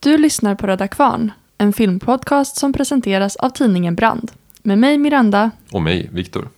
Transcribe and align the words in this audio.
Du 0.00 0.18
lyssnar 0.18 0.54
på 0.54 0.66
Röda 0.66 0.88
Kvarn, 0.88 1.32
en 1.58 1.72
filmpodcast 1.72 2.56
som 2.56 2.72
presenteras 2.72 3.36
av 3.36 3.50
tidningen 3.50 3.94
Brand. 3.94 4.32
Med 4.62 4.78
mig 4.78 4.98
Miranda. 4.98 5.50
Och 5.72 5.82
mig, 5.82 6.08
Viktor. 6.12 6.48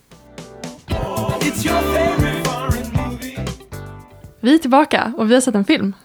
Vi 4.39 4.53
är 4.53 4.57
tillbaka 4.57 5.13
och 5.17 5.29
vi 5.29 5.33
har 5.33 5.41
sett 5.41 5.55
en 5.55 5.65
film. 5.65 5.93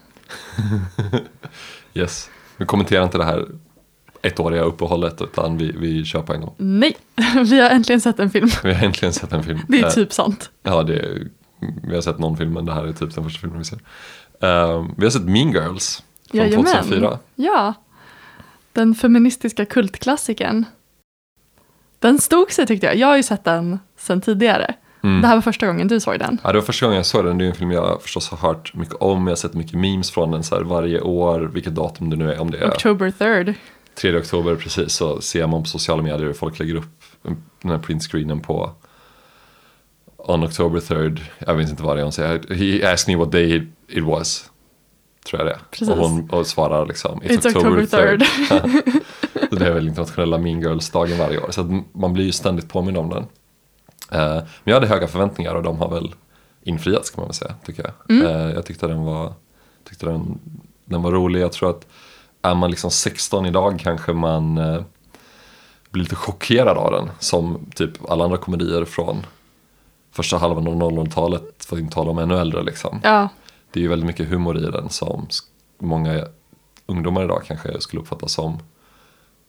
Yes. 1.95 2.31
Vi 2.57 2.67
kommenterar 2.67 3.05
inte 3.05 3.19
det 3.19 3.25
här 3.25 3.47
ettåriga 4.23 4.63
uppehållet 4.63 5.23
utan 5.23 5.59
vi, 5.59 5.73
vi 5.73 6.05
kör 6.05 6.23
på 6.23 6.33
en 6.35 6.41
gång. 6.41 6.55
Nej, 6.57 6.97
vi 7.45 7.61
har 7.61 7.71
äntligen 7.71 8.01
sett 8.01 8.19
en 8.19 8.31
film. 8.31 8.49
Vi 8.63 8.75
har 8.75 8.85
äntligen 8.85 9.13
sett 9.13 9.33
en 9.33 9.43
film. 9.43 9.59
Det 9.69 9.81
är 9.81 9.85
Eh, 9.85 9.91
typ 9.91 10.13
sant. 10.13 10.51
Ja, 10.63 10.83
det 10.83 10.99
är, 10.99 11.29
vi 11.83 11.95
har 11.95 12.03
sett 12.03 12.19
någon 12.19 12.37
film 12.37 12.53
men 12.53 12.65
det 12.65 12.75
här 12.75 12.85
är 12.87 12.93
typ 12.93 13.15
den 13.15 13.25
första 13.25 13.41
filmen 13.41 13.59
vi 13.59 13.65
ser. 13.65 13.79
Eh, 14.41 14.87
vi 14.97 15.05
har 15.05 15.11
sett 15.11 15.23
Mean 15.25 15.53
Girls 15.53 16.03
från 16.31 16.41
Jajamän. 16.41 16.65
2004. 16.65 17.19
Ja. 17.35 17.75
Den 18.73 18.95
feministiska 18.95 19.65
kultklassikern. 19.65 20.65
Den 21.99 22.19
stod 22.19 22.53
sig 22.53 22.67
tyckte 22.67 22.87
jag. 22.87 22.97
Jag 22.97 23.07
har 23.07 23.17
ju 23.17 23.23
sett 23.23 23.45
den 23.45 23.79
sen 23.97 24.21
tidigare. 24.21 24.75
Mm. 25.03 25.21
Det 25.21 25.29
här 25.29 25.35
var 25.35 25.43
första 25.43 25.67
gången 25.67 25.89
du 25.89 26.01
såg 26.01 26.19
den. 26.19 26.39
Ja, 26.45 26.53
det 26.53 26.59
var 26.59 26.67
första 26.67 26.87
gången 26.87 26.97
jag 26.97 27.07
såg 27.07 27.25
den. 27.25 27.39
Det 27.39 27.45
är 27.45 27.49
en 27.49 27.55
film 27.55 27.71
jag 27.71 28.03
förstås 28.03 28.31
har 28.31 28.49
hört 28.49 28.75
mycket 28.75 28.95
om. 28.95 29.27
Jag 29.27 29.31
har 29.31 29.37
sett 29.37 29.55
mycket 29.55 29.75
memes 29.79 30.11
från 30.11 30.31
den 30.31 30.45
så 30.45 30.55
här 30.55 30.63
varje 30.63 31.01
år. 31.01 31.41
Vilket 31.41 31.75
datum 31.75 32.11
det 32.11 32.17
nu 32.17 32.33
är. 32.33 32.41
Om 32.41 32.51
det 32.51 32.59
är 32.59 32.69
October 32.69 33.11
3rd. 33.11 33.55
3 33.95 34.19
oktober 34.19 34.57
precis 34.57 34.93
så 34.93 35.21
ser 35.21 35.47
man 35.47 35.63
på 35.63 35.69
sociala 35.69 36.03
medier 36.03 36.27
hur 36.27 36.33
folk 36.33 36.59
lägger 36.59 36.75
upp 36.75 37.03
den 37.63 37.71
här 37.71 37.79
printscreenen 37.79 38.41
på 38.41 38.73
On 40.17 40.45
October 40.45 40.81
3rd, 40.81 41.21
jag 41.39 41.55
vet 41.55 41.71
inte 41.71 41.83
vad 41.83 41.97
det 41.97 42.01
är 42.01 42.03
hon 42.03 42.13
säger, 42.13 42.55
he 42.55 42.93
asked 42.93 43.15
me 43.15 43.25
what 43.25 43.33
day 43.33 43.67
it 43.89 44.05
was. 44.05 44.51
Tror 45.27 45.41
jag 45.41 45.47
det. 45.47 45.59
Precis. 45.71 45.89
Och 45.89 45.97
hon 45.97 46.31
och 46.31 46.47
svarar 46.47 46.87
liksom 46.87 47.21
It's, 47.21 47.29
It's 47.29 47.57
October 47.57 47.83
3rd. 47.83 48.25
så 49.51 49.57
det 49.57 49.67
är 49.67 49.73
väl 49.73 49.89
internationella 49.89 50.39
Mean 50.39 50.61
Girls-dagen 50.61 51.19
varje 51.19 51.39
år. 51.39 51.51
Så 51.51 51.83
man 51.93 52.13
blir 52.13 52.25
ju 52.25 52.33
ständigt 52.33 52.69
påmind 52.69 52.99
om 52.99 53.09
den. 53.09 53.23
Eh, 54.11 54.35
men 54.37 54.45
jag 54.65 54.75
hade 54.75 54.87
höga 54.87 55.09
förväntningar 55.09 55.55
och 55.55 55.63
de 55.63 55.79
har 55.79 55.91
väl 55.91 56.15
infriats 56.63 57.11
kan 57.11 57.23
man 57.23 57.29
väl 57.29 57.35
säga, 57.35 57.55
tycker 57.65 57.83
jag. 57.83 58.17
Mm. 58.17 58.27
Eh, 58.27 58.55
jag 58.55 58.67
tyckte 58.67 58.87
den 58.87 59.05
var, 59.05 59.33
tyckte 59.89 60.07
den, 60.07 60.39
den 60.85 61.03
var 61.03 61.13
rolig. 61.13 61.41
Jag 61.41 61.53
tror 61.53 61.71
att 61.71 61.87
är 62.43 62.55
man 62.55 62.71
liksom 62.71 62.91
16 62.91 63.47
idag 63.47 63.81
kanske 63.83 64.13
man 64.13 64.59
eh, 64.59 64.83
blir 65.91 66.03
lite 66.03 66.17
chockerad 66.17 66.77
av 66.79 66.93
den. 66.93 67.11
Som 67.19 67.71
typ 67.75 68.11
alla 68.11 68.25
andra 68.25 68.37
komedier 68.37 68.85
från 68.85 69.27
första 70.13 70.39
halvan 70.39 70.67
av 70.67 70.75
00-talet, 70.75 71.65
för 71.65 71.77
att 71.77 71.83
inte 71.83 71.95
tala 71.95 72.11
om 72.11 72.19
ännu 72.19 72.39
äldre 72.39 72.63
liksom. 72.63 73.01
Ja, 73.05 73.29
Det 73.73 73.81
är 73.81 73.83
ju 73.83 73.89
väldigt 73.89 74.07
mycket 74.07 74.29
humor 74.29 74.59
i 74.59 74.61
den 74.61 74.91
som 74.91 75.29
många 75.79 76.25
ungdomar 76.87 77.25
idag 77.25 77.43
kanske 77.47 77.81
skulle 77.81 78.03
uppfatta 78.03 78.29
som 78.29 78.59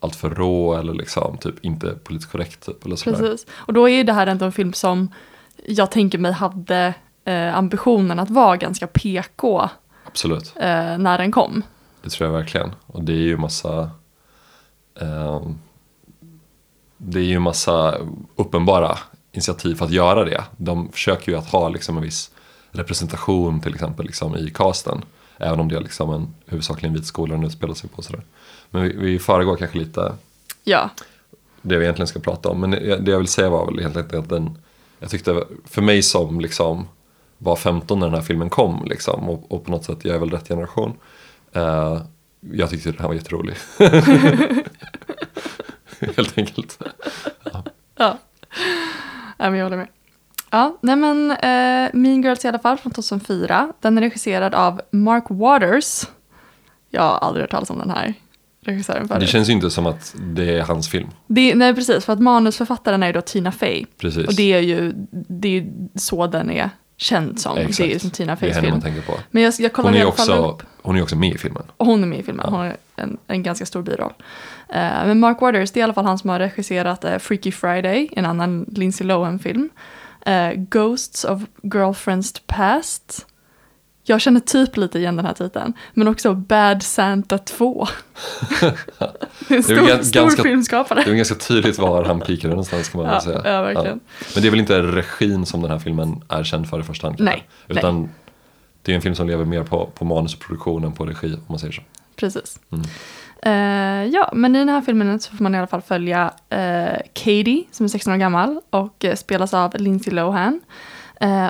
allt 0.00 0.16
för 0.16 0.30
rå 0.30 0.74
eller 0.74 0.94
liksom 0.94 1.38
typ 1.38 1.64
inte 1.64 1.94
politiskt 2.04 2.32
korrekt 2.32 2.66
typ 2.66 2.84
eller 2.84 2.96
sådär. 2.96 3.18
precis. 3.18 3.46
Och 3.52 3.72
då 3.72 3.88
är 3.88 3.92
ju 3.92 4.02
det 4.02 4.12
här 4.12 4.26
ändå 4.26 4.44
en 4.44 4.52
film 4.52 4.72
som 4.72 5.14
jag 5.66 5.90
tänker 5.90 6.18
mig 6.18 6.32
hade 6.32 6.94
eh, 7.24 7.56
ambitionen 7.56 8.18
att 8.18 8.30
vara 8.30 8.56
ganska 8.56 8.86
PK 8.86 9.68
Absolut, 10.06 10.52
eh, 10.56 10.98
när 10.98 11.18
den 11.18 11.32
kom. 11.32 11.62
det 12.02 12.10
tror 12.10 12.30
jag 12.30 12.38
verkligen. 12.38 12.74
Och 12.86 13.04
det 13.04 13.12
är 13.12 13.16
ju 13.16 13.36
massa 13.36 13.90
ehm, 15.00 15.58
Det 16.96 17.18
är 17.18 17.24
ju 17.24 17.38
massa 17.38 17.96
uppenbara 18.36 18.98
initiativ 19.32 19.74
för 19.74 19.84
att 19.84 19.90
göra 19.90 20.24
det. 20.24 20.44
De 20.56 20.92
försöker 20.92 21.32
ju 21.32 21.38
att 21.38 21.50
ha 21.50 21.68
liksom 21.68 21.96
en 21.96 22.02
viss 22.02 22.30
representation 22.70 23.60
till 23.60 23.74
exempel 23.74 24.06
liksom 24.06 24.36
i 24.36 24.50
casten. 24.50 25.04
Även 25.38 25.60
om 25.60 25.68
det 25.68 25.76
är 25.76 25.80
liksom 25.80 26.10
en 26.10 26.34
huvudsakligen 26.46 26.94
vit 26.94 27.06
skola 27.06 27.34
den 27.34 27.44
utspelar 27.44 27.74
sig 27.74 27.90
på. 27.90 28.02
Sådär. 28.02 28.22
Men 28.70 28.82
vi, 28.82 28.96
vi 28.96 29.18
föregår 29.18 29.56
kanske 29.56 29.78
lite 29.78 30.12
Ja, 30.64 30.90
det 31.62 31.76
vi 31.76 31.84
egentligen 31.84 32.06
ska 32.06 32.20
prata 32.20 32.48
om. 32.48 32.60
Men 32.60 32.70
det 32.70 33.10
jag 33.10 33.18
vill 33.18 33.28
säga 33.28 33.50
var 33.50 33.66
väl 33.66 33.78
egentligen 33.78 34.20
att 34.20 34.28
den, 34.28 34.58
jag 34.98 35.10
tyckte 35.10 35.44
för 35.64 35.82
mig 35.82 36.02
som 36.02 36.40
liksom 36.40 36.88
var 37.38 37.56
15 37.56 37.98
när 37.98 38.06
den 38.06 38.14
här 38.14 38.22
filmen 38.22 38.50
kom 38.50 38.84
liksom, 38.86 39.28
och, 39.28 39.52
och 39.52 39.64
på 39.64 39.70
något 39.70 39.84
sätt, 39.84 39.98
jag 40.02 40.14
är 40.14 40.18
väl 40.18 40.30
rätt 40.30 40.48
generation. 40.48 40.92
eh, 41.52 42.02
jag 42.40 42.70
tyckte 42.70 42.90
den 42.90 43.00
här 43.00 43.08
var 43.08 43.14
jätterolig. 43.14 43.54
Helt 46.16 46.38
enkelt. 46.38 46.78
ja. 47.96 48.18
ja 49.38 49.50
men 49.50 49.54
jag 49.54 49.64
håller 49.64 49.76
med. 49.76 49.88
Ja, 50.50 50.78
nej 50.80 50.96
men 50.96 51.30
eh, 51.30 51.90
Mean 51.92 52.22
Girls 52.22 52.44
i 52.44 52.48
alla 52.48 52.58
fall 52.58 52.76
från 52.76 52.92
2004. 52.92 53.72
Den 53.80 53.98
är 53.98 54.02
regisserad 54.02 54.54
av 54.54 54.80
Mark 54.90 55.24
Waters. 55.28 56.04
Jag 56.90 57.02
har 57.02 57.18
aldrig 57.18 57.42
hört 57.42 57.50
talas 57.50 57.70
om 57.70 57.78
den 57.78 57.90
här 57.90 58.14
regissören 58.60 59.08
förut. 59.08 59.20
Det 59.20 59.26
känns 59.26 59.48
ju 59.48 59.52
inte 59.52 59.70
som 59.70 59.86
att 59.86 60.14
det 60.18 60.58
är 60.58 60.62
hans 60.62 60.88
film. 60.88 61.08
Det, 61.26 61.54
nej 61.54 61.74
precis, 61.74 62.04
för 62.04 62.12
att 62.12 62.20
manusförfattaren 62.20 63.02
är 63.02 63.06
ju 63.06 63.12
då 63.12 63.20
Tina 63.20 63.52
Fey. 63.52 63.84
Precis. 63.98 64.26
Och 64.26 64.34
det 64.34 64.52
är 64.52 64.60
ju 64.60 64.92
det 65.10 65.48
är 65.48 65.52
ju 65.52 65.72
så 65.94 66.26
den 66.26 66.50
är 66.50 66.70
känd 66.96 67.40
som. 67.40 67.58
Exakt. 67.58 67.78
Det 67.78 67.84
är 67.84 67.92
ju 67.92 67.98
som 67.98 68.10
Tina 68.10 68.36
Feys 68.36 68.58
film. 68.58 68.70
man 68.70 68.80
tänker 68.80 69.02
på. 69.02 69.12
Men 69.30 69.42
jag, 69.42 69.54
jag 69.58 69.72
kollar 69.72 69.90
Hon 69.90 70.00
är 70.00 70.06
också, 70.06 70.58
hon 70.82 70.96
är 70.96 71.02
också 71.02 71.16
med 71.16 71.34
i 71.34 71.38
filmen. 71.38 71.62
Och 71.76 71.86
hon 71.86 72.02
är 72.02 72.06
med 72.06 72.18
i 72.18 72.22
filmen. 72.22 72.46
Hon 72.48 72.58
har 72.58 72.76
en, 72.96 73.18
en 73.26 73.42
ganska 73.42 73.66
stor 73.66 73.82
biroll. 73.82 74.12
Eh, 74.68 75.06
men 75.06 75.20
Mark 75.20 75.40
Waters, 75.40 75.70
det 75.70 75.78
är 75.78 75.80
i 75.80 75.84
alla 75.84 75.94
fall 75.94 76.04
han 76.04 76.18
som 76.18 76.30
har 76.30 76.38
regisserat 76.38 77.04
eh, 77.04 77.18
Freaky 77.18 77.52
Friday, 77.52 78.08
en 78.12 78.26
annan 78.26 78.64
Lindsay 78.68 79.06
Lohan-film. 79.06 79.70
Eh, 80.26 80.52
Ghosts 80.56 81.24
of 81.24 81.42
Girlfriends 81.62 82.32
Past. 82.46 83.26
Jag 84.02 84.20
känner 84.20 84.40
typ 84.40 84.76
lite 84.76 84.98
igen 84.98 85.16
den 85.16 85.26
här 85.26 85.32
titeln. 85.34 85.72
Men 85.94 86.08
också 86.08 86.34
Bad 86.34 86.82
Santa 86.82 87.38
2. 87.38 87.86
det 88.58 88.64
är 88.64 88.68
en 88.68 88.82
Det 89.48 89.54
är 89.56 90.02
stor, 90.02 90.20
ganska- 90.20 90.42
filmskapare. 90.42 91.02
Det 91.04 91.10
är 91.10 91.14
ganska 91.14 91.34
tydligt 91.34 91.78
var 91.78 92.04
han 92.04 92.20
pikade 92.20 92.48
någonstans 92.48 92.88
kan 92.88 93.02
man 93.02 93.12
Ja, 93.14 93.20
säga. 93.20 93.40
ja, 93.44 93.62
verkligen. 93.62 94.00
Men 94.34 94.42
det 94.42 94.48
är 94.48 94.50
väl 94.50 94.60
inte 94.60 94.82
regin 94.82 95.46
som 95.46 95.62
den 95.62 95.70
här 95.70 95.78
filmen 95.78 96.22
är 96.28 96.44
känd 96.44 96.68
för 96.70 96.80
i 96.80 96.82
första 96.82 97.06
hand. 97.06 97.16
Nej, 97.20 97.48
Utan 97.68 98.08
det 98.82 98.92
är 98.92 98.96
en 98.96 99.02
film 99.02 99.14
som 99.14 99.26
lever 99.26 99.44
mer 99.44 99.62
på, 99.62 99.86
på 99.94 100.04
än 100.84 100.92
på 100.92 101.06
regi 101.06 101.34
om 101.34 101.40
man 101.46 101.58
säger 101.58 101.72
så. 101.72 101.82
Precis. 102.16 102.60
Mm. 102.72 102.84
Uh, 103.46 104.04
ja, 104.04 104.30
men 104.32 104.56
i 104.56 104.58
den 104.58 104.68
här 104.68 104.80
filmen 104.80 105.20
så 105.20 105.36
får 105.36 105.42
man 105.42 105.54
i 105.54 105.58
alla 105.58 105.66
fall 105.66 105.82
följa 105.82 106.24
uh, 106.54 106.98
Katie 107.12 107.64
som 107.70 107.84
är 107.84 107.88
16 107.88 108.12
år 108.12 108.16
gammal 108.16 108.60
och 108.70 109.04
uh, 109.04 109.14
spelas 109.14 109.54
av 109.54 109.74
Lindsay 109.74 110.14
Lohan. 110.14 110.60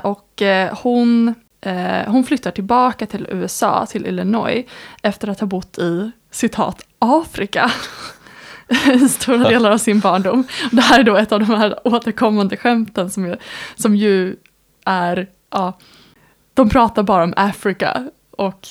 Och 0.02 0.42
hon, 0.82 1.34
hon 2.06 2.24
flyttar 2.24 2.50
tillbaka 2.50 3.06
till 3.06 3.26
USA, 3.30 3.86
till 3.86 4.06
Illinois, 4.06 4.66
efter 5.02 5.28
att 5.28 5.40
ha 5.40 5.46
bott 5.46 5.78
i, 5.78 6.10
citat, 6.30 6.86
Afrika. 6.98 7.70
I 8.94 8.98
Stora 9.08 9.48
delar 9.48 9.70
av 9.70 9.78
sin 9.78 10.00
barndom. 10.00 10.44
Det 10.70 10.80
här 10.80 11.00
är 11.00 11.04
då 11.04 11.16
ett 11.16 11.32
av 11.32 11.40
de 11.40 11.50
här 11.50 11.88
återkommande 11.88 12.56
skämten 12.56 13.10
som, 13.10 13.26
ju- 13.26 13.36
som 13.76 13.96
ju 13.96 14.36
är, 14.84 15.28
ja, 15.50 15.78
de 16.54 16.68
pratar 16.68 17.02
bara 17.02 17.24
om 17.24 17.34
Afrika 17.36 18.10
och 18.30 18.68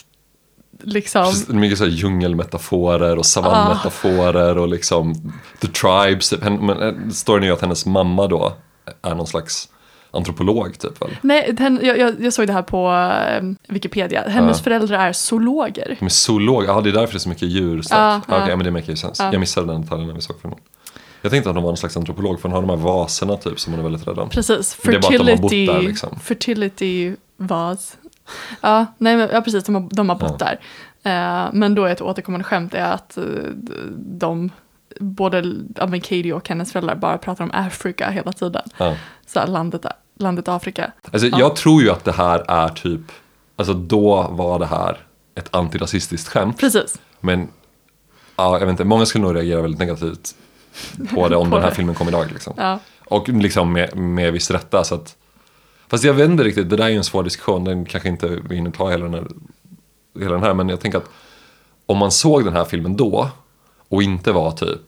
liksom 0.84 1.26
Precis, 1.26 1.48
mycket 1.48 1.78
så 1.78 1.84
här 1.84 1.92
djungelmetaforer 1.92 3.18
och 3.18 3.26
savannmetaforer 3.26 4.58
och 4.58 4.68
liksom 4.68 5.14
the 5.62 5.68
tribes. 5.68 6.34
Hen- 6.42 6.66
Men 6.66 6.82
eh, 6.82 7.10
storyn 7.12 7.44
är 7.44 7.48
ju 7.48 7.54
att 7.54 7.62
hennes 7.62 7.86
mamma 7.86 8.28
då 8.28 8.54
är 9.02 9.16
någon 9.16 9.28
slags 9.28 9.70
antropolog 10.12 10.80
typ 10.80 11.02
väl? 11.02 11.10
Nej, 11.22 11.50
den, 11.54 11.80
jag, 11.84 11.98
jag, 11.98 12.16
jag 12.22 12.34
såg 12.34 12.48
det 12.48 12.54
här 12.54 12.62
på 12.62 12.92
eh, 12.92 13.74
Wikipedia. 13.74 14.24
Hennes 14.30 14.58
Ja. 14.58 14.64
föräldrar 14.64 15.00
är 15.08 15.14
zoologer. 15.14 15.96
De 16.00 16.06
är 16.06 16.10
zoolog, 16.10 16.64
ja 16.68 16.82
det 16.82 16.90
är 16.90 16.94
därför 16.94 17.14
det 17.14 17.18
är 17.18 17.20
så 17.20 17.30
mycket 17.30 17.48
djur. 17.50 17.82
Så. 17.82 17.96
Ja, 17.96 18.22
Okej, 18.28 18.40
ja. 18.50 18.56
men 18.56 18.66
det 18.66 18.72
makes 18.72 19.00
sense. 19.00 19.24
Ja. 19.24 19.32
Jag 19.32 19.40
missade 19.40 19.68
den 19.74 19.82
detaljen 19.82 20.08
när 20.08 20.16
vi 20.16 20.22
såg 20.22 20.42
filmen. 20.42 20.60
Jag 21.22 21.32
tänkte 21.32 21.50
att 21.50 21.56
de 21.56 21.64
var 21.64 21.70
någon 21.72 21.78
slags 21.78 21.98
antropolog 21.98 22.40
för 22.42 22.50
hon 22.50 22.56
har 22.56 22.62
de 22.62 22.70
här 22.70 22.78
vaserna 22.86 23.36
typ 23.38 23.60
som 23.60 23.74
hon 23.74 23.80
är 23.80 23.84
väldigt 23.84 24.08
rädd 24.08 24.20
om. 24.20 24.30
Precis, 24.30 24.78
Det 24.84 24.96
är 24.96 25.00
bara 25.00 25.08
att 25.08 25.26
de 25.26 25.32
har 25.32 25.38
bott 25.38 25.52
fertility, 25.52 25.66
där, 25.74 25.82
liksom. 25.82 26.20
fertility 26.20 27.16
vas. 27.38 27.98
Ja, 28.62 28.86
nej, 28.98 29.18
men, 29.18 29.30
ja, 29.32 29.42
precis, 29.42 29.64
de 29.64 29.76
har, 29.76 29.88
de 29.92 30.10
har 30.10 30.16
bott 30.16 30.42
Ja. 30.42 30.52
Eh, 31.04 31.50
men 31.54 31.76
då 31.76 31.86
är 31.86 31.92
ett 31.92 32.02
återkommande 32.02 32.44
skämt 32.44 32.74
är 32.74 32.92
att 32.92 33.18
eh, 33.18 33.24
de, 33.98 34.50
både 35.00 35.56
ja, 35.76 35.88
men 35.88 36.02
Katie 36.02 36.34
och 36.34 36.50
hennes 36.50 36.72
föräldrar 36.72 36.96
bara 36.96 37.18
pratar 37.18 37.44
om 37.44 37.52
Afrika 37.54 38.10
hela 38.10 38.34
tiden. 38.34 38.62
Ja. 38.78 38.96
Så 39.28 39.40
här, 39.40 39.48
landet, 39.48 39.86
landet 40.20 40.48
Afrika. 40.48 40.92
Alltså, 41.12 41.28
Ja. 41.28 41.40
Jag 41.40 41.56
tror 41.56 41.82
ju 41.82 41.90
att 41.90 42.04
det 42.06 42.12
här 42.12 42.46
är 42.48 42.70
typ, 42.70 43.02
alltså 43.56 43.74
då 43.74 44.28
var 44.32 44.60
det 44.60 44.66
här 44.66 44.98
ett 45.36 45.56
antirasistiskt 45.56 46.28
skämt. 46.30 46.58
Precis, 46.60 47.00
Men 47.20 47.48
ja, 48.36 48.54
jag 48.60 48.66
vet 48.66 48.70
inte, 48.70 48.84
många 48.84 49.06
skulle 49.06 49.24
nog 49.24 49.36
reagera 49.36 49.62
väldigt 49.62 49.80
negativt 49.80 50.36
på 51.16 51.28
det 51.30 51.36
om 51.36 51.46
På 51.50 51.56
den 51.56 51.64
här 51.64 51.70
det. 51.70 51.76
filmen 51.76 51.96
kom 51.96 52.08
idag. 52.08 52.32
Liksom. 52.32 52.54
ja. 52.58 52.80
Och 53.06 53.30
liksom 53.30 53.74
med, 53.74 53.96
med 53.98 54.34
viss 54.34 54.52
rätta. 54.52 54.84
Så 54.84 54.96
att, 54.96 55.16
fast 55.90 56.04
jag 56.04 56.14
vet 56.14 56.30
inte 56.30 56.44
riktigt, 56.44 56.70
det 56.70 56.76
där 56.76 56.86
är 56.86 56.90
ju 56.90 56.98
en 56.98 57.04
svår 57.04 57.24
diskussion. 57.24 57.64
Den 57.64 57.86
kanske 57.86 58.10
inte 58.10 58.28
vi 58.50 58.56
hinner 58.56 58.72
ta 58.72 58.90
hela 58.90 59.04
den, 59.04 59.14
här, 59.14 59.28
hela 60.20 60.34
den 60.34 60.44
här. 60.44 60.54
Men 60.54 60.70
jag 60.70 60.80
tänker 60.80 60.98
att 60.98 61.10
om 61.86 61.98
man 61.98 62.12
såg 62.12 62.46
den 62.46 62.54
här 62.54 62.66
filmen 62.66 62.98
då 62.98 63.30
och 63.90 64.04
inte 64.04 64.32
var 64.32 64.52
typ 64.52 64.82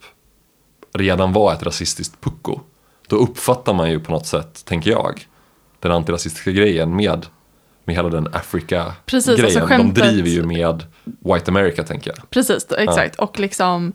redan 0.93 1.33
var 1.33 1.53
ett 1.53 1.63
rasistiskt 1.63 2.21
pucko. 2.21 2.59
Då 3.07 3.15
uppfattar 3.15 3.73
man 3.73 3.91
ju 3.91 3.99
på 3.99 4.11
något 4.11 4.25
sätt, 4.25 4.65
tänker 4.65 4.91
jag, 4.91 5.27
den 5.79 5.91
antirasistiska 5.91 6.51
grejen 6.51 6.95
med 6.95 7.25
med 7.83 7.95
hela 7.95 8.09
den 8.09 8.27
Africa-grejen. 8.33 9.45
Alltså 9.45 9.67
de 9.67 9.93
driver 9.93 10.29
ju 10.29 10.43
med 10.43 10.83
White 11.03 11.51
America 11.51 11.83
tänker 11.83 12.13
jag. 12.15 12.29
Precis, 12.29 12.67
exakt. 12.77 13.15
Och 13.15 13.39
liksom 13.39 13.93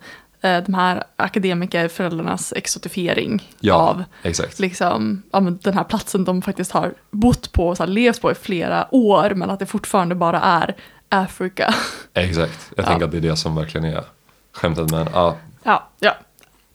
de 0.66 0.74
här 0.74 1.04
akademikerföräldrarnas 1.16 2.52
exotifiering 2.56 3.50
Ja, 3.60 3.74
av 3.74 4.04
exakt. 4.22 4.58
liksom, 4.58 5.22
ja, 5.32 5.40
den 5.40 5.74
här 5.74 5.84
platsen 5.84 6.24
de 6.24 6.42
faktiskt 6.42 6.72
har 6.72 6.94
bott 7.10 7.52
på 7.52 7.68
och 7.68 7.76
så 7.76 7.82
här, 7.82 7.90
levt 7.90 8.20
på 8.20 8.30
i 8.32 8.34
flera 8.34 8.88
år 8.94 9.30
men 9.34 9.50
att 9.50 9.58
det 9.58 9.66
fortfarande 9.66 10.14
bara 10.14 10.40
är 10.40 10.74
Afrika. 11.08 11.74
Exakt. 12.14 12.70
Jag 12.76 12.84
Ja. 12.84 12.88
tänker 12.88 13.04
att 13.04 13.10
det 13.12 13.16
är 13.16 13.20
det 13.20 13.36
som 13.36 13.56
verkligen 13.56 13.84
är 13.86 14.04
skämtet. 14.52 14.90
Men 14.90 15.08
ja, 15.12 15.36
Ja, 15.62 15.88
ja. 16.00 16.16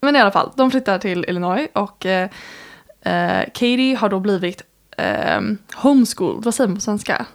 Men 0.02 0.16
i 0.16 0.20
alla 0.20 0.32
fall, 0.32 0.52
de 0.56 0.72
flyttar 0.72 1.00
till 1.00 1.26
Illinois 1.28 1.68
och 1.74 2.06
eh, 2.06 2.30
eh, 3.02 3.44
Katie 3.54 3.96
har 3.96 4.10
då 4.10 4.20
blivit 4.20 4.62
eh, 4.98 5.42
homeschooled, 5.76 6.44
vad 6.44 6.54
säger 6.54 6.68
man 6.68 6.76
på 6.78 6.82
svenska? 6.82 7.26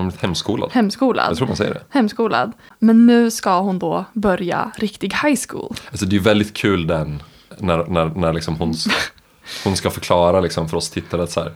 Hon 0.00 0.12
är 0.12 0.22
hemskolad. 0.22 0.70
Hemskolad. 0.72 1.30
Jag 1.30 1.36
tror 1.36 1.46
man 1.46 1.56
säger 1.56 1.74
det. 1.74 1.82
Hemskolad. 1.88 2.52
Men 2.78 3.06
nu 3.06 3.30
ska 3.30 3.60
hon 3.60 3.78
då 3.78 4.04
börja 4.12 4.70
riktig 4.76 5.14
high 5.22 5.40
school. 5.48 5.76
Alltså 5.90 6.06
det 6.06 6.10
är 6.10 6.18
ju 6.18 6.24
väldigt 6.24 6.54
kul 6.54 6.86
den, 6.86 7.22
när, 7.58 7.84
när, 7.86 8.04
när 8.04 8.32
liksom 8.32 8.56
hon, 8.56 8.74
hon 9.64 9.76
ska 9.76 9.90
förklara 9.90 10.40
liksom 10.40 10.68
för 10.68 10.76
oss 10.76 10.90
tittare 10.90 11.22
att 11.22 11.30
så 11.30 11.40
här, 11.40 11.52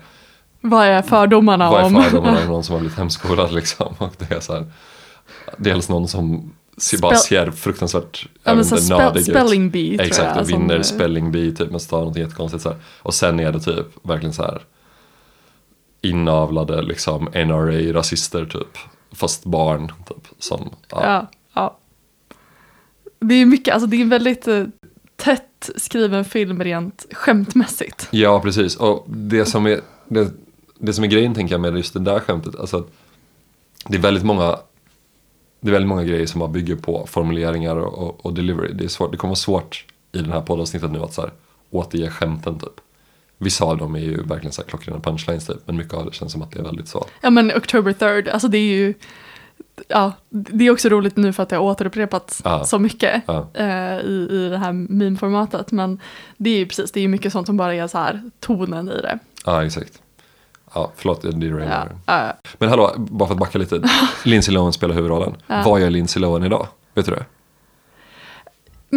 Vad 0.60 0.86
är 0.86 1.02
fördomarna 1.02 1.70
vad 1.70 1.80
är 1.80 1.84
om? 1.84 2.02
fördomarna 2.02 2.40
om 2.40 2.46
någon 2.46 2.64
som 2.64 2.72
har 2.72 2.80
blivit 2.80 2.98
hemskolad 2.98 3.52
liksom. 3.52 3.94
Och 3.98 4.14
det 4.18 4.34
är 4.34 4.40
så 4.40 4.52
här, 4.52 4.66
dels 5.58 5.88
någon 5.88 6.08
som 6.08 6.52
ser, 6.76 6.98
bara 6.98 7.16
ser 7.16 7.50
fruktansvärt 7.50 8.26
ja, 8.44 8.54
men 8.54 8.64
så 8.64 8.74
inte, 8.74 8.86
spell, 8.86 9.24
spelling 9.24 9.70
bee 9.70 9.96
tror 9.96 10.06
Exakt, 10.06 10.36
jag. 10.36 10.42
och 10.42 10.50
vinner 10.50 10.82
som, 10.82 10.96
spelling 10.96 11.32
bee 11.32 11.52
typ 11.52 11.70
med 11.70 11.82
stav 11.82 11.98
någonting 11.98 12.22
jättekonstigt 12.22 12.62
så 12.62 12.68
här. 12.68 12.78
Och 12.98 13.14
sen 13.14 13.40
är 13.40 13.52
det 13.52 13.60
typ 13.60 13.86
verkligen 14.02 14.32
så 14.32 14.42
här 14.42 14.62
inavlade 16.04 16.82
liksom 16.82 17.28
NRA-rasister 17.28 18.46
typ. 18.46 18.78
Fast 19.12 19.44
barn 19.44 19.92
typ. 20.08 20.28
Som, 20.38 20.70
ja. 20.90 21.04
Ja, 21.04 21.26
ja. 21.54 21.78
Det 23.18 23.34
är 23.34 23.46
mycket, 23.46 23.74
alltså 23.74 23.86
det 23.86 23.96
är 23.96 24.00
en 24.00 24.08
väldigt 24.08 24.48
eh, 24.48 24.64
tätt 25.16 25.70
skriven 25.76 26.24
film 26.24 26.64
rent 26.64 27.06
skämtmässigt. 27.12 28.08
Ja, 28.10 28.40
precis. 28.40 28.76
Och 28.76 29.04
det 29.08 29.44
som 29.44 29.66
är, 29.66 29.80
det, 30.08 30.30
det 30.78 30.92
som 30.92 31.04
är 31.04 31.08
grejen 31.08 31.34
tänker 31.34 31.54
jag 31.54 31.60
med 31.60 31.76
just 31.76 31.94
det 31.94 32.00
där 32.00 32.20
skämtet, 32.20 32.56
alltså 32.56 32.76
att 32.76 32.86
det 33.88 33.96
är 33.96 34.00
väldigt 34.00 34.24
många 34.24 34.58
det 35.64 35.70
är 35.70 35.72
väldigt 35.72 35.88
många 35.88 36.04
grejer 36.04 36.26
som 36.26 36.38
bara 36.38 36.48
bygger 36.48 36.76
på 36.76 37.06
formuleringar 37.06 37.76
och, 37.76 37.98
och, 37.98 38.26
och 38.26 38.34
delivery. 38.34 38.72
Det, 38.72 38.84
är 38.84 38.88
svårt, 38.88 39.12
det 39.12 39.16
kommer 39.16 39.30
vara 39.30 39.36
svårt 39.36 39.84
i 40.12 40.18
den 40.18 40.32
här 40.32 40.40
poddavsnittet 40.40 40.90
nu 40.90 40.98
att 40.98 41.14
så 41.14 41.20
här, 41.20 41.30
återge 41.70 42.10
skämten 42.10 42.58
typ. 42.58 42.80
Vissa 43.38 43.64
av 43.64 43.76
dem 43.78 43.94
är 43.94 43.98
ju 44.00 44.22
verkligen 44.22 44.52
så 44.52 44.62
här 44.62 44.68
klockrena 44.68 45.00
punchlines 45.00 45.46
typ, 45.46 45.56
men 45.66 45.76
mycket 45.76 45.94
av 45.94 46.04
det 46.06 46.14
känns 46.14 46.32
som 46.32 46.42
att 46.42 46.50
det 46.52 46.58
är 46.58 46.62
väldigt 46.62 46.88
så. 46.88 47.06
Ja 47.20 47.30
men 47.30 47.52
October 47.56 47.92
3rd, 47.92 48.30
alltså 48.32 48.48
det 48.48 48.58
är 48.58 48.74
ju, 48.76 48.94
ja, 49.88 50.12
det 50.30 50.66
är 50.66 50.70
också 50.70 50.88
roligt 50.88 51.16
nu 51.16 51.32
för 51.32 51.42
att 51.42 51.48
det 51.48 51.56
har 51.56 51.62
återupprepats 51.64 52.40
Ja. 52.44 52.64
så 52.64 52.78
mycket 52.78 53.22
Ja. 53.26 53.46
eh, 53.54 53.98
i, 54.00 54.28
i 54.30 54.48
det 54.48 54.58
här 54.58 54.72
meme-formatet. 54.72 55.72
Men 55.72 56.00
det 56.36 56.50
är 56.50 56.58
ju 56.58 56.66
precis, 56.66 56.92
det 56.92 57.00
är 57.00 57.02
ju 57.02 57.08
mycket 57.08 57.32
sånt 57.32 57.46
som 57.46 57.56
bara 57.56 57.74
är 57.74 57.86
så 57.86 57.98
här 57.98 58.22
tonen 58.40 58.88
i 58.88 59.00
det. 59.00 59.18
Ja, 59.46 59.64
exakt. 59.64 60.00
Ja, 60.74 60.92
förlåt, 60.96 61.22
det 61.22 61.28
är 61.28 61.50
Ja, 61.50 61.56
Rainer. 61.58 61.90
ja. 62.06 62.32
Men 62.58 62.68
hallå, 62.68 62.92
bara 62.96 63.26
för 63.26 63.34
att 63.34 63.40
backa 63.40 63.58
lite. 63.58 63.82
Lindsay 64.24 64.54
Lohan 64.54 64.72
spelar 64.72 64.94
huvudrollen. 64.94 65.34
Ja. 65.46 65.62
Vad 65.64 65.80
gör 65.80 65.90
Lindsay 65.90 66.20
Lohan 66.22 66.42
idag? 66.44 66.66
Vet 66.94 67.06
du 67.06 67.12
det? 67.12 67.24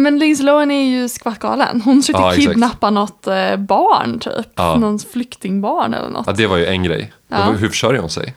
Men 0.02 0.18
Lindsay 0.18 0.46
Lohan 0.46 0.70
är 0.70 0.84
ju 0.84 1.08
skvattgalen. 1.08 1.80
Hon 1.80 2.02
försökte 2.02 2.22
Ja, 2.22 2.32
kidnappa 2.32 2.90
något 2.90 3.26
eh, 3.26 3.56
barn 3.56 4.18
typ. 4.18 4.46
Ja. 4.54 4.76
Någon 4.76 4.98
flyktingbarn 4.98 5.94
eller 5.94 6.08
något. 6.08 6.26
Ja, 6.26 6.32
det 6.32 6.46
var 6.46 6.56
ju 6.56 6.66
en 6.66 6.82
grej. 6.82 7.12
Ja. 7.28 7.36
Hur 7.44 7.68
försörjer 7.68 8.00
hon 8.00 8.10
sig? 8.10 8.34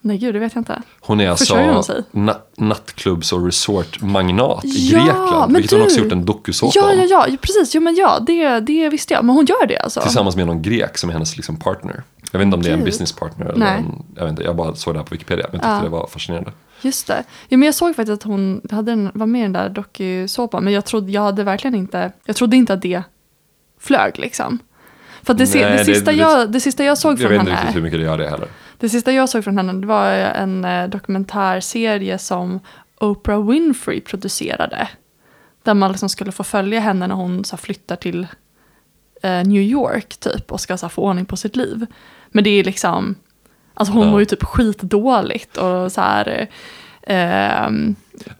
Nej 0.00 0.18
gud, 0.18 0.34
det 0.34 0.38
vet 0.38 0.54
jag 0.54 0.60
inte. 0.60 0.82
Hon 1.00 1.20
är 1.20 1.34
Försörjer 1.34 1.66
hon 1.68 1.76
alltså 1.76 2.02
na- 2.12 2.36
nattklubbs 2.56 3.32
och 3.32 3.44
resortmagnat 3.46 4.64
i 4.64 4.68
Ja, 4.92 4.98
Grekland. 4.98 5.52
men 5.52 5.54
Vilket 5.54 5.70
hon 5.70 5.80
du- 5.80 5.86
också 5.86 6.00
gjort 6.00 6.12
en 6.12 6.24
dokusåpa 6.24 6.72
Ja, 6.74 6.92
ja, 6.92 7.26
ja, 7.28 7.36
precis. 7.40 7.74
Jo, 7.74 7.80
men 7.80 7.94
ja, 7.94 8.18
det, 8.20 8.60
det 8.60 8.88
visste 8.88 9.14
jag. 9.14 9.24
Men 9.24 9.34
hon 9.36 9.46
gör 9.46 9.66
det 9.66 9.78
alltså. 9.78 10.00
Tillsammans 10.00 10.36
med 10.36 10.46
någon 10.46 10.62
grek 10.62 10.98
som 10.98 11.10
är 11.10 11.12
hennes 11.14 11.36
liksom 11.36 11.56
partner. 11.56 12.02
Jag 12.32 12.38
vet 12.38 12.46
inte 12.46 12.56
om 12.56 12.62
det 12.62 12.68
är 12.68 12.72
en 12.72 12.78
Gud. 12.78 12.86
business 12.86 13.12
partner 13.12 13.46
eller 13.46 13.58
Nej. 13.58 13.78
en, 13.78 14.04
jag 14.16 14.22
vet 14.22 14.30
inte, 14.30 14.42
jag 14.42 14.56
bara 14.56 14.74
såg 14.74 14.94
det 14.94 14.98
här 14.98 15.04
på 15.06 15.14
Wikipedia 15.14 15.46
men 15.52 15.60
jag 15.60 15.62
tyckte 15.62 15.76
Ja. 15.76 15.82
det 15.82 15.88
var 15.88 16.06
fascinerande. 16.06 16.52
Just 16.82 17.06
det. 17.06 17.24
Jo, 17.48 17.58
men 17.58 17.66
jag 17.66 17.74
såg 17.74 17.96
faktiskt 17.96 18.14
att 18.14 18.22
hon 18.22 18.60
hade 18.70 18.92
en, 18.92 19.10
var 19.14 19.26
med 19.26 19.38
i 19.40 19.42
den 19.42 19.52
där 19.52 19.68
dokusåpan. 19.68 20.64
Men 20.64 20.72
jag 20.72 20.84
trodde, 20.84 21.12
jag 21.12 21.22
hade 21.22 21.44
verkligen 21.44 21.74
inte, 21.74 22.12
jag 22.24 22.36
trodde 22.36 22.56
inte 22.56 22.72
att 22.74 22.82
det 22.82 23.02
flög 23.80 24.18
liksom. 24.18 24.58
För 25.22 25.34
det, 25.34 25.54
Nej, 25.54 25.64
det, 25.64 25.76
det- 25.76 25.84
sista 25.84 26.10
det- 26.10 26.16
jag, 26.16 26.52
det 26.52 26.60
sista 26.60 26.84
jag 26.84 26.98
såg 26.98 27.12
Jag 27.12 27.18
från 27.18 27.28
vet 27.30 27.40
inte 27.40 27.50
henne. 27.52 27.60
riktigt 27.62 27.76
hur 27.76 27.82
mycket 27.82 27.98
det 28.00 28.04
gör 28.04 28.18
det 28.18 28.28
heller. 28.30 28.48
Det 28.78 28.88
sista 28.88 29.12
jag 29.12 29.28
såg 29.28 29.44
från 29.44 29.56
henne 29.56 29.72
det 29.72 29.86
var 29.86 30.10
en 30.12 30.64
eh, 30.64 30.88
dokumentärserie 30.88 32.18
som 32.18 32.60
Oprah 33.00 33.48
Winfrey 33.50 34.00
producerade. 34.00 34.88
Där 35.62 35.74
man 35.74 35.92
liksom 35.92 36.08
skulle 36.08 36.32
få 36.32 36.44
följa 36.44 36.80
henne 36.80 37.06
när 37.06 37.14
hon 37.14 37.44
så 37.44 37.56
här, 37.56 37.60
flyttar 37.60 37.96
till 37.96 38.26
eh, 39.22 39.30
New 39.44 39.62
York 39.62 40.16
typ 40.16 40.52
och 40.52 40.60
ska 40.60 40.76
så 40.76 40.86
här, 40.86 40.90
få 40.90 41.02
ordning 41.02 41.24
på 41.26 41.36
sitt 41.36 41.56
liv. 41.56 41.86
Men 42.30 42.44
det 42.44 42.50
är 42.50 42.64
liksom, 42.64 43.14
alltså 43.78 43.94
hon 43.94 44.04
Ja. 44.04 44.10
mår 44.10 44.20
ju 44.20 44.26
typ 44.26 44.42
skitdåligt 44.44 45.56
och 45.56 45.92
så 45.92 46.00
här. 46.00 46.48
Eh, 47.02 47.70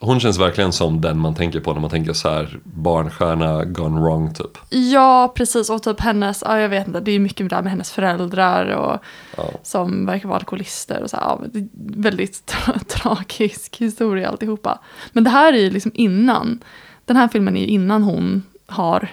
Hon 0.01 0.21
känns 0.21 0.39
verkligen 0.39 0.73
som 0.73 1.01
den 1.01 1.19
man 1.19 1.35
tänker 1.35 1.61
på 1.61 1.73
när 1.73 1.81
man 1.81 1.91
tänker 1.91 2.13
så 2.13 2.29
här 2.29 2.59
barnstjärna 2.65 3.65
gone 3.65 4.01
wrong 4.01 4.35
typ. 4.35 4.59
ja, 4.71 5.33
precis. 5.37 5.71
Och 5.71 5.83
typ 5.83 6.01
hennes, 6.01 6.43
ja 6.47 6.61
jag 6.61 6.69
vet 6.69 6.87
inte, 6.87 7.01
det 7.01 7.11
är 7.13 7.19
mycket 7.19 7.51
där 7.51 7.63
med 7.63 7.71
hennes 7.73 7.91
föräldrar 7.93 8.67
och 8.67 8.99
Ja. 9.37 9.45
som 9.63 10.07
verkar 10.07 10.29
vara 10.29 10.39
alkoholister 10.39 11.03
och 11.03 11.11
så 11.11 11.17
här, 11.17 11.23
ja, 11.25 11.41
det 11.53 11.69
väldigt 11.75 12.53
tra- 12.67 12.85
tragisk 12.85 13.77
historia 13.77 14.29
alltihopa. 14.29 14.79
Men 15.13 15.25
det 15.25 15.31
här 15.31 15.53
är 15.53 15.59
ju 15.59 15.71
liksom 15.71 15.91
innan, 15.95 16.61
den 17.05 17.17
här 17.17 17.29
filmen 17.29 17.57
är 17.57 17.61
ju 17.61 17.67
innan 17.67 18.03
hon 18.03 18.43
har 18.67 19.09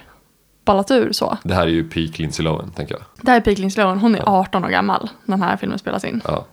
ballat 0.66 0.90
ur 0.90 1.12
så. 1.12 1.38
Det 1.42 1.54
här 1.54 1.62
är 1.62 1.70
ju 1.70 1.88
peak 1.88 2.18
Lindsay 2.18 2.44
Lohan 2.44 2.70
tänker 2.70 2.94
jag. 2.94 3.02
Det 3.22 3.30
här 3.30 3.36
är 3.36 3.40
Pigling 3.44 3.70
Sloan, 3.70 3.98
hon 3.98 4.14
är 4.14 4.22
18 4.40 4.64
år 4.64 4.68
gammal 4.68 5.10
när 5.24 5.36
den 5.36 5.42
här 5.48 5.56
filmen 5.56 5.78
spelas 5.78 6.04
in. 6.04 6.20
Ja. 6.24 6.44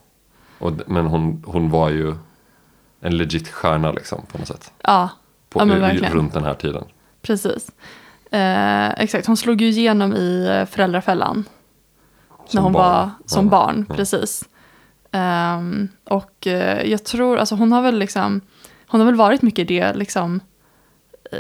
Och, 0.59 0.71
men 0.87 1.05
hon, 1.05 1.43
hon 1.47 1.69
var 1.69 1.89
ju 1.89 2.15
en 3.01 3.17
legit 3.17 3.47
stjärna 3.49 3.91
liksom 3.91 4.21
på 4.31 4.37
något 4.37 4.47
sätt. 4.47 4.71
Ja, 4.81 5.09
På, 5.49 5.59
Ja, 5.61 5.65
men 5.65 5.81
verkligen. 5.81 6.13
runt 6.13 6.33
den 6.33 6.43
här 6.43 6.53
tiden. 6.53 6.83
precis. 7.21 7.69
Eh, 8.31 8.89
exakt, 8.89 9.27
hon 9.27 9.37
slog 9.37 9.61
ju 9.61 9.67
igenom 9.67 10.13
i 10.13 10.47
eh, 10.51 10.65
Föräldrafällan 10.65 11.45
när 12.39 12.47
Som 12.47 12.63
hon 12.63 12.73
barn. 12.73 12.83
var 12.83 13.09
som 13.25 13.45
Ja. 13.45 13.51
barn, 13.51 13.85
Ja. 13.89 13.95
precis. 13.95 14.43
Ehm, 15.11 15.87
och 16.03 16.47
eh, 16.47 16.89
jag 16.91 17.03
tror, 17.03 17.37
alltså 17.37 17.55
hon 17.55 17.71
har 17.71 17.81
väl 17.81 17.99
liksom, 17.99 18.41
hon 18.87 18.99
har 19.01 19.05
väl 19.05 19.15
varit 19.15 19.41
mycket 19.41 19.67
det, 19.67 19.93
liksom, 19.93 20.39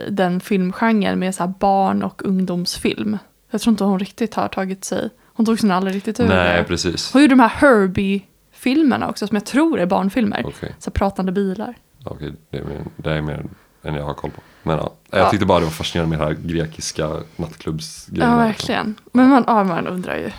den 0.09 0.39
filmgenren 0.39 1.19
med 1.19 1.35
så 1.35 1.47
barn 1.59 2.03
och 2.03 2.21
ungdomsfilm. 2.25 3.17
Jag 3.51 3.61
tror 3.61 3.71
inte 3.71 3.83
hon 3.83 3.99
riktigt 3.99 4.33
har 4.35 4.47
tagit 4.47 4.85
sig, 4.85 5.09
hon 5.25 5.45
tog 5.45 5.59
sig 5.59 5.71
aldrig 5.71 5.95
riktigt 5.95 6.19
ur 6.19 6.27
Nej, 6.27 6.57
det. 6.57 6.63
precis. 6.63 7.13
Hon 7.13 7.21
gjorde 7.21 7.31
de 7.35 7.39
här 7.39 7.47
Herbie-filmerna 7.49 9.09
också, 9.09 9.27
som 9.27 9.35
jag 9.35 9.45
tror 9.45 9.79
är 9.79 9.85
barnfilmer. 9.85 10.43
Okej, 10.45 10.75
Så 10.79 10.91
pratande 10.91 11.31
bilar. 11.31 11.75
okej, 12.05 12.33
det, 12.49 12.57
är 12.57 12.63
mer, 12.63 12.85
det 12.97 13.11
är 13.11 13.21
mer 13.21 13.45
än 13.83 13.95
jag 13.95 14.03
har 14.03 14.13
koll 14.13 14.31
på. 14.31 14.41
Men 14.63 14.77
ja, 14.77 14.93
jag 15.09 15.19
Ja. 15.19 15.29
tyckte 15.29 15.45
bara 15.45 15.59
det 15.59 15.65
var 15.65 15.71
fascinerande 15.71 16.17
med 16.17 16.27
det 16.27 16.33
här 16.33 16.41
grekiska 16.43 17.09
nattklubbsgrejen. 17.35 18.29
Ja, 18.31 18.37
verkligen. 18.37 18.95
Men 19.11 19.29
man, 19.29 19.43
ja, 19.47 19.63
man 19.63 19.87
undrar 19.87 20.15
ju. 20.17 20.31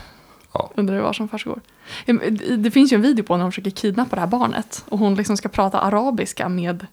Ja. 0.53 0.71
Undrar 0.77 1.01
vad 1.01 1.17
som 1.17 1.29
försiggår. 1.29 1.61
Det 2.59 2.71
finns 2.71 2.93
ju 2.93 2.95
en 2.95 3.03
video 3.03 3.25
på 3.25 3.37
när 3.37 3.43
hon 3.45 3.53
försöker 3.53 3.71
kidnappa 3.71 4.17
det 4.17 4.21
här 4.21 4.29
barnet. 4.29 4.85
Och 4.89 4.99
hon 4.99 5.15
liksom 5.15 5.37
ska 5.37 5.49
prata 5.49 5.81
arabiska 5.81 6.49
med 6.49 6.87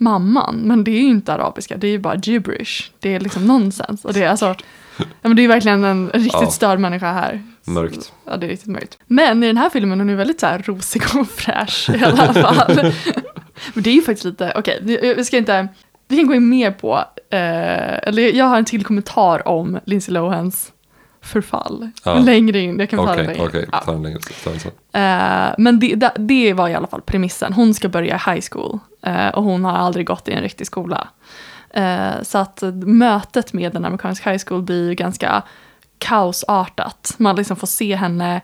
mamman. 0.00 0.56
Men 0.56 0.84
det 0.84 0.90
är 0.90 1.00
ju 1.02 1.08
inte 1.08 1.34
arabiska, 1.34 1.76
det 1.76 1.86
är 1.86 1.90
ju 1.90 1.98
bara 1.98 2.14
gibberish. 2.14 2.90
Det 3.00 3.14
är 3.14 3.20
liksom 3.20 3.46
nonsens. 3.46 4.04
Och 4.04 4.12
det 4.12 4.22
är 4.22 4.28
alltså, 4.28 4.54
ja, 4.96 5.04
men 5.22 5.36
det 5.36 5.44
är 5.44 5.48
verkligen 5.48 5.84
en 5.84 6.10
riktigt 6.10 6.32
Ja. 6.42 6.50
störd 6.50 6.78
människa 6.80 7.12
här. 7.12 7.42
Mörkt. 7.64 8.12
Ja, 8.26 8.36
det 8.36 8.46
är 8.46 8.50
riktigt 8.50 8.68
mörkt. 8.68 8.98
Men 9.06 9.42
i 9.42 9.46
den 9.46 9.56
här 9.56 9.70
filmen 9.70 10.00
hon 10.00 10.10
är 10.10 10.14
väldigt 10.16 10.40
så 10.40 10.46
här 10.46 10.58
rosig 10.66 11.02
och 11.14 11.28
fräsch 11.30 11.90
i 11.94 12.04
alla 12.04 12.34
fall. 12.34 12.76
men 13.74 13.82
det 13.82 13.90
är 13.90 13.94
ju 13.94 14.02
faktiskt 14.02 14.24
lite, 14.24 14.52
okej, 14.56 14.78
vi 14.82 15.14
vi 15.14 15.24
ska 15.24 15.36
inte, 15.36 15.68
vi 16.08 16.16
kan 16.16 16.26
gå 16.26 16.34
in 16.34 16.48
mer 16.48 16.70
på, 16.70 16.96
eh, 17.30 18.08
eller 18.08 18.36
jag 18.36 18.44
har 18.44 18.58
en 18.58 18.64
till 18.64 18.84
kommentar 18.84 19.48
om 19.48 19.78
Lindsay 19.84 20.14
Lohans 20.14 20.72
förfall. 21.22 21.90
Ja. 22.04 22.14
Längre 22.18 22.58
in, 22.60 22.78
jag 22.78 22.90
kan 22.90 22.96
ta 23.06 23.12
Okej, 23.12 23.16
det 23.26 23.32
längre. 23.32 23.46
okej, 23.48 23.68
Ja. 23.72 23.78
ta 23.78 23.92
den 23.92 24.02
längre. 24.02 24.18
Ta 24.44 24.50
den 24.50 24.60
sen. 24.60 24.72
Eh, 24.92 25.54
men 25.58 25.78
det, 25.80 25.94
det, 25.94 26.12
det 26.18 26.52
var 26.52 26.68
i 26.68 26.74
alla 26.74 26.86
fall 26.86 27.00
premissen. 27.00 27.52
Hon 27.52 27.74
ska 27.74 27.88
börja 27.88 28.16
high 28.16 28.40
school 28.50 28.78
eh, 29.02 29.28
och 29.28 29.44
hon 29.44 29.64
har 29.64 29.72
aldrig 29.72 30.06
gått 30.06 30.28
i 30.28 30.32
en 30.32 30.42
riktig 30.42 30.66
skola. 30.66 31.08
Eh, 31.70 32.22
så 32.22 32.38
att 32.38 32.62
mötet 32.84 33.52
med 33.52 33.76
en 33.76 33.84
amerikansk 33.84 34.26
high 34.26 34.42
school 34.46 34.62
blir 34.62 34.88
ju 34.88 34.94
ganska 34.94 35.42
kaosartat. 35.98 37.14
Man 37.16 37.36
liksom 37.36 37.56
får 37.56 37.66
se 37.66 37.94
henne 37.96 38.40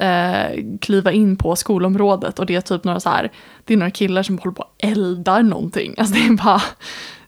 eh, 0.00 0.64
kliva 0.80 1.12
in 1.12 1.36
på 1.36 1.56
skolområdet 1.56 2.38
och 2.38 2.46
det 2.46 2.56
är 2.56 2.60
typ 2.60 2.84
några 2.84 3.00
så 3.00 3.10
här, 3.10 3.30
det 3.64 3.74
är 3.74 3.78
några 3.78 3.90
killar 3.90 4.22
som 4.22 4.38
håller 4.38 4.52
på 4.54 4.62
och 4.62 4.74
eldar 4.78 5.42
någonting. 5.42 5.94
Alltså 5.98 6.14
det 6.14 6.26
är 6.26 6.44
bara, 6.44 6.62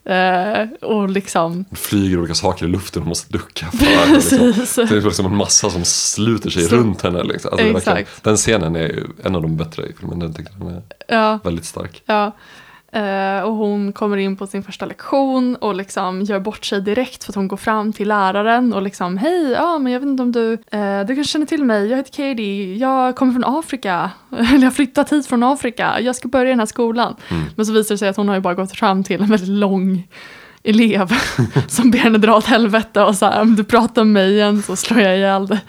Eh, 0.04 0.88
och 0.88 1.08
liksom, 1.08 1.64
flyger 1.72 2.18
olika 2.18 2.34
saker 2.34 2.66
i 2.66 2.68
luften 2.68 3.02
och 3.02 3.08
måste 3.08 3.32
ducka 3.32 3.66
för. 3.66 4.14
Liksom. 4.58 4.86
Det 4.86 4.96
är 4.96 5.00
liksom 5.00 5.26
en 5.26 5.36
massa 5.36 5.70
som 5.70 5.84
sluter 5.84 6.50
sig 6.50 6.62
Så- 6.62 6.76
runt 6.76 7.02
henne. 7.02 7.22
Liksom. 7.22 7.50
Alltså, 7.52 7.72
verkligen- 7.72 8.06
den 8.22 8.36
scenen 8.36 8.76
är 8.76 9.06
en 9.24 9.34
av 9.36 9.42
de 9.42 9.56
bättre 9.56 9.86
i 9.86 9.92
filmen. 10.00 10.18
Den 10.18 10.32
den 10.32 10.68
är 10.68 10.82
Ja, 11.08 11.38
väldigt 11.44 11.64
stark. 11.64 12.02
ja. 12.06 12.32
Eh, 12.94 13.42
och 13.42 13.54
hon 13.54 13.92
kommer 13.92 14.16
in 14.16 14.36
på 14.36 14.46
sin 14.46 14.62
första 14.62 14.86
lektion 14.86 15.56
och 15.56 15.74
liksom 15.74 16.22
gör 16.22 16.40
bort 16.40 16.64
sig 16.64 16.80
direkt 16.80 17.24
för 17.24 17.32
att 17.32 17.36
hon 17.36 17.48
går 17.48 17.56
fram 17.56 17.92
till 17.92 18.08
läraren 18.08 18.72
och 18.72 18.82
liksom 18.82 19.18
hej, 19.18 19.50
ja 19.50 19.78
men 19.78 19.92
jag 19.92 20.00
vet 20.00 20.08
inte 20.08 20.22
om 20.22 20.32
du, 20.32 20.52
eh, 20.52 21.00
du 21.00 21.14
kanske 21.14 21.24
känner 21.24 21.46
till 21.46 21.64
mig, 21.64 21.86
jag 21.86 21.96
heter 21.96 22.10
Katie, 22.10 22.76
jag 22.76 23.16
kommer 23.16 23.32
från 23.32 23.44
Afrika, 23.44 24.10
eller 24.30 24.54
jag 24.54 24.62
har 24.62 24.70
flyttat 24.70 25.12
hit 25.12 25.26
från 25.26 25.42
Afrika, 25.42 26.00
jag 26.00 26.16
ska 26.16 26.28
börja 26.28 26.46
i 26.46 26.52
den 26.52 26.58
här 26.58 26.66
skolan. 26.66 27.16
Mm. 27.28 27.42
Men 27.56 27.66
så 27.66 27.72
visar 27.72 27.94
det 27.94 27.98
sig 27.98 28.08
att 28.08 28.16
hon 28.16 28.28
har 28.28 28.34
ju 28.34 28.40
bara 28.40 28.54
gått 28.54 28.72
fram 28.72 29.04
till 29.04 29.22
en 29.22 29.30
väldigt 29.30 29.48
lång 29.48 30.08
elev 30.64 31.12
som 31.68 31.90
ber 31.90 31.98
henne 31.98 32.18
dra 32.18 32.36
åt 32.36 32.46
helvete 32.46 33.02
och 33.02 33.16
så 33.16 33.26
här, 33.26 33.40
om 33.40 33.56
du 33.56 33.64
pratar 33.64 34.02
om 34.02 34.12
mig 34.12 34.32
igen 34.32 34.62
så 34.62 34.76
slår 34.76 35.00
jag 35.00 35.16
ihjäl 35.16 35.46
dig. 35.46 35.60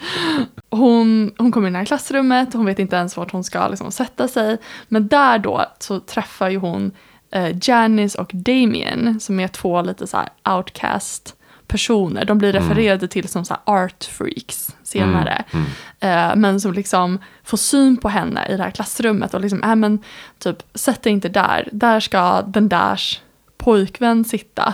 Hon, 0.72 1.32
hon 1.38 1.52
kommer 1.52 1.68
in 1.68 1.76
i 1.76 1.86
klassrummet, 1.86 2.54
hon 2.54 2.66
vet 2.66 2.80
inte 2.80 2.96
ens 2.96 3.18
vart 3.18 3.32
hon 3.32 3.44
ska 3.44 3.68
liksom 3.68 3.92
sätta 3.92 4.28
sig. 4.28 4.58
Men 4.88 5.08
där 5.08 5.38
då 5.38 5.66
så 5.80 6.00
träffar 6.00 6.50
ju 6.50 6.58
hon 6.58 6.92
eh, 7.34 7.56
Janice 7.62 8.18
och 8.22 8.32
Damien 8.34 9.20
som 9.20 9.40
är 9.40 9.48
två 9.48 9.82
lite 9.82 10.08
så 10.08 10.18
här 10.18 10.56
outcast 10.58 11.36
personer. 11.68 12.26
De 12.26 12.38
blir 12.38 12.54
refererade 12.54 13.08
till 13.08 13.28
som 13.28 13.46
så 13.46 13.56
art 13.64 14.04
freaks 14.04 14.76
senare. 14.84 15.44
Mm. 15.52 15.66
Eh, 16.00 16.36
men 16.36 16.62
som 16.62 16.74
liksom 16.74 17.20
får 17.44 17.58
syn 17.58 17.98
på 17.98 18.10
henne 18.10 18.48
i 18.50 18.58
det 18.58 18.64
här 18.64 18.72
klassrummet 18.72 19.34
och 19.34 19.42
liksom, 19.42 19.64
äh, 19.64 19.76
men 19.76 20.00
typ 20.40 20.64
sätt 20.74 21.04
dig 21.04 21.14
inte 21.14 21.30
där, 21.30 21.70
där 21.72 22.00
ska 22.00 22.42
den 22.42 22.70
därs 22.70 23.22
pojkvän 23.58 24.26
sitta. 24.26 24.74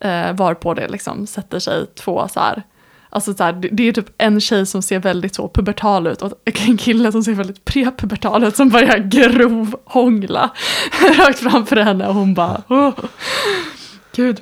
Eh, 0.00 0.32
varpå 0.32 0.74
det 0.74 0.88
liksom 0.88 1.26
sätter 1.26 1.58
sig 1.58 1.86
två 1.86 2.28
så 2.28 2.40
här, 2.40 2.62
alltså 3.12 3.34
så 3.34 3.44
här, 3.44 3.52
det, 3.72 3.88
är 3.88 3.92
typ 3.92 4.10
en 4.18 4.40
tjej 4.40 4.66
som 4.66 4.82
ser 4.82 4.98
väldigt 4.98 5.34
så 5.34 5.48
pubertal 5.48 6.06
ut 6.06 6.22
och 6.22 6.32
en 6.44 6.76
kille 6.76 7.12
som 7.12 7.24
ser 7.24 7.32
väldigt 7.32 7.64
prepubertal 7.64 8.44
ut 8.44 8.56
som 8.56 8.68
börjar 8.68 8.98
grovhångla 8.98 10.50
rakt 11.18 11.38
framför 11.38 11.76
henne 11.76 12.08
och 12.08 12.14
hon 12.14 12.34
bara, 12.34 12.62
oh, 12.68 12.92
gud. 14.16 14.40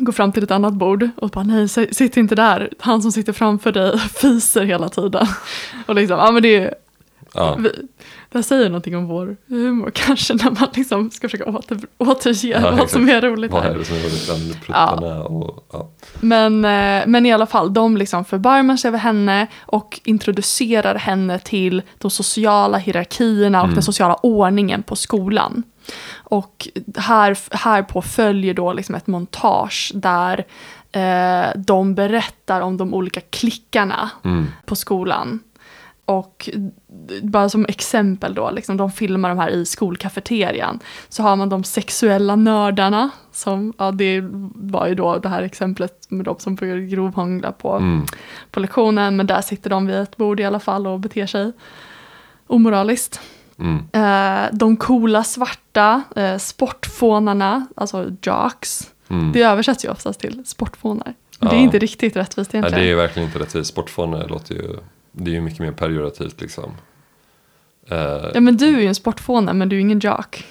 Går 0.00 0.12
fram 0.12 0.32
till 0.32 0.42
ett 0.42 0.50
annat 0.50 0.74
bord 0.74 1.08
och 1.16 1.30
bara 1.30 1.44
nej, 1.44 1.68
sitt 1.68 2.16
inte 2.16 2.34
där. 2.34 2.70
Han 2.78 3.02
som 3.02 3.12
sitter 3.12 3.32
framför 3.32 3.72
dig 3.72 3.98
fiser 4.14 4.64
hela 4.64 4.88
tiden. 4.88 5.26
Och 5.86 5.94
liksom, 5.94 6.18
ja 6.18 6.30
men 6.30 6.42
det 6.42 6.56
är 6.56 6.74
Ja. 7.34 7.54
vi, 7.58 7.68
det 8.30 8.38
här 8.38 8.42
säger 8.42 8.68
någonting 8.68 8.96
om 8.96 9.06
vår 9.06 9.36
humor 9.46 9.90
kanske 9.94 10.34
när 10.34 10.50
man 10.50 10.68
liksom 10.74 11.10
ska 11.10 11.28
försöka 11.28 11.44
åter, 11.50 11.80
återge 11.98 12.48
Ja, 12.48 12.60
vad 12.60 12.72
exakt. 12.74 12.90
som 12.92 13.08
är 13.08 13.20
roligt 13.20 13.50
Vad 13.52 13.62
här. 13.62 13.70
är 13.70 13.78
det 13.78 13.84
som 13.84 13.96
är 13.96 14.00
roligt? 14.00 14.26
Den 14.28 14.60
pruttarna 14.60 15.22
och 15.24 15.64
ja. 15.72 15.90
Men, 16.20 16.64
eh, 16.64 17.02
men 17.06 17.26
i 17.26 17.32
alla 17.32 17.46
fall, 17.46 17.74
de 17.74 17.96
liksom 17.96 18.24
förbarmar 18.24 18.76
sig 18.76 18.88
över 18.88 18.98
henne 18.98 19.46
och 19.60 20.00
introducerar 20.04 20.94
henne 20.94 21.38
till 21.38 21.82
de 21.98 22.10
sociala 22.10 22.78
hierarkierna 22.78 23.58
och 23.60 23.64
Mm. 23.64 23.74
den 23.74 23.82
sociala 23.82 24.14
ordningen 24.14 24.82
på 24.82 24.96
skolan. 24.96 25.62
Och 26.16 26.68
här, 26.96 27.38
här 27.56 27.82
på 27.82 28.02
följer 28.02 28.54
då 28.54 28.72
liksom 28.72 28.94
ett 28.94 29.06
montage 29.06 29.92
där 29.94 30.44
eh, 30.92 31.50
de 31.56 31.94
berättar 31.94 32.60
om 32.60 32.76
de 32.76 32.94
olika 32.94 33.20
klickarna 33.20 34.10
Mm. 34.24 34.46
på 34.66 34.76
skolan. 34.76 35.40
Och 36.08 36.48
bara 37.22 37.48
som 37.48 37.66
exempel 37.68 38.34
då, 38.34 38.50
liksom, 38.50 38.76
de 38.76 38.90
filmar 38.92 39.28
de 39.28 39.38
här 39.38 39.50
i 39.50 39.66
skolkafeterian. 39.66 40.78
Så 41.08 41.22
har 41.22 41.36
man 41.36 41.48
de 41.48 41.64
sexuella 41.64 42.36
nördarna, 42.36 43.10
som, 43.32 43.72
ja 43.78 43.90
det 43.90 44.20
var 44.54 44.86
ju 44.86 44.94
då 44.94 45.18
det 45.18 45.28
här 45.28 45.42
exemplet 45.42 45.92
med 46.10 46.24
de 46.24 46.36
som 46.38 46.54
började 46.54 46.80
grovhångla 46.86 47.52
på, 47.52 47.72
Mm. 47.72 48.06
på 48.50 48.60
lektionen. 48.60 49.16
Men 49.16 49.26
där 49.26 49.40
sitter 49.40 49.70
de 49.70 49.86
vid 49.86 49.96
ett 49.96 50.16
bord 50.16 50.40
i 50.40 50.44
alla 50.44 50.60
fall 50.60 50.86
och 50.86 51.00
beter 51.00 51.26
sig 51.26 51.52
omoraliskt. 52.46 53.20
Mm. 53.58 53.76
Eh, 53.92 54.48
de 54.52 54.76
coola 54.76 55.24
svarta, 55.24 56.02
eh, 56.16 56.36
sportfånarna, 56.38 57.66
alltså 57.76 58.06
jocks. 58.22 58.90
Mm. 59.08 59.32
Det 59.32 59.42
översätts 59.42 59.84
ju 59.84 59.88
oftast 59.90 60.20
till 60.20 60.42
sportfånar. 60.46 61.14
Men 61.40 61.48
Det 61.48 61.54
är 61.54 61.58
Ja. 61.58 61.62
inte 61.64 61.78
riktigt 61.78 62.16
rättvist 62.16 62.52
Nej, 62.52 62.60
egentligen. 62.60 62.86
det 62.86 62.92
är 62.92 62.96
verkligen 62.96 63.28
inte 63.28 63.38
rättvist. 63.38 63.70
Sportfåne 63.70 64.26
låter 64.26 64.54
ju, 64.54 64.76
det 65.18 65.30
är 65.30 65.32
ju 65.32 65.40
mycket 65.40 65.60
mer 65.60 65.72
pejorativt 65.72 66.40
liksom. 66.40 66.74
Eh, 67.90 68.26
Ja 68.34 68.40
men 68.40 68.56
du 68.56 68.76
är 68.76 68.80
ju 68.80 68.86
en 68.86 68.94
sportfåne 68.94 69.52
men 69.52 69.68
du 69.68 69.76
är 69.76 69.80
ingen 69.80 69.98
jock. 70.00 70.44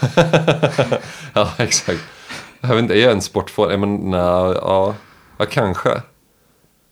ja, 1.34 1.52
exakt. 1.58 2.00
Jag 2.60 2.68
vet 2.68 2.78
inte, 2.78 2.94
är 2.94 3.02
jag 3.02 3.12
en 3.12 3.22
sportfåne? 3.22 3.76
Men 3.76 3.96
nej, 4.10 4.20
ja, 4.20 4.94
ja, 5.38 5.46
kanske. 5.50 6.02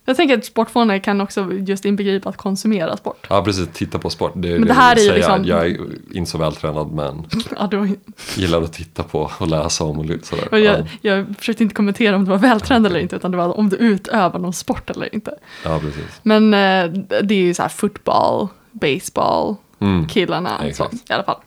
Jag 0.08 0.16
tänker 0.16 0.38
att 0.38 0.44
sportfåne 0.44 1.00
kan 1.00 1.20
också 1.20 1.52
just 1.52 1.84
inbegripa 1.84 2.28
att 2.28 2.36
konsumera 2.36 2.96
sport. 2.96 3.26
Ja, 3.30 3.42
precis. 3.44 3.68
Titta 3.72 3.98
på 3.98 4.10
sport. 4.10 4.32
Det 4.34 4.48
Men 4.48 4.60
det 4.60 4.66
det 4.66 4.72
här 4.74 4.92
är 4.92 4.96
säga. 4.96 5.12
liksom- 5.14 5.44
Jag 5.44 5.66
är 5.66 5.76
inte 6.12 6.30
så 6.30 6.38
vältränad 6.38 6.92
men 6.92 7.26
Ja, 7.58 7.68
var, 7.72 7.88
gillar 8.36 8.62
att 8.62 8.72
titta 8.72 9.02
på 9.02 9.30
och 9.38 9.46
läsa 9.48 9.84
om 9.84 9.98
och 9.98 10.06
sådär. 10.22 10.48
och 10.52 10.58
Ja, 10.60 10.64
jag, 10.72 10.86
jag 11.00 11.36
försökte 11.38 11.62
inte 11.62 11.74
kommentera 11.74 12.16
om 12.16 12.24
du 12.24 12.30
var 12.30 12.38
vältränad 12.38 12.86
eller 12.90 13.00
inte 13.00 13.16
utan 13.16 13.30
det 13.30 13.36
var 13.36 13.58
om 13.58 13.68
du 13.68 13.76
utövar 13.76 14.38
någon 14.38 14.52
sport 14.52 14.90
eller 14.90 15.14
inte. 15.14 15.34
ja, 15.64 15.78
precis. 15.78 16.20
Men 16.22 16.54
eh, 16.54 16.90
det 17.22 17.34
är 17.34 17.42
ju 17.42 17.54
så 17.54 17.62
här 17.62 17.68
fotboll, 17.68 18.48
baseball, 18.72 19.54
Mm. 19.80 20.06
killarna. 20.06 20.58
Så, 20.58 20.64
Exakt. 20.64 20.94
I 21.10 21.12
alla 21.12 21.22
fall. 21.24 21.38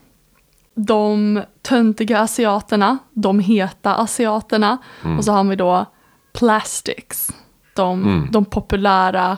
De 0.75 1.41
töntiga 1.61 2.19
asiaterna, 2.19 2.97
de 3.13 3.39
heta 3.39 3.95
asiaterna 3.95 4.77
Mm. 5.03 5.17
och 5.17 5.25
så 5.25 5.31
har 5.31 5.43
vi 5.43 5.55
då 5.55 5.85
plastics. 6.33 7.31
De, 7.73 8.03
Mm. 8.03 8.27
de 8.31 8.45
populära, 8.45 9.37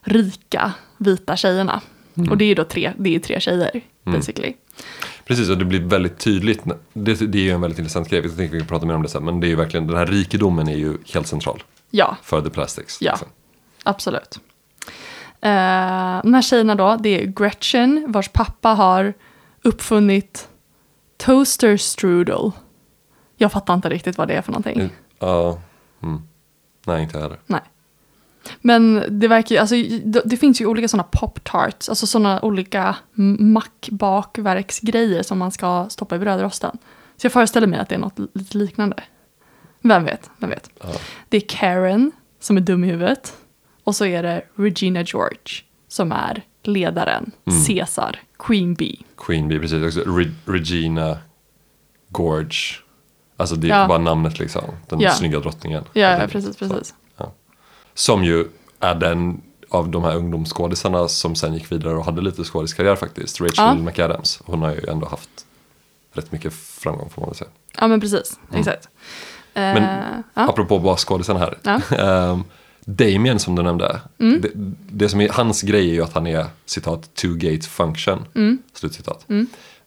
rika, 0.00 0.72
vita 0.98 1.36
tjejerna. 1.36 1.80
Mm. 2.16 2.30
Och 2.30 2.36
det 2.38 2.44
är 2.44 2.46
ju 2.46 2.54
då 2.54 2.64
tre, 2.64 2.92
det 2.98 3.14
är 3.14 3.18
tre 3.18 3.40
tjejer, 3.40 3.80
basically. 4.04 4.54
Precis, 5.24 5.50
och 5.50 5.58
det 5.58 5.64
blir 5.64 5.80
väldigt 5.80 6.18
tydligt. 6.18 6.62
Det, 6.92 7.14
det 7.14 7.38
är 7.38 7.42
ju 7.42 7.50
en 7.50 7.60
väldigt 7.60 7.78
intressant 7.78 8.08
grej. 8.10 8.20
Jag 8.22 8.36
tänkte 8.36 8.54
vi 8.56 8.58
kan 8.60 8.68
prata 8.68 8.86
mer 8.86 8.94
om 8.94 9.02
det 9.02 9.08
sen. 9.08 9.24
Men 9.24 9.40
det 9.40 9.46
är 9.46 9.48
ju 9.48 9.56
verkligen, 9.56 9.86
den 9.86 9.96
här 9.96 10.06
rikedomen 10.06 10.68
är 10.68 10.76
ju 10.76 10.98
helt 11.14 11.26
central 11.26 11.62
Ja, 11.90 12.16
för 12.22 12.40
The 12.42 12.50
Plastics. 12.50 12.98
Ja. 13.02 13.12
liksom. 13.12 13.28
absolut. 13.82 14.40
Uh, 15.44 16.20
de 16.22 16.34
här 16.34 16.42
tjejerna 16.42 16.74
då, 16.74 16.96
det 17.00 17.22
är 17.22 17.26
Gretchen, 17.26 18.04
vars 18.08 18.28
pappa 18.28 18.68
har 18.68 19.14
uppfunnit 19.62 20.48
toaster 21.16 21.76
strudel. 21.76 22.50
Jag 23.36 23.52
fattar 23.52 23.74
inte 23.74 23.88
riktigt 23.88 24.18
vad 24.18 24.28
det 24.28 24.34
är 24.34 24.42
för 24.42 24.52
någonting. 24.52 24.74
Mm, 24.80 24.90
Ja. 25.18 25.58
Mm. 26.02 26.22
Nej, 26.86 27.02
inte 27.02 27.18
heller. 27.18 27.38
Nej. 27.46 27.60
Men 28.60 29.04
det 29.20 29.28
verkar 29.28 29.54
ju, 29.54 29.58
alltså 29.60 29.74
det, 30.04 30.22
det 30.24 30.36
finns 30.36 30.60
ju 30.60 30.66
olika 30.66 30.88
sådana 30.88 31.08
pop-tarts, 31.12 31.88
alltså 31.88 32.06
sådana 32.06 32.42
olika 32.42 32.96
mackbakverksgrejer 33.38 35.22
som 35.22 35.38
man 35.38 35.50
ska 35.52 35.86
stoppa 35.90 36.16
i 36.16 36.18
brödrosten. 36.18 36.78
Så 37.16 37.24
jag 37.26 37.32
föreställer 37.32 37.66
mig 37.66 37.78
att 37.78 37.88
det 37.88 37.94
är 37.94 37.98
något 37.98 38.18
lite 38.34 38.58
liknande. 38.58 39.02
Vem 39.80 40.04
vet, 40.04 40.30
vem 40.38 40.50
vet. 40.50 40.70
Ja. 40.82 40.88
Det 41.28 41.36
är 41.36 41.40
Karen 41.48 42.12
som 42.40 42.56
är 42.56 42.60
dum 42.60 42.84
i 42.84 42.86
huvudet. 42.86 43.36
Och 43.84 43.96
så 43.96 44.04
är 44.06 44.22
det 44.22 44.42
Regina 44.56 45.02
George 45.02 45.62
som 45.88 46.12
är 46.12 46.42
ledaren, 46.62 47.30
Mm. 47.46 47.64
Caesar, 47.64 48.18
Queen 48.38 48.74
Bee. 48.74 48.96
Queen 49.16 49.48
Bee, 49.48 49.58
precis. 49.60 49.80
Re- 49.96 50.32
Regina 50.46 51.18
Gorge. 52.08 52.83
Alltså 53.36 53.54
det 53.56 53.70
är 53.70 53.80
Ja. 53.80 53.88
bara 53.88 53.98
namnet 53.98 54.38
liksom. 54.38 54.62
Den 54.88 55.00
Ja. 55.00 55.10
snygga 55.12 55.40
drottningen. 55.40 55.84
Ja, 55.92 56.18
ja 56.20 56.26
precis, 56.28 56.56
precis. 56.56 56.94
Som 57.94 58.24
ju 58.24 58.48
är 58.80 58.94
den 58.94 59.40
av 59.68 59.88
de 59.88 60.04
här 60.04 60.16
ungdomsskådisarna 60.16 61.08
som 61.08 61.34
sen 61.34 61.54
gick 61.54 61.72
vidare 61.72 61.94
och 61.96 62.04
hade 62.04 62.22
lite 62.22 62.44
skådiskarriär 62.44 62.96
faktiskt. 62.96 63.40
Rachel 63.40 63.54
Ja. 63.56 63.74
McAdams. 63.74 64.40
Hon 64.44 64.62
har 64.62 64.70
ju 64.72 64.88
ändå 64.88 65.06
haft 65.06 65.30
rätt 66.12 66.32
mycket 66.32 66.54
framgång 66.54 67.10
får 67.10 67.20
man 67.22 67.30
väl 67.30 67.36
säga. 67.36 67.50
Ja, 67.80 67.86
men 67.88 68.00
precis, 68.00 68.38
exakt. 68.52 68.88
Mm. 69.54 69.82
Men 69.82 69.98
Eh, 70.00 70.04
ja. 70.34 70.42
Apropå 70.48 70.78
bara 70.78 70.96
skådisen 70.96 71.36
här. 71.36 71.58
Ja. 71.62 71.80
Ehm, 71.98 72.44
Damien 72.86 73.38
som 73.38 73.54
du 73.56 73.62
nämnde. 73.62 74.00
Mm. 74.18 74.40
Det, 74.40 74.50
det 74.90 75.08
som 75.08 75.20
är 75.20 75.28
hans 75.28 75.62
grej 75.62 75.90
är 75.90 75.94
ju 75.94 76.02
att 76.02 76.12
han 76.12 76.26
är 76.26 76.46
citat 76.66 77.14
two 77.14 77.34
gate 77.36 77.62
function. 77.68 78.24
Mm. 78.34 78.58
Slutcitat. 78.74 79.26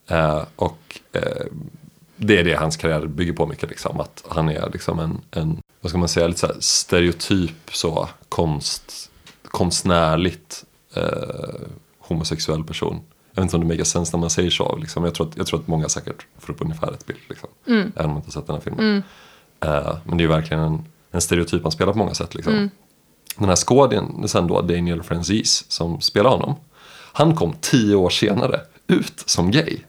Eh, 0.07 0.43
och 0.55 0.99
eh, 1.13 1.21
det 2.17 2.37
är 2.37 2.43
det 2.43 2.55
hans 2.55 2.77
karriär 2.77 3.07
bygger 3.07 3.33
på 3.33 3.45
mycket. 3.45 3.69
Liksom, 3.69 3.99
att 3.99 4.23
han 4.29 4.49
är 4.49 4.69
liksom 4.73 4.99
en, 4.99 5.21
en 5.31 5.61
vad 5.81 5.89
ska 5.89 5.97
man 5.97 6.07
säga, 6.07 6.27
lite 6.27 6.39
så 6.39 6.53
stereotyp 6.59 7.69
så 7.71 8.09
konst, 8.29 9.11
konstnärligt 9.43 10.65
eh, 10.93 11.67
homosexuell 11.99 12.63
person. 12.63 12.99
Jag 13.33 13.41
vet 13.41 13.45
inte 13.45 13.55
om 13.55 13.61
det 13.61 13.67
makar 13.67 13.83
sense 13.83 14.17
när 14.17 14.19
man 14.19 14.29
säger 14.29 14.49
så. 14.49 14.75
Liksom. 14.75 15.03
Jag, 15.03 15.13
tror 15.13 15.27
att, 15.27 15.37
jag 15.37 15.47
tror 15.47 15.59
att 15.59 15.67
många 15.67 15.89
säkert 15.89 16.25
får 16.39 16.53
upp 16.53 16.61
ungefär 16.61 16.91
ett 16.91 17.05
bild. 17.05 17.19
Liksom. 17.29 17.49
Mm. 17.67 17.91
Även 17.95 18.05
om 18.05 18.11
man 18.11 18.17
inte 18.17 18.31
sett 18.31 18.47
den 18.47 18.55
här 18.55 18.61
filmen. 18.61 19.03
Eh, 19.59 19.97
men 20.03 20.17
det 20.17 20.21
är 20.21 20.25
ju 20.25 20.27
verkligen 20.27 20.63
en, 20.63 20.85
en 21.11 21.21
stereotyp 21.21 21.63
han 21.63 21.71
spelar 21.71 21.91
på 21.91 21.99
många 21.99 22.13
sätt. 22.13 22.35
Liksom. 22.35 22.69
Den 23.37 23.49
här 23.49 23.55
skådisen 23.55 24.27
sen 24.27 24.47
då, 24.47 24.61
Daniel 24.61 25.03
Franzis, 25.03 25.71
som 25.71 26.01
spelar 26.01 26.29
honom. 26.29 26.55
Han 27.13 27.35
kom 27.35 27.55
tio 27.61 27.95
år 27.95 28.09
senare 28.09 28.61
ut 28.87 29.23
som 29.25 29.51
gay. 29.51 29.79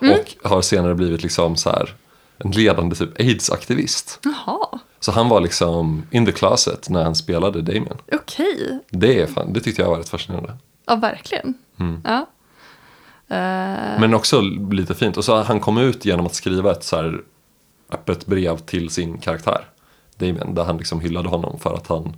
Och 0.00 0.50
har 0.50 0.62
senare 0.62 0.94
blivit 0.94 1.22
liksom 1.22 1.56
så 1.56 1.70
här 1.70 1.94
en 2.38 2.50
ledande 2.50 2.96
typ 2.96 3.20
aids-aktivist. 3.20 4.18
Jaha, 4.22 4.78
Så 5.00 5.12
han 5.12 5.28
var 5.28 5.40
liksom 5.40 6.02
in 6.10 6.26
the 6.26 6.32
closet 6.32 6.88
när 6.90 7.04
han 7.04 7.14
spelade 7.14 7.62
Damien. 7.62 7.96
okej. 8.12 8.80
Det, 8.90 9.20
är 9.22 9.26
fan, 9.26 9.52
det 9.52 9.60
tyckte 9.60 9.82
jag 9.82 9.88
var 9.90 9.96
rätt 9.98 10.08
fascinerande. 10.08 10.56
Ja, 10.86 10.96
verkligen. 10.96 11.54
Mm. 11.80 12.00
Ja. 12.04 12.26
Eh, 13.28 14.00
Men 14.00 14.14
också 14.14 14.40
lite 14.70 14.94
fint. 14.94 15.16
Och 15.16 15.24
så 15.24 15.42
han 15.42 15.60
kom 15.60 15.78
ut 15.78 16.04
genom 16.04 16.26
att 16.26 16.34
skriva 16.34 16.72
ett 16.72 16.84
så 16.84 16.96
här 16.96 17.20
öppet 17.90 18.26
brev 18.26 18.58
till 18.58 18.90
sin 18.90 19.18
karaktär. 19.18 19.68
Damien, 20.16 20.54
där 20.54 20.64
han 20.64 20.76
liksom 20.76 21.00
hyllade 21.00 21.28
honom 21.28 21.58
för 21.58 21.74
att 21.74 21.86
han 21.86 22.16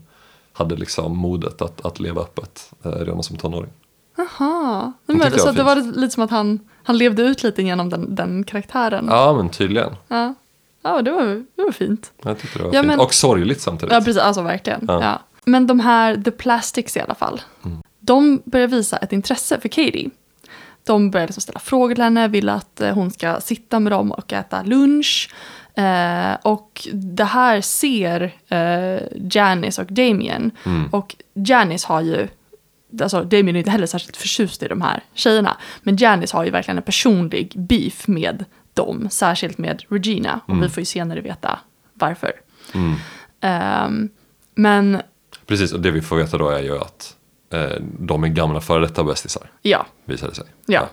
hade 0.53 0.77
liksom 0.77 1.17
modet 1.17 1.63
att, 1.63 1.87
att 1.87 2.01
leva 2.01 2.21
öppet 2.21 2.73
eh, 2.85 2.91
redan 2.91 3.23
som 3.23 3.37
tonåring. 3.37 3.71
Jaha, 4.17 4.93
Det 5.07 5.39
så 5.39 5.47
var 5.47 5.53
det 5.53 5.63
var 5.63 5.77
lite 6.01 6.15
som 6.15 6.23
att 6.23 6.31
han, 6.31 6.69
han 6.85 6.99
levde 6.99 7.23
ut 7.23 7.43
lite 7.43 7.63
genom 7.63 7.89
den, 7.91 8.15
den 8.15 8.45
karaktären. 8.45 9.07
Ja, 9.11 9.33
men 9.33 9.49
tydligen. 9.49 9.97
Ja, 10.09 10.35
ja 10.83 11.03
det, 11.03 11.11
var, 11.11 11.25
det 11.57 11.63
var 11.63 11.73
fint. 11.73 12.13
Jag 12.25 12.39
tyckte 12.39 12.59
det 12.59 12.65
var 12.65 12.75
Ja, 12.75 12.81
fint. 12.81 12.87
men- 12.87 13.01
Och 13.01 13.15
sorgligt 13.15 13.61
samtidigt. 13.61 13.93
Ja, 13.93 13.99
precis. 14.01 14.23
Alltså 14.23 14.43
verkligen. 14.43 14.85
Ja. 14.89 15.03
Ja. 15.03 15.21
Men 15.45 15.67
de 15.67 15.81
här 15.81 16.17
The 16.25 16.31
Plastics 16.31 16.97
i 16.97 17.01
alla 17.01 17.15
fall. 17.15 17.41
De 18.01 18.43
börjar 18.45 18.67
visa 18.67 18.97
ett 18.97 19.13
intresse 19.13 19.61
för 19.61 19.69
Katie. 19.69 20.11
De 20.85 21.11
börjar 21.11 21.27
liksom 21.27 21.41
ställa 21.41 21.61
frågor 21.61 21.95
till 21.95 22.05
henne, 22.05 22.29
vill 22.29 22.49
att 22.49 22.81
eh, 22.81 22.95
hon 22.95 23.11
ska 23.11 23.41
sitta 23.41 23.81
med 23.81 23.93
dem 23.93 24.13
och 24.13 24.33
äta 24.33 24.63
lunch. 24.63 25.31
Eh, 25.75 26.35
och 26.43 26.89
det 26.93 27.25
här 27.25 27.61
ser 27.61 28.35
eh, 28.49 29.03
Janice 29.31 29.83
och 29.83 29.93
Damien. 29.93 30.51
Och 30.91 31.17
Janice 31.35 31.87
har 31.89 32.01
ju, 32.01 32.29
alltså 33.03 33.25
Damien 33.25 33.57
är 33.57 33.59
inte 33.59 33.71
heller 33.71 33.87
särskilt 33.87 34.17
förtjust 34.17 34.63
i 34.63 34.69
de 34.69 34.81
här 34.81 35.03
tjejerna. 35.15 35.57
Men 35.83 35.97
Janice 35.97 36.37
har 36.37 36.45
ju 36.45 36.51
verkligen 36.51 36.77
en 36.79 36.83
personlig 36.83 37.53
beef 37.57 38.09
med 38.09 38.45
dem, 38.75 39.09
särskilt 39.11 39.59
med 39.59 39.83
Regina. 39.89 40.41
Och 40.47 40.63
vi 40.63 40.69
får 40.69 40.81
ju 40.81 40.85
senare 40.85 41.21
veta 41.21 41.59
varför. 41.95 42.33
Ehm, 43.41 44.09
men 44.55 45.03
Precis, 45.47 45.73
och 45.73 45.81
det 45.81 45.91
vi 45.91 46.01
får 46.03 46.17
veta 46.17 46.39
då 46.39 46.49
är 46.49 46.63
ju 46.63 46.79
att 46.79 47.17
eh, 47.51 47.71
de 47.99 48.25
är 48.25 48.29
gamla 48.29 48.61
före 48.61 48.81
detta 48.81 49.05
bästisar, 49.05 49.51
ja, 49.63 49.87
visar 50.05 50.29
det 50.29 50.35
sig. 50.35 50.47
ja. 50.67 50.89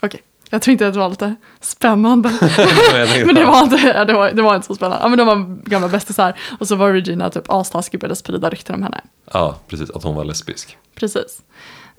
Okej. 0.00 0.20
Jag 0.50 0.62
tänkte 0.62 0.88
att 0.88 0.94
det 0.94 1.00
var 1.00 1.10
lite 1.10 1.34
spännande. 1.60 2.28
Men 3.26 3.34
det 3.34 3.44
var, 3.44 3.62
inte, 3.62 4.04
det, 4.04 4.12
var, 4.12 4.30
det 4.30 4.42
var 4.42 4.54
inte 4.54 4.66
så 4.66 4.74
spännande. 4.74 4.98
Ja, 5.02 5.08
men 5.08 5.18
de 5.18 5.26
var 5.26 5.68
gamla 5.70 5.88
bästisar. 5.88 6.38
Och 6.60 6.68
så 6.68 6.76
var 6.76 6.92
Regina 6.92 7.30
typ 7.30 7.50
astaskig 7.50 7.98
och 7.98 8.00
började 8.00 8.16
sprida 8.16 8.50
rykten 8.50 8.74
om 8.74 8.82
henne. 8.82 9.00
Ja, 9.32 9.56
precis, 9.68 9.90
att 9.90 10.02
hon 10.02 10.14
var 10.14 10.24
lesbisk. 10.24 10.78
Precis. 10.94 11.42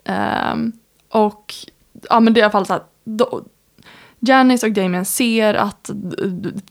Ehm, 0.03 0.71
och 1.09 1.53
ja, 2.09 2.19
men 2.19 2.33
det 2.33 2.39
är 2.39 2.41
i 2.41 2.43
alla 2.43 2.51
fall 2.51 2.65
så 2.65 2.73
att 2.73 2.91
då, 3.03 3.43
Janice 4.19 4.67
och 4.67 4.73
Damien 4.73 5.05
ser 5.05 5.53
att 5.53 5.89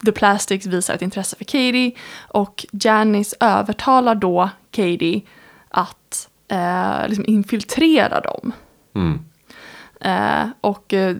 The 0.05 0.11
Plastics 0.11 0.65
visar 0.65 0.93
ett 0.93 1.01
intresse 1.01 1.35
för 1.35 1.45
Katie 1.45 1.91
och 2.27 2.65
Janice 2.71 3.35
övertalar 3.39 4.15
då 4.15 4.49
Katie 4.71 5.21
att 5.69 6.29
eh, 6.47 7.07
liksom 7.07 7.25
infiltrera 7.27 8.21
dem. 8.21 8.51
Mm. 8.95 9.19
Eh, 10.01 10.47
och 10.61 10.93
eh, 10.93 11.15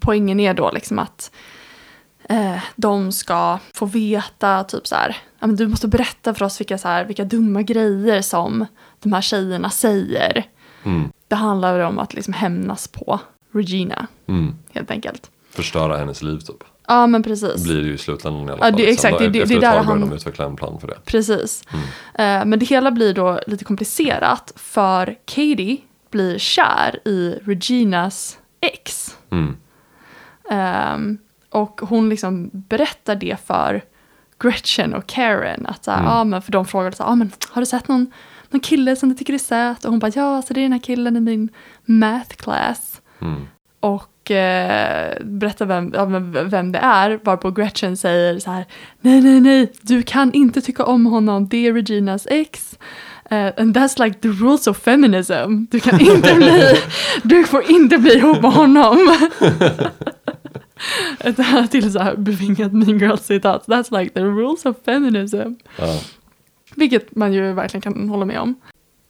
poängen 0.00 0.40
är 0.40 0.54
då 0.54 0.70
liksom 0.70 0.98
att 0.98 1.30
eh, 2.28 2.58
de 2.76 3.12
ska 3.12 3.58
få 3.74 3.86
veta 3.86 4.64
typ 4.64 4.86
så 4.86 4.94
här, 4.94 5.16
ja, 5.40 5.46
du 5.46 5.68
måste 5.68 5.88
berätta 5.88 6.34
för 6.34 6.44
oss 6.44 6.60
vilka, 6.60 6.78
så 6.78 6.88
här, 6.88 7.04
vilka 7.04 7.24
dumma 7.24 7.62
grejer 7.62 8.22
som 8.22 8.66
de 8.98 9.12
här 9.12 9.20
tjejerna 9.20 9.70
säger. 9.70 10.44
Mm. 10.84 11.10
Det 11.28 11.34
handlar 11.36 11.78
om 11.80 11.98
att 11.98 12.14
liksom 12.14 12.34
hämnas 12.34 12.88
på 12.88 13.20
Regina, 13.52 14.06
Mm. 14.28 14.54
helt 14.72 14.90
enkelt. 14.90 15.30
Förstöra 15.50 15.96
hennes 15.96 16.22
liv 16.22 16.38
typ. 16.38 16.64
Ja, 16.86 17.06
men 17.06 17.22
precis. 17.22 17.64
Blir 17.64 17.76
det 17.76 17.86
ju 17.86 17.94
i 17.94 17.98
slutändan 17.98 18.40
i 18.48 18.52
alla 18.52 18.52
Ja, 18.52 18.58
fall. 18.58 18.72
det- 18.72 18.76
liksom. 18.86 18.92
exakt, 18.92 19.18
det- 19.18 19.28
det- 19.28 19.38
Efter 19.42 19.54
det 19.54 19.54
ett 19.54 19.60
där 19.60 19.70
tag 19.76 19.86
börjar 19.86 19.98
han- 20.00 20.08
de 20.10 20.16
utveckla 20.16 20.44
en 20.44 20.56
plan 20.56 20.80
för 20.80 20.86
det. 20.88 20.98
Precis. 21.04 21.62
Eh, 22.14 22.44
men 22.44 22.58
det 22.58 22.66
hela 22.66 22.90
blir 22.90 23.14
då 23.14 23.40
lite 23.46 23.64
komplicerat 23.64 24.52
för 24.56 25.16
Katie 25.24 25.76
blir 26.10 26.38
kär 26.38 27.08
i 27.08 27.38
Reginas 27.44 28.38
ex. 28.60 29.16
Mm. 29.30 29.56
Ehm, 30.50 31.18
och 31.50 31.80
hon 31.84 32.08
liksom 32.08 32.50
berättar 32.52 33.14
det 33.14 33.36
för 33.46 33.82
Gretchen 34.38 34.94
och 34.94 35.06
Karen. 35.06 35.66
Att 35.66 35.84
så 35.84 35.90
här, 35.90 36.04
ja, 36.04 36.24
men 36.24 36.42
för 36.42 36.52
de 36.52 36.66
frågade 36.66 36.96
så 36.96 37.02
här, 37.02 37.10
ja, 37.10 37.14
men 37.14 37.30
har 37.50 37.62
du 37.62 37.66
sett 37.66 37.88
någon, 37.88 38.12
någon 38.50 38.60
kille 38.60 38.96
som 38.96 39.08
du 39.08 39.14
tycker 39.14 39.34
är 39.34 39.38
söt? 39.38 39.84
Och 39.84 39.90
hon 39.90 39.98
bara, 39.98 40.12
ja, 40.14 40.42
så 40.42 40.54
det 40.54 40.60
är 40.60 40.62
den 40.62 40.72
här 40.72 40.80
killen 40.80 41.16
i 41.16 41.20
min 41.20 41.48
math 41.84 42.34
class. 42.34 43.00
Mm. 43.20 43.46
Och 43.80 44.30
eh, 44.30 45.16
berättar 45.24 45.66
vem, 45.66 45.92
ja, 45.94 46.04
vem 46.44 46.72
det 46.72 46.78
är, 46.78 47.20
varpå 47.24 47.50
Gretchen 47.50 47.96
säger 47.96 48.38
så 48.38 48.50
här, 48.50 48.66
nej, 49.00 49.20
nej, 49.20 49.40
nej, 49.40 49.72
du 49.80 50.02
kan 50.02 50.32
inte 50.32 50.60
tycka 50.60 50.84
om 50.84 51.06
honom, 51.06 51.48
det 51.48 51.66
är 51.66 51.72
Reginas 51.72 52.26
ex. 52.30 52.78
Eh, 53.30 53.52
and 53.56 53.76
that's 53.76 54.04
like 54.04 54.20
the 54.20 54.28
rules 54.28 54.66
of 54.66 54.78
feminism. 54.78 55.66
Du 55.70 55.80
kan 55.80 56.00
inte 56.00 56.34
bli, 56.34 56.74
du 57.22 57.44
får 57.44 57.70
inte 57.70 57.98
bli 57.98 58.14
ihop 58.14 58.42
med 58.42 58.52
honom. 58.52 59.16
Ett 61.20 61.38
annat 61.38 61.70
till 61.70 61.92
så 61.92 61.98
här 61.98 62.16
bevingat 62.16 62.72
Mean 62.72 62.98
Girls-citat. 62.98 63.66
That's 63.66 63.98
like 63.98 64.14
the 64.14 64.20
rules 64.20 64.66
of 64.66 64.76
feminism. 64.84 65.54
Ja. 65.76 66.00
Vilket 66.74 67.16
man 67.16 67.32
ju 67.32 67.52
verkligen 67.52 67.82
kan 67.82 68.08
hålla 68.08 68.24
med 68.24 68.40
om. 68.40 68.54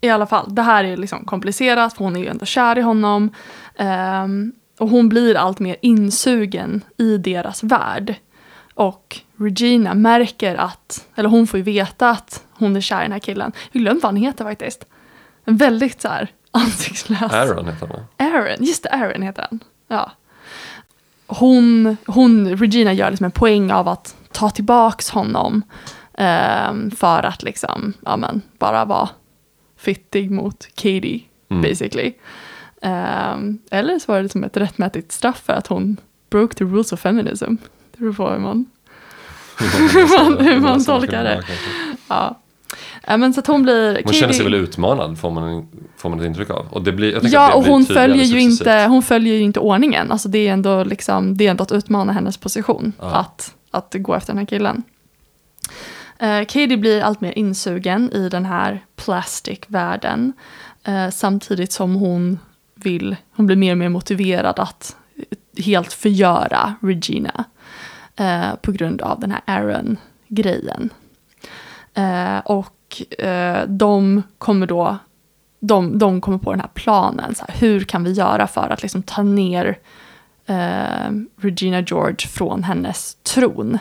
I 0.00 0.08
alla 0.08 0.26
fall, 0.26 0.54
det 0.54 0.62
här 0.62 0.84
är 0.84 0.96
liksom 0.96 1.24
komplicerat 1.24 1.96
för 1.96 2.04
hon 2.04 2.16
är 2.16 2.20
ju 2.20 2.26
ändå 2.26 2.44
kär 2.44 2.78
i 2.78 2.80
honom. 2.80 3.30
Ehm, 3.76 4.52
och 4.78 4.88
hon 4.88 5.08
blir 5.08 5.34
allt 5.34 5.58
mer 5.58 5.76
insugen 5.82 6.84
i 6.96 7.16
deras 7.16 7.62
värld. 7.62 8.14
Och 8.74 9.20
Regina 9.36 9.94
märker 9.94 10.54
att, 10.54 11.06
eller 11.14 11.28
hon 11.28 11.46
får 11.46 11.58
ju 11.58 11.62
veta 11.64 12.10
att 12.10 12.44
hon 12.60 12.76
är 12.76 12.80
kär 12.80 13.00
i 13.00 13.02
den 13.02 13.12
här 13.12 13.18
killen. 13.18 13.52
Jag 13.72 13.80
har 13.80 13.82
glömt 13.84 14.02
vad 14.02 14.12
han 14.12 14.16
heter 14.22 14.44
faktiskt. 14.44 14.84
En 15.44 15.56
väldigt 15.56 16.00
så 16.02 16.08
här 16.08 16.28
ansiktslös. 16.50 17.32
Aaron 17.32 17.68
heter 17.68 17.86
han? 17.86 18.28
Aaron, 18.32 18.64
just 18.64 18.82
det, 18.82 18.88
Aaron 18.88 19.22
heter 19.22 19.46
han. 19.50 19.60
Ja. 19.88 20.12
Hon, 21.26 21.96
hon, 22.06 22.48
Regina 22.56 22.92
gör 22.92 23.10
liksom 23.10 23.24
en 23.24 23.30
poäng 23.30 23.72
av 23.72 23.88
att 23.88 24.16
ta 24.32 24.50
tillbaks 24.50 25.10
honom. 25.10 25.62
ehm, 26.14 26.90
för 26.90 27.22
att 27.22 27.42
liksom, 27.42 27.92
ja 28.04 28.16
men, 28.16 28.42
bara 28.58 28.84
vara 28.84 29.08
fittig 29.76 30.30
mot 30.30 30.66
Katie, 30.74 31.20
Mm. 31.50 31.62
basically. 31.62 32.12
Ehm, 32.82 33.58
eller 33.70 33.98
så 33.98 34.12
var 34.12 34.22
det 34.22 34.28
som 34.28 34.44
ett 34.44 34.56
rättmätigt 34.56 35.12
straff 35.12 35.42
för 35.46 35.52
att 35.52 35.66
hon 35.66 35.96
broke 36.30 36.54
the 36.54 36.64
rules 36.64 36.92
of 36.92 37.00
feminism. 37.00 37.54
Det 37.92 37.98
beror 37.98 38.12
på 38.12 38.30
hur 38.30 38.38
man, 38.38 38.66
man- 40.18 40.38
hur 40.46 40.60
man 40.60 40.84
tolkar 40.84 41.24
det. 41.24 41.42
ja. 42.08 42.38
Ja, 43.06 43.16
men 43.16 43.34
så 43.34 43.40
att 43.40 43.46
hon 43.46 43.62
blir... 43.62 44.00
Hon 44.04 44.12
känner 44.12 44.32
sig 44.32 44.44
väl 44.44 44.54
utmanad 44.54 45.18
får 45.18 45.30
man, 45.30 45.68
får 45.96 46.10
man 46.10 46.20
ett 46.20 46.26
intryck 46.26 46.50
av. 46.50 46.66
Och 46.70 46.82
det 46.82 46.92
blir, 46.92 47.18
Ja, 47.22 47.54
och 47.54 47.64
hon 47.64 47.84
följer, 47.84 48.24
ju 48.24 48.40
inte, 48.40 48.86
hon 48.88 49.02
följer 49.02 49.34
ju 49.34 49.40
inte 49.40 49.60
ordningen. 49.60 50.12
Alltså 50.12 50.28
det 50.28 50.48
är 50.48 50.52
ändå, 50.52 50.84
liksom, 50.84 51.36
det 51.36 51.46
är 51.46 51.50
ändå 51.50 51.62
att 51.62 51.72
utmana 51.72 52.12
hennes 52.12 52.36
position. 52.36 52.92
Ja. 52.98 53.04
Att, 53.14 53.54
att 53.70 53.94
gå 53.98 54.14
efter 54.14 54.32
den 54.32 54.38
här 54.38 54.46
killen. 54.46 54.82
Uh, 56.22 56.40
Katie 56.40 56.76
blir 56.76 57.02
allt 57.02 57.20
mer 57.20 57.38
insugen 57.38 58.10
i 58.12 58.28
den 58.28 58.44
här 58.44 58.84
plastic-världen. 58.96 60.32
eh, 60.84 61.10
samtidigt 61.10 61.72
som 61.72 61.94
hon 61.94 62.38
vill, 62.74 63.16
hon 63.36 63.46
blir 63.46 63.56
mer 63.56 63.72
och 63.72 63.78
mer 63.78 63.88
motiverad 63.88 64.58
att 64.58 64.96
helt 65.64 65.92
förgöra 65.92 66.74
Regina. 66.82 67.44
eh, 68.16 68.54
på 68.62 68.72
grund 68.72 69.02
av 69.02 69.20
den 69.20 69.30
här 69.30 69.40
Aaron-grejen. 69.46 70.90
Eh, 71.94 72.38
och 72.90 73.20
eh, 73.24 73.66
de 73.68 74.22
kommer 74.38 74.66
då 74.66 74.98
de, 75.60 75.98
de 75.98 76.20
kommer 76.20 76.38
på 76.38 76.50
den 76.50 76.60
här 76.60 76.70
planen. 76.74 77.34
Så 77.34 77.44
här, 77.48 77.54
hur 77.60 77.80
kan 77.80 78.04
vi 78.04 78.12
göra 78.12 78.46
för 78.46 78.68
att 78.68 78.82
liksom 78.82 79.02
ta 79.02 79.22
ner 79.22 79.78
eh, 80.46 81.10
Regina 81.40 81.80
George 81.80 82.28
från 82.28 82.62
hennes 82.62 83.14
tron? 83.14 83.78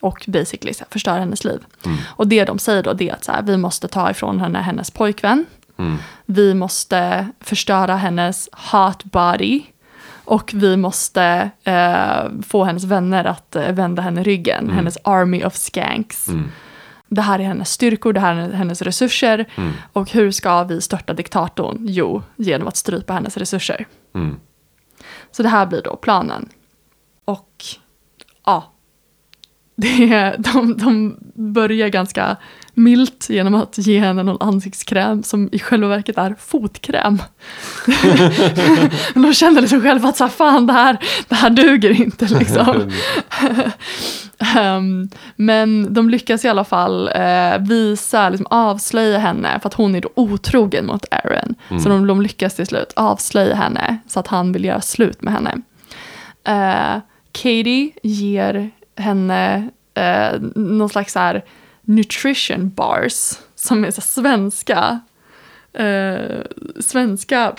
Och 0.00 0.24
basically 0.28 0.74
så 0.74 0.84
här, 0.84 0.90
förstöra 0.90 1.18
hennes 1.18 1.44
liv. 1.44 1.64
Och 2.06 2.26
det 2.26 2.44
de 2.44 2.58
säger 2.58 2.82
då 2.82 2.92
det 2.92 3.08
är 3.08 3.14
att 3.14 3.24
så 3.24 3.32
här, 3.32 3.42
vi 3.42 3.56
måste 3.56 3.88
ta 3.88 4.10
ifrån 4.10 4.40
henne 4.40 4.58
hennes 4.58 4.90
pojkvän. 4.90 5.46
Mm. 5.76 5.96
Vi 6.26 6.54
måste 6.54 7.28
förstöra 7.40 7.96
hennes 7.96 8.48
hot 8.72 9.04
body. 9.04 9.62
Och 10.26 10.50
vi 10.54 10.76
måste 10.76 11.50
eh, 11.64 12.42
få 12.46 12.64
hennes 12.64 12.84
vänner 12.84 13.24
att 13.24 13.56
eh, 13.56 13.72
vända 13.72 14.02
henne 14.02 14.22
ryggen. 14.22 14.70
Hennes 14.70 14.98
army 15.04 15.44
of 15.44 15.54
skanks. 15.54 16.28
Det 17.08 17.22
här 17.22 17.38
är 17.38 17.44
hennes 17.44 17.70
styrkor, 17.70 18.12
det 18.12 18.20
här 18.20 18.36
är 18.36 18.52
hennes 18.52 18.82
resurser. 18.82 19.46
Mm. 19.56 19.72
Och 19.92 20.10
hur 20.10 20.30
ska 20.30 20.64
vi 20.64 20.80
störta 20.80 21.12
diktatorn? 21.12 21.78
Jo, 21.80 22.22
genom 22.36 22.68
att 22.68 22.76
strypa 22.76 23.12
hennes 23.12 23.36
resurser. 23.36 23.86
Mm. 24.14 24.36
Så 25.30 25.42
det 25.42 25.48
här 25.48 25.66
blir 25.66 25.82
då 25.82 25.96
planen. 25.96 26.48
Och 27.24 27.64
ja, 28.46 28.72
det, 29.76 30.34
de, 30.38 30.76
de 30.76 31.16
börjar 31.34 31.88
ganska 31.88 32.36
milt 32.74 33.26
genom 33.30 33.54
att 33.54 33.78
ge 33.78 34.00
henne 34.00 34.22
någon 34.22 34.48
ansiktskräm 34.48 35.22
som 35.22 35.48
i 35.52 35.58
själva 35.58 35.88
verket 35.88 36.18
är 36.18 36.34
fotkräm. 36.40 37.22
Men 39.14 39.22
de 39.22 39.34
känner 39.34 39.60
liksom 39.60 39.82
själva 39.82 40.08
att 40.08 40.16
så 40.16 40.24
här, 40.24 40.30
fan 40.30 40.66
det 40.66 40.72
här, 40.72 40.98
det 41.28 41.34
här 41.34 41.50
duger 41.50 41.90
inte 41.90 42.24
liksom. 42.38 42.90
Ehm, 44.56 45.08
men 45.36 45.94
de 45.94 46.10
lyckas 46.10 46.44
i 46.44 46.48
alla 46.48 46.64
fall 46.64 47.08
eh, 47.14 47.58
visa, 47.58 48.28
liksom 48.28 48.46
avslöja 48.50 49.18
henne 49.18 49.58
för 49.60 49.68
att 49.68 49.74
hon 49.74 49.94
är 49.94 50.00
då 50.00 50.08
otrogen 50.14 50.86
mot 50.86 51.04
Aaron. 51.10 51.54
Så 51.82 51.88
de, 51.88 52.06
de 52.06 52.22
lyckas 52.22 52.54
till 52.54 52.66
slut 52.66 52.92
avslöja 52.96 53.54
henne 53.54 53.98
så 54.08 54.20
att 54.20 54.26
han 54.26 54.52
vill 54.52 54.64
göra 54.64 54.80
slut 54.80 55.22
med 55.22 55.32
henne. 55.32 55.54
Eh, 56.44 57.00
Katie 57.32 57.90
ger 58.02 58.70
henne 58.96 59.68
eh, 59.94 60.40
någon 60.54 60.88
slags 60.88 61.12
så 61.12 61.18
här 61.18 61.44
nutrition 61.84 62.68
bars 62.70 63.32
som 63.54 63.84
är 63.84 63.90
så 63.90 64.00
svenska 64.00 65.00
eh, 65.72 66.40
svenska 66.80 67.52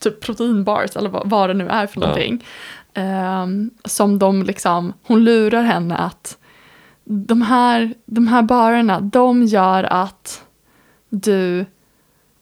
typ 0.00 0.20
proteinbars 0.20 0.96
eller 0.96 1.10
vad, 1.10 1.30
vad 1.30 1.50
det 1.50 1.54
nu 1.54 1.68
är 1.68 1.86
för 1.86 2.00
Ja. 2.00 2.06
någonting. 2.06 2.44
Ehm, 2.94 3.70
som 3.84 4.18
de 4.18 4.42
liksom, 4.42 4.92
hon 5.02 5.24
lurar 5.24 5.62
henne 5.62 5.96
att 5.96 6.38
de 7.04 7.42
här, 7.42 7.94
de 8.06 8.26
här 8.28 8.42
barerna, 8.42 9.00
de 9.00 9.42
gör 9.42 9.84
att 9.84 10.42
du 11.08 11.64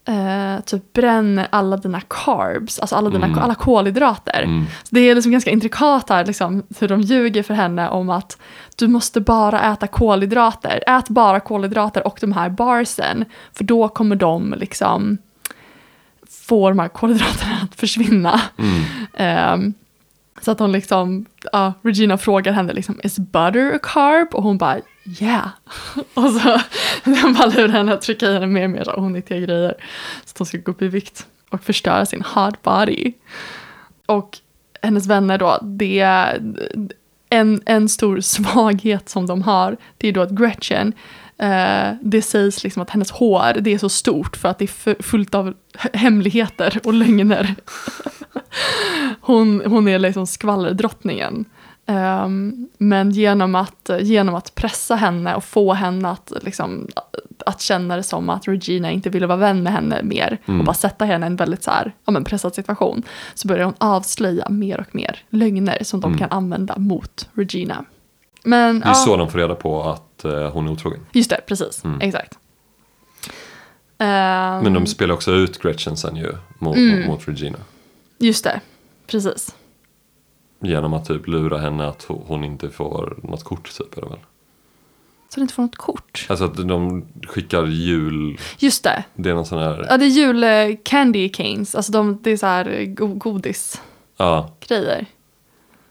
eh, 0.09 0.61
typ 0.65 0.93
bränner 0.93 1.47
alla 1.51 1.77
dina 1.77 2.01
carbs, 2.01 2.79
alltså 2.79 2.97
alla, 2.97 3.11
dina, 3.11 3.27
Mm. 3.27 3.39
alla 3.39 3.55
kolhydrater. 3.55 4.43
Mm. 4.43 4.65
Så 4.83 4.95
det 4.95 5.01
är 5.01 5.15
liksom 5.15 5.33
ganska 5.33 5.51
intrikat 5.51 6.11
här, 6.11 6.25
liksom, 6.25 6.63
hur 6.79 6.89
de 6.89 7.01
ljuger 7.01 7.43
för 7.43 7.55
henne 7.55 7.89
om 7.89 8.11
att 8.11 8.39
du 8.77 8.89
måste 8.89 9.21
bara 9.21 9.73
äta 9.73 9.87
kolhydrater. 9.87 10.83
Ät 10.87 11.09
bara 11.09 11.41
kolhydrater 11.41 12.07
och 12.07 12.19
de 12.21 12.33
här 12.33 12.49
barsen, 12.51 13.25
för 13.53 13.65
då 13.65 13.89
kommer 13.89 14.17
de 14.17 14.55
liksom 14.59 15.19
få 16.49 16.69
de 16.69 16.79
här 16.79 16.89
kolhydraterna 16.89 17.57
att 17.63 17.75
försvinna. 17.75 18.41
Mm. 18.59 18.83
Ehm, 19.15 19.75
så 20.41 20.51
att 20.51 20.59
hon 20.59 20.73
liksom, 20.73 21.27
ja, 21.53 21.73
Regina 21.83 22.19
frågar 22.19 22.53
henne 22.53 22.73
liksom, 22.73 23.01
is 23.05 23.19
butter 23.19 23.75
a 23.75 23.79
carb? 23.83 24.35
Och 24.35 24.43
hon 24.43 24.59
bara, 24.59 24.77
yeah. 25.05 25.49
Och 26.15 26.31
så 26.31 26.61
den 27.05 27.35
bara 27.35 27.47
lurar 27.47 27.69
henne 27.69 27.93
att 27.93 28.03
trycka 28.03 28.27
i 28.27 28.33
henne 28.33 28.47
mer 28.47 28.65
och 28.65 28.71
mer 28.71 28.99
onyttiga 28.99 29.39
grejer. 29.39 29.75
Så 30.25 30.31
att 30.31 30.39
hon 30.39 30.47
ska 30.47 30.59
gå 30.59 30.73
upp 30.73 30.83
i 30.83 30.89
vikt 30.89 31.27
och 31.51 31.65
förstöra 31.65 32.07
sin 32.07 32.23
hot 32.23 32.63
body. 32.63 33.13
Och 34.07 34.39
hennes 34.83 35.07
vänner 35.07 35.39
då, 35.39 35.59
det 35.63 36.01
är 36.01 36.43
en, 37.31 37.63
en 37.67 37.89
stor 37.89 38.21
svaghet 38.21 39.09
som 39.09 39.27
de 39.27 39.43
har, 39.43 39.77
det 39.99 40.09
är 40.09 40.13
då 40.13 40.23
att 40.23 40.31
Gretchen, 40.31 40.93
eh, 41.39 41.93
det 42.03 42.23
sägs 42.23 42.65
liksom 42.65 42.83
att 42.83 42.91
hennes 42.91 43.11
hår, 43.11 43.61
det 43.61 43.75
är 43.75 43.79
så 43.79 43.89
stort 43.89 44.37
för 44.37 44.49
att 44.49 44.59
det 44.59 44.65
är 44.65 45.03
fullt 45.03 45.35
av 45.35 45.55
hemligheter 45.93 46.81
och 46.85 46.95
lögner. 46.95 47.55
hon, 49.21 49.63
hon 49.67 49.89
är 49.89 49.99
liksom 49.99 50.27
skvallerdrottningen. 50.27 51.45
Ehm, 51.87 52.69
men 52.79 53.11
genom 53.11 53.55
att, 53.55 53.91
genom 54.01 54.35
att 54.35 54.55
pressa 54.55 54.95
henne 54.97 55.35
och 55.35 55.45
få 55.45 55.73
henne 55.73 56.09
att, 56.11 56.33
liksom, 56.43 56.89
att 57.47 57.61
känna 57.61 57.97
det 57.97 58.03
som 58.03 58.31
att 58.31 58.49
Regina 58.49 58.91
inte 58.91 59.11
ville 59.11 59.27
vara 59.27 59.39
vän 59.39 59.63
med 59.63 59.73
henne 59.73 60.03
mer 60.03 60.39
och 60.47 60.65
bara 60.65 60.75
sätta 60.75 61.05
henne 61.05 61.27
i 61.27 61.29
en 61.29 61.37
väldigt 61.37 61.63
så 61.63 61.71
här, 61.71 61.93
ja, 62.05 62.13
men 62.13 62.25
pressad 62.25 62.55
situation 62.55 63.03
så 63.35 63.49
börjar 63.49 63.65
hon 63.65 63.75
avslöja 63.79 64.49
mer 64.49 64.81
och 64.81 64.95
mer 64.95 65.23
lögner 65.31 65.79
som 65.83 66.01
de 66.01 66.19
kan 66.19 66.31
använda 66.31 66.79
mot 66.79 67.29
Regina. 67.33 67.85
Men, 68.45 68.81
Det 68.81 68.87
är 68.87 68.89
ja, 68.91 68.95
så 68.95 69.17
de 69.17 69.31
får 69.31 69.39
reda 69.39 69.55
på 69.55 69.83
att 69.83 70.25
eh, 70.25 70.51
hon 70.51 70.67
är 70.69 70.73
otrogen. 70.73 71.01
Just 71.13 71.31
det, 71.31 71.41
precis. 71.47 71.83
Exakt. 72.01 72.39
Ehm, 73.99 74.63
Men 74.63 74.73
de 74.73 74.87
spelar 74.87 75.15
också 75.15 75.33
ut 75.33 75.63
Gretchen 75.63 75.97
sen 75.97 76.17
ju 76.17 76.33
mot, 76.59 76.77
Mm. 76.77 77.07
mot 77.07 77.29
Regina. 77.29 77.59
Just 78.19 78.45
det, 78.45 78.61
precis. 79.07 79.55
Genom 80.65 80.93
att 80.95 81.05
typ 81.07 81.27
lura 81.27 81.59
henne 81.59 81.87
att 81.89 82.05
ho- 82.07 82.23
hon 82.27 82.45
inte 82.45 82.71
får 82.71 83.17
något 83.23 83.45
kort 83.45 83.71
typ 83.79 83.97
är 83.97 84.01
det 84.01 84.09
väl? 84.09 84.19
Så 85.29 85.41
du 85.41 85.43
inte 85.43 85.55
får 85.55 85.63
något 85.63 85.77
kort. 85.77 86.27
Alltså 86.29 86.45
att 86.45 86.57
de 86.69 87.05
skickar 87.27 87.67
jul, 87.67 88.39
Just 88.59 88.85
det. 88.85 89.05
det 89.15 89.31
är 89.31 89.35
någon 89.35 89.47
sån 89.47 89.59
här, 89.59 89.87
Ja, 89.91 89.97
det 89.97 90.05
är 90.05 90.09
jul 90.09 90.45
eh, 90.45 90.77
candy 90.85 91.29
canes. 91.29 91.75
Alltså 91.75 91.93
de, 91.93 92.19
det 92.23 92.31
är 92.31 92.37
så 92.37 92.47
här 92.47 92.69
eh, 92.71 92.85
go- 92.87 93.15
godisgrejer. 93.15 93.85
ja 94.17 94.51
jag. 94.69 95.07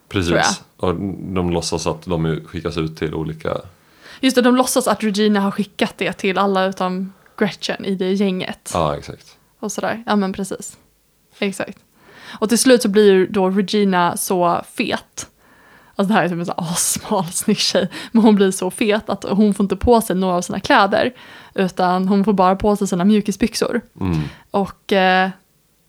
precis. 0.08 0.62
Och 0.76 0.94
de 1.34 1.50
låtsas 1.50 1.86
att 1.86 2.02
de 2.04 2.40
skickas 2.46 2.76
ut 2.76 2.96
till 2.96 3.14
olika, 3.14 3.56
Just 4.20 4.36
det, 4.36 4.42
de 4.42 4.56
låtsas 4.56 4.88
att 4.88 5.02
Regina 5.04 5.40
har 5.40 5.50
skickat 5.50 5.94
det 5.98 6.12
till 6.12 6.38
alla 6.38 6.64
utom 6.66 7.12
Gretchen 7.38 7.84
i 7.84 7.94
det 7.94 8.12
gänget. 8.12 8.70
ja 8.74 8.96
exakt. 8.96 9.36
Och 9.60 9.72
sådär. 9.72 10.02
Ja 10.06 10.16
men 10.16 10.32
precis. 10.32 10.78
Exakt. 11.38 11.78
Och 12.38 12.48
till 12.48 12.58
slut 12.58 12.82
så 12.82 12.88
blir 12.88 13.26
då 13.26 13.50
Regina 13.50 14.16
så 14.16 14.62
fet. 14.74 15.26
Alltså 15.96 16.12
det 16.12 16.14
här 16.18 16.24
är 16.24 16.28
typ 16.28 16.38
en 16.38 16.46
sån 16.46 16.54
assmal 16.58 17.24
snygg 17.32 17.58
tjej. 17.58 17.88
Men 18.12 18.22
hon 18.22 18.34
blir 18.34 18.50
så 18.50 18.70
fet 18.70 19.10
att 19.10 19.24
hon 19.24 19.54
får 19.54 19.64
inte 19.64 19.76
på 19.76 20.00
sig 20.00 20.16
några 20.16 20.34
av 20.34 20.42
sina 20.42 20.60
kläder. 20.60 21.12
Utan 21.54 22.08
hon 22.08 22.24
får 22.24 22.32
bara 22.32 22.56
på 22.56 22.76
sig 22.76 22.88
sina 22.88 23.04
mjukisbyxor. 23.04 23.80
Mm. 24.00 24.20
Och 24.50 24.92
eh, 24.92 25.30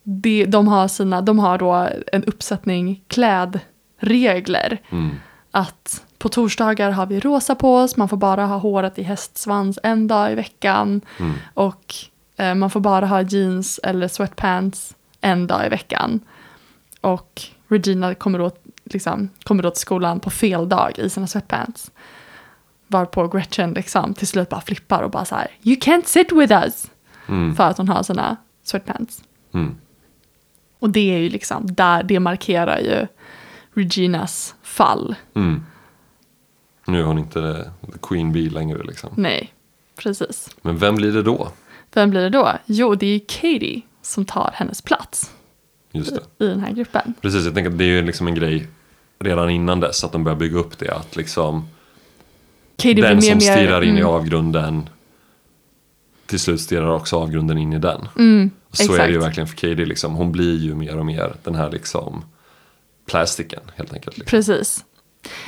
de, 0.04 0.46
de, 0.46 0.68
har 0.68 0.88
sina, 0.88 1.22
de 1.22 1.40
har 1.40 1.58
då 1.58 1.90
en 2.12 2.24
uppsättning 2.24 3.04
klädregler. 3.08 4.82
Mm. 4.90 5.16
Att 5.52 6.04
på 6.18 6.30
torsdagar 6.30 6.92
har 6.92 7.06
vi 7.06 7.20
rosa 7.20 7.56
på 7.56 7.76
oss, 7.76 7.98
man 7.98 8.10
får 8.10 8.18
bara 8.18 8.46
ha 8.46 8.58
håret 8.58 9.00
i 9.00 9.04
hästsvans 9.04 9.80
en 9.84 10.08
dag 10.08 10.32
i 10.32 10.36
veckan. 10.36 11.02
Mm. 11.20 11.34
Och 11.54 11.96
eh, 12.38 12.56
man 12.56 12.70
får 12.70 12.80
bara 12.80 13.06
ha 13.06 13.22
jeans 13.22 13.80
eller 13.84 14.08
sweatpants 14.08 14.96
en 15.22 15.48
dag 15.48 15.66
i 15.66 15.70
veckan. 15.70 16.20
Och 17.06 17.42
Regina 17.68 18.16
kommer 18.16 18.40
då, 18.40 18.52
liksom, 18.84 19.30
kommer 19.44 19.64
då 19.64 19.72
till 19.72 19.82
skolan 19.82 20.20
på 20.20 20.30
fel 20.30 20.70
dag 20.70 21.00
i 21.00 21.10
sina 21.10 21.28
sweatpants. 21.28 21.92
Varpå 22.88 23.28
Gretchen 23.28 23.74
liksom 23.74 24.14
till 24.14 24.28
slut 24.28 24.50
bara 24.50 24.62
flippar 24.62 25.04
och 25.04 25.12
bara 25.12 25.26
så 25.26 25.36
här 25.36 25.48
You 25.62 25.76
can't 25.76 26.06
sit 26.06 26.32
with 26.32 26.54
us! 26.54 26.92
Mm. 27.28 27.56
För 27.56 27.64
att 27.64 27.78
hon 27.78 27.90
har 27.90 28.04
sina 28.04 28.38
sweatpants. 28.64 29.24
Mm. 29.54 29.76
Och 30.80 30.90
det 30.90 31.16
är 31.16 31.18
ju 31.18 31.30
liksom, 31.30 31.74
där, 31.76 32.04
det 32.04 32.20
markerar 32.20 32.80
ju 32.80 33.08
Reginas 33.74 34.56
fall. 34.62 35.16
Mm. 35.34 35.66
Nu 36.86 37.00
är 37.00 37.04
hon 37.04 37.18
inte 37.18 37.72
the 37.94 38.00
Queen 38.02 38.34
Bee 38.34 38.50
längre 38.50 38.84
liksom. 38.84 39.10
Nej, 39.16 39.54
precis. 39.96 40.50
Men 40.62 40.78
vem 40.78 40.96
blir 40.96 41.12
det 41.12 41.24
då? 41.24 41.52
Vem 41.94 42.10
blir 42.10 42.22
det 42.22 42.30
då? 42.30 42.52
Jo, 42.66 42.96
det 42.96 43.06
är 43.06 43.14
ju 43.14 43.20
Katie 43.20 43.82
som 44.02 44.26
tar 44.26 44.52
hennes 44.54 44.82
plats 44.82 45.35
Just 45.98 46.16
det. 46.38 46.46
i 46.46 46.48
den 46.48 46.60
här 46.60 46.72
gruppen. 46.72 47.14
Precis, 47.22 47.46
jag 47.46 47.54
tänker 47.54 47.72
att 47.72 47.78
det 47.78 47.84
är 47.84 47.88
ju 47.88 48.02
liksom 48.02 48.28
en 48.28 48.36
grej 48.36 48.68
redan 49.20 49.50
innan 49.50 49.80
dess 49.80 50.04
att 50.04 50.12
de 50.12 50.24
börjar 50.24 50.38
bygga 50.38 50.60
upp 50.60 50.78
det. 50.78 50.92
Att 50.92 51.16
liksom 51.16 51.68
Katie 52.76 52.94
blir 52.94 53.04
den 53.04 53.16
mer 53.16 53.22
som 53.22 53.38
mer... 53.38 53.56
stirrar 53.56 53.82
in 53.82 53.98
i 53.98 54.00
mm, 54.00 54.12
avgrunden 54.12 54.90
till 56.26 56.40
slut 56.40 56.62
stirrar 56.62 56.90
också 56.90 57.18
avgrunden 57.18 57.58
in 57.58 57.74
i 57.74 57.80
den. 57.80 58.08
mm, 58.18 58.52
Så 58.72 58.94
är 58.94 58.98
det 58.98 59.08
ju 59.08 59.10
exakt. 59.10 59.28
verkligen 59.28 59.48
för 59.48 59.56
Katie 59.56 59.86
liksom. 59.86 60.16
Hon 60.16 60.32
blir 60.32 60.58
ju 60.58 60.76
mer 60.76 60.98
och 60.98 61.06
mer 61.06 61.34
den 61.44 61.56
här 61.56 61.72
liksom 61.72 62.26
plastiken 63.06 63.62
helt 63.76 63.94
enkelt. 63.94 64.18
Liksom. 64.18 64.38
Precis. 64.38 64.86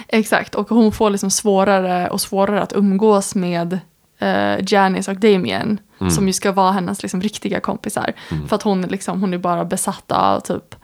Exakt, 0.08 0.56
och 0.56 0.70
hon 0.70 0.92
får 0.92 1.10
liksom 1.10 1.32
svårare 1.32 2.10
och 2.10 2.22
svårare 2.22 2.62
att 2.62 2.74
umgås 2.74 3.36
med 3.36 3.80
eh, 4.20 4.58
Janice 4.74 5.12
och 5.12 5.20
Damien. 5.20 5.80
Mm. 6.00 6.12
Som 6.12 6.28
ju 6.28 6.34
ska 6.34 6.52
vara 6.52 6.72
hennes 6.72 7.02
liksom, 7.02 7.22
riktiga 7.22 7.60
kompisar. 7.60 8.14
För 8.48 8.56
att 8.56 8.64
hon, 8.64 8.82
liksom, 8.82 9.22
hon 9.22 9.34
är 9.34 9.38
bara 9.38 9.66
besatt 9.66 10.12
av 10.12 10.40
typ 10.40 10.76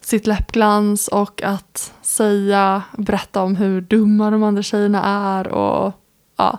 sitt 0.00 0.26
läppglans 0.26 1.08
och 1.08 1.42
att 1.42 1.94
säga, 2.02 2.82
berätta 2.98 3.42
om 3.42 3.56
hur 3.56 3.80
dumma 3.80 4.30
de 4.30 4.42
andra 4.42 4.62
tjejerna 4.62 5.04
är. 5.04 5.48
Och 5.48 5.92
ja, 6.36 6.58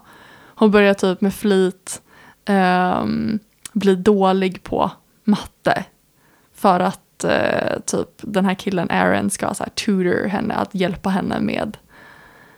hon 0.56 0.72
börjar 0.72 0.94
typ 0.94 1.22
med 1.22 1.34
flit 1.34 2.02
ehm, 2.46 3.40
bli 3.74 3.96
dålig 3.96 4.64
på 4.64 4.92
matte. 5.24 5.86
För 6.56 6.80
att 6.80 7.24
eh, 7.24 7.80
typ 7.86 8.10
den 8.22 8.46
här 8.46 8.54
killen 8.54 8.92
Aaron 8.92 9.30
ska 9.30 9.54
så 9.54 9.64
här, 9.64 9.70
tutor 9.70 10.28
henne, 10.28 10.54
att 10.54 10.76
hjälpa 10.76 11.10
henne 11.10 11.40
med, 11.40 11.78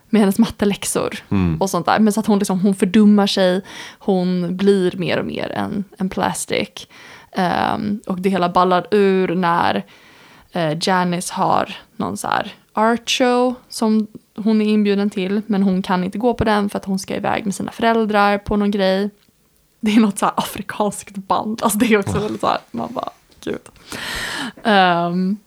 med 0.10 0.22
hennes 0.22 0.40
matteläxor 0.40 1.16
Mm. 1.30 1.62
och 1.62 1.70
sånt 1.70 1.86
där. 1.86 2.00
Men 2.00 2.14
så 2.14 2.20
att 2.20 2.26
hon, 2.26 2.40
liksom, 2.40 2.60
hon 2.60 2.76
fördummar 2.76 3.28
sig, 3.28 3.62
hon 4.00 4.58
blir 4.58 4.98
mer 4.98 5.20
och 5.20 5.26
mer 5.26 5.52
en, 5.52 5.84
en 5.98 6.10
plastic. 6.10 6.70
Ehm, 7.32 8.02
och 8.08 8.20
det 8.22 8.30
hela 8.30 8.50
ballar 8.50 8.88
ur 8.92 9.36
när 9.36 9.86
eh, 10.52 10.78
Janice 10.82 11.34
har 11.34 11.76
någon 11.96 12.18
så 12.18 12.28
här 12.28 12.54
art 12.74 13.10
show 13.10 13.54
som 13.70 14.08
hon 14.36 14.62
är 14.62 14.66
inbjuden 14.66 15.10
till. 15.10 15.42
Men 15.48 15.64
hon 15.64 15.82
kan 15.82 16.04
inte 16.04 16.18
gå 16.18 16.34
på 16.34 16.44
den 16.44 16.70
för 16.70 16.78
att 16.78 16.86
hon 16.86 17.00
ska 17.00 17.16
iväg 17.16 17.46
med 17.46 17.56
sina 17.56 17.72
föräldrar 17.72 18.38
på 18.38 18.56
någon 18.56 18.72
grej. 18.72 19.10
Det 19.80 19.96
är 19.96 20.00
något 20.00 20.20
så 20.20 20.26
här 20.26 20.34
afrikanskt 20.38 21.16
band. 21.16 21.60
Alltså 21.64 21.80
det 21.80 21.86
är 21.94 22.00
också 22.00 22.20
väldigt 22.20 22.42
så 22.42 22.48
här, 22.48 22.58
man 22.72 22.94
bara, 22.94 23.10
gud. 23.44 23.60
Ehm, 24.64 25.38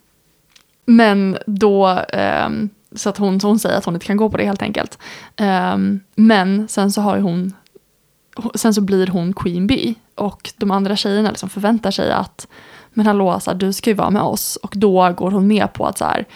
men 0.87 1.39
då, 1.47 1.87
ehm, 2.09 2.69
så 2.95 3.09
att 3.09 3.19
hon, 3.19 3.41
så 3.41 3.49
hon 3.49 3.59
säger 3.59 3.79
att 3.79 3.85
hon 3.85 3.95
inte 3.95 4.07
kan 4.07 4.17
gå 4.17 4.31
på 4.31 4.37
det 4.37 4.45
helt 4.45 4.63
enkelt. 4.63 4.99
Ehm, 5.37 6.01
men 6.15 6.69
sen 6.69 6.93
så 6.93 7.01
har 7.01 7.19
hon, 7.19 7.53
sen 8.55 8.75
så 8.75 8.81
blir 8.81 9.07
hon 9.07 9.33
Queen 9.33 9.67
Bee 9.67 9.95
och 10.15 10.53
de 10.57 10.71
andra 10.71 10.97
tjejerna 10.97 11.29
liksom 11.31 11.49
förväntar 11.49 11.91
sig 11.91 12.13
att 12.13 12.47
men 12.95 13.07
hallå, 13.07 13.41
så 13.41 13.51
här, 13.51 13.59
du 13.59 13.73
ska 13.73 13.91
ju 13.91 13.95
vara 13.95 14.11
med 14.11 14.23
oss. 14.23 14.57
Och 14.57 14.73
då 14.77 15.13
går 15.13 15.31
hon 15.31 15.47
med 15.47 15.73
på 15.73 15.87
att 15.87 15.99
så 15.99 16.05
här, 16.05 16.27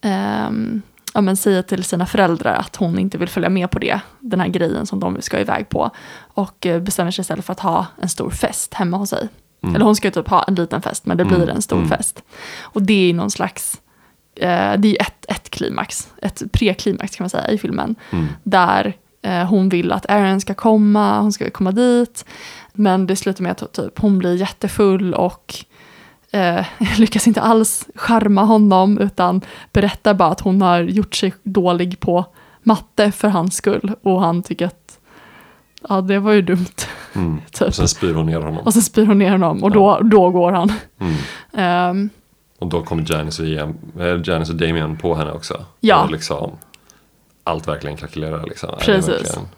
ehm, 0.00 0.82
ja, 1.14 1.20
men 1.20 1.36
säga 1.36 1.62
till 1.62 1.84
sina 1.84 2.06
föräldrar 2.06 2.54
att 2.54 2.76
hon 2.76 2.98
inte 2.98 3.18
vill 3.18 3.28
följa 3.28 3.48
med 3.48 3.70
på 3.70 3.78
det, 3.78 4.00
den 4.20 4.40
här 4.40 4.48
grejen 4.48 4.86
som 4.86 5.00
de 5.00 5.22
ska 5.22 5.40
iväg 5.40 5.68
på. 5.68 5.90
Och 6.34 6.66
eh, 6.66 6.80
bestämmer 6.80 7.10
sig 7.10 7.22
istället 7.22 7.44
för 7.44 7.52
att 7.52 7.60
ha 7.60 7.86
en 8.00 8.08
stor 8.08 8.30
fest 8.30 8.74
hemma 8.74 8.96
hos 8.96 9.10
sig. 9.10 9.28
Eller 9.74 9.84
hon 9.84 9.96
ska 9.96 10.08
ju 10.08 10.12
typ 10.12 10.28
ha 10.28 10.42
en 10.42 10.54
liten 10.54 10.82
fest, 10.82 11.06
men 11.06 11.16
det 11.16 11.24
blir 11.24 11.48
en 11.48 11.62
stor 11.62 11.84
fest. 11.84 12.22
Och 12.62 12.82
det 12.82 13.10
är 13.10 13.14
någon 13.14 13.30
slags, 13.30 13.80
eh, 14.36 14.72
det 14.78 14.88
är 14.88 15.02
ett, 15.02 15.24
ett 15.28 15.50
klimax, 15.50 16.08
ett 16.22 16.42
preklimax 16.52 17.16
kan 17.16 17.24
man 17.24 17.30
säga 17.30 17.48
i 17.48 17.58
filmen. 17.58 17.94
Där 18.42 18.96
eh, 19.22 19.44
hon 19.44 19.68
vill 19.68 19.92
att 19.92 20.10
Aaron 20.10 20.40
ska 20.40 20.54
komma, 20.54 21.20
hon 21.20 21.32
ska 21.32 21.50
komma 21.50 21.72
dit. 21.72 22.24
Men 22.72 23.06
det 23.06 23.16
slutar 23.16 23.42
med 23.42 23.52
att 23.52 23.72
typ, 23.72 23.98
hon 23.98 24.18
blir 24.18 24.36
jättefull 24.36 25.14
och 25.14 25.54
eh, 26.30 26.66
lyckas 26.98 27.26
inte 27.26 27.40
alls 27.40 27.88
charma 27.94 28.42
honom 28.42 28.98
utan 28.98 29.40
berättar 29.72 30.14
bara 30.14 30.28
att 30.28 30.40
hon 30.40 30.62
har 30.62 30.80
gjort 30.80 31.14
sig 31.14 31.34
dålig 31.42 32.00
på 32.00 32.24
matte 32.62 33.12
för 33.12 33.28
hans 33.28 33.56
skull 33.56 33.92
och 34.02 34.20
han 34.20 34.42
tycker 34.42 34.66
att 34.66 34.98
ja, 35.88 36.00
det 36.00 36.18
var 36.18 36.32
ju 36.32 36.42
dumt. 36.42 36.86
Mm. 37.12 37.40
Typ. 37.52 37.68
Och 37.68 37.74
sen 37.74 37.88
spyr 37.88 38.14
hon 38.14 38.26
ner 38.26 38.40
honom. 38.40 38.58
Och 38.64 38.74
så 38.74 38.80
spyr 38.80 39.06
hon 39.06 39.18
ner 39.18 39.30
honom 39.30 39.64
och 39.64 39.70
då, 39.70 40.00
då 40.02 40.30
går 40.30 40.52
han. 40.52 40.72
Mm. 41.00 41.14
Ehm, 41.52 42.10
Och 42.58 42.66
då 42.66 42.82
kommer 42.82 43.12
Janice 43.12 43.42
och, 43.42 43.48
eh, 44.02 44.20
Janice 44.24 44.52
och 44.52 44.58
Damien 44.58 44.96
på 44.96 45.14
henne 45.14 45.32
också. 45.32 45.64
Ja. 45.80 46.04
Och 46.04 46.10
liksom, 46.10 46.50
allt 47.44 47.68
verkligen 47.68 47.96
krackelerar 47.96 48.44
liksom. 48.46 48.68
Det 48.78 48.84
Precis. 48.84 49.08
verkligen- 49.08 49.48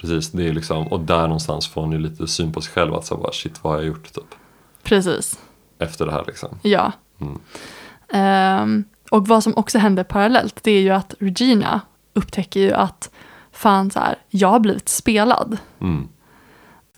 Precis, 0.00 0.30
det 0.30 0.48
är 0.48 0.52
liksom, 0.52 0.86
och 0.86 1.00
där 1.00 1.22
någonstans 1.22 1.68
får 1.68 1.80
hon 1.80 1.92
ju 1.92 1.98
lite 1.98 2.26
syn 2.26 2.52
på 2.52 2.60
sig 2.60 2.72
själv 2.72 2.94
att 2.94 3.06
så 3.06 3.16
bara, 3.16 3.32
shit 3.32 3.64
vad 3.64 3.72
har 3.72 3.78
jag 3.80 3.86
gjort 3.86 4.12
typ. 4.12 4.34
precis, 4.82 5.38
Efter 5.78 6.06
det 6.06 6.12
här 6.12 6.24
liksom. 6.26 6.58
ja. 6.62 6.92
Mm. 7.20 7.38
Ehm, 8.08 8.84
och 9.10 9.28
vad 9.28 9.42
som 9.42 9.56
också 9.56 9.78
händer 9.78 10.04
parallellt 10.04 10.58
det 10.62 10.70
är 10.70 10.80
ju 10.80 10.90
att 10.90 11.14
Regina 11.18 11.80
upptäcker 12.14 12.60
ju 12.60 12.72
att 12.72 13.10
fan 13.52 13.90
så 13.90 13.98
här, 14.00 14.14
jag 14.28 14.48
har 14.48 14.60
blivit 14.60 14.88
spelad. 14.88 15.56
Mm. 15.80 16.08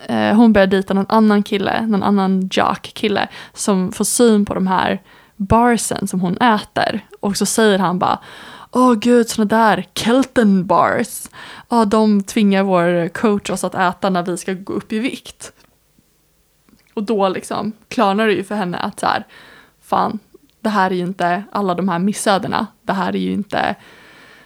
Eh, 0.07 0.37
hon 0.37 0.53
börjar 0.53 0.67
dejta 0.67 0.95
någon 0.95 1.07
annan 1.09 1.43
kille, 1.43 1.87
någon 1.87 2.03
annan 2.03 2.49
jock-kille 2.53 3.29
som 3.53 3.93
får 3.93 4.05
syn 4.05 4.45
på 4.45 4.55
de 4.55 4.67
här 4.67 5.03
barsen 5.39 6.09
som 6.09 6.21
hon 6.21 6.37
äter. 6.37 7.01
Och 7.21 7.37
så 7.37 7.47
säger 7.47 7.79
han 7.79 7.99
bara 7.99 8.19
Åh 8.71 8.95
gud, 8.95 9.29
såna 9.29 9.45
där 9.45 9.87
Kelton 9.95 10.67
bars. 10.67 11.29
Ja, 11.69 11.85
de 11.85 12.23
tvingar 12.23 12.63
vår 12.63 13.09
coach 13.09 13.51
oss 13.51 13.65
att 13.65 13.75
äta 13.75 14.11
när 14.11 14.23
vi 14.23 14.37
ska 14.37 14.53
gå 14.53 14.73
upp 14.73 14.93
i 14.93 14.99
vikt. 14.99 15.53
Och 16.95 17.03
då 17.03 17.29
liksom 17.29 17.73
klarnar 17.89 18.27
det 18.27 18.33
ju 18.33 18.45
för 18.45 18.55
henne 18.55 18.79
att 18.79 19.01
så 19.01 19.07
här, 19.07 19.27
fan, 19.83 20.19
det 20.61 20.69
här 20.69 20.91
är 20.91 20.95
ju 20.95 21.03
inte 21.03 21.43
alla 21.53 21.75
de 21.75 21.89
här 21.89 21.99
missödena. 21.99 22.67
Det 22.83 22.93
här 22.93 23.17
är 23.17 23.21
ju 23.21 23.33
inte, 23.33 23.75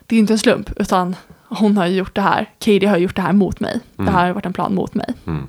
det 0.07 0.17
är 0.17 0.21
inte 0.21 0.33
en 0.33 0.39
slump, 0.39 0.71
utan 0.77 1.17
hon 1.49 1.77
har 1.77 1.87
ju 1.87 1.97
gjort 1.97 2.15
det 2.15 2.21
här, 2.21 2.51
Katie 2.59 2.89
har 2.89 2.97
gjort 2.97 3.17
det 3.17 3.23
här 3.23 3.33
mot 3.33 3.61
mig. 3.61 3.81
Det 3.97 4.11
här 4.11 4.27
har 4.27 4.33
varit 4.33 4.47
en 4.47 4.53
plan 4.53 4.75
mot 4.75 4.95
mig. 4.95 5.15
Mm. 5.27 5.47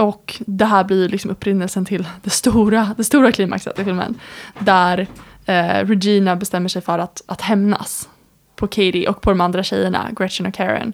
Och 0.00 0.42
det 0.46 0.64
här 0.64 0.84
blir 0.84 1.08
liksom 1.08 1.30
upprinnelsen 1.30 1.84
till 1.84 2.08
det 2.22 2.30
stora, 2.30 2.94
det 2.96 3.04
stora 3.04 3.32
klimaxet 3.32 3.78
i 3.78 3.84
filmen. 3.84 4.20
Där 4.58 5.06
eh, 5.46 5.86
Regina 5.86 6.36
bestämmer 6.36 6.68
sig 6.68 6.82
för 6.82 6.98
att, 6.98 7.22
att 7.26 7.40
hämnas 7.40 8.08
på 8.56 8.66
Katie 8.66 9.08
och 9.08 9.20
på 9.20 9.30
de 9.30 9.40
andra 9.40 9.62
tjejerna, 9.62 10.10
Gretchen 10.16 10.46
och 10.46 10.54
Karen. 10.54 10.92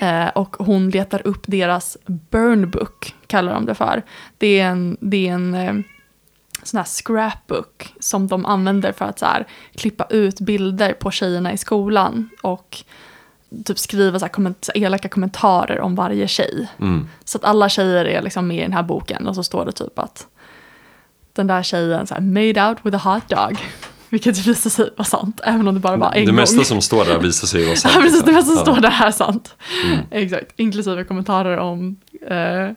Eh, 0.00 0.28
och 0.28 0.56
hon 0.58 0.90
letar 0.90 1.26
upp 1.26 1.42
deras 1.46 1.96
burn 2.06 2.70
book, 2.70 3.14
kallar 3.26 3.54
de 3.54 3.66
det 3.66 3.74
för. 3.74 4.02
Det 4.38 4.60
är 4.60 4.68
en, 4.68 4.96
det 5.00 5.28
är 5.28 5.32
en 5.32 5.54
eh, 5.54 5.74
sån 6.62 6.78
här 6.78 6.84
scrapbook 6.84 7.94
som 8.00 8.26
de 8.26 8.46
använder 8.46 8.92
för 8.92 9.04
att 9.04 9.18
så 9.18 9.26
här, 9.26 9.46
klippa 9.74 10.04
ut 10.10 10.40
bilder 10.40 10.92
på 10.92 11.10
tjejerna 11.10 11.52
i 11.52 11.56
skolan 11.56 12.30
och 12.42 12.76
typ 13.64 13.78
skriva 13.78 14.18
så 14.18 14.24
här, 14.24 14.32
komment- 14.32 14.70
elaka 14.74 15.08
kommentarer 15.08 15.80
om 15.80 15.94
varje 15.94 16.28
tjej. 16.28 16.68
Mm. 16.80 17.08
Så 17.24 17.38
att 17.38 17.44
alla 17.44 17.68
tjejer 17.68 18.04
är 18.04 18.22
liksom 18.22 18.48
med 18.48 18.56
i 18.56 18.60
den 18.62 18.72
här 18.72 18.82
boken 18.82 19.26
och 19.28 19.34
så 19.34 19.42
står 19.44 19.64
det 19.64 19.72
typ 19.72 19.98
att 19.98 20.26
den 21.32 21.46
där 21.46 21.62
tjejen 21.62 22.06
så 22.06 22.14
här, 22.14 22.20
made 22.20 22.68
out 22.68 22.78
with 22.82 23.06
a 23.06 23.14
hot 23.14 23.28
dog. 23.28 23.58
Vilket 24.10 24.36
visar 24.46 24.70
sig 24.70 24.90
vara 24.96 25.04
sant, 25.04 25.40
även 25.44 25.68
om 25.68 25.74
det 25.74 25.80
bara 25.80 25.96
var 25.96 26.08
en 26.12 26.14
Det 26.20 26.26
gång. 26.26 26.34
mesta 26.34 26.64
som 26.64 26.80
står 26.80 27.04
där 27.04 27.18
visar 27.18 27.46
sig 27.46 27.64
vara 27.64 27.76
sant. 27.76 27.94
Ja, 27.94 28.00
precis, 28.02 28.22
det 28.22 28.32
mesta 28.32 28.46
som 28.46 28.54
liksom. 28.56 28.74
står 28.74 28.82
där 28.82 29.06
är 29.06 29.10
sant. 29.10 29.54
Mm. 29.84 29.98
Exakt, 30.10 30.52
inklusive 30.56 31.04
kommentarer 31.04 31.56
om 31.58 31.96
eh, 32.26 32.70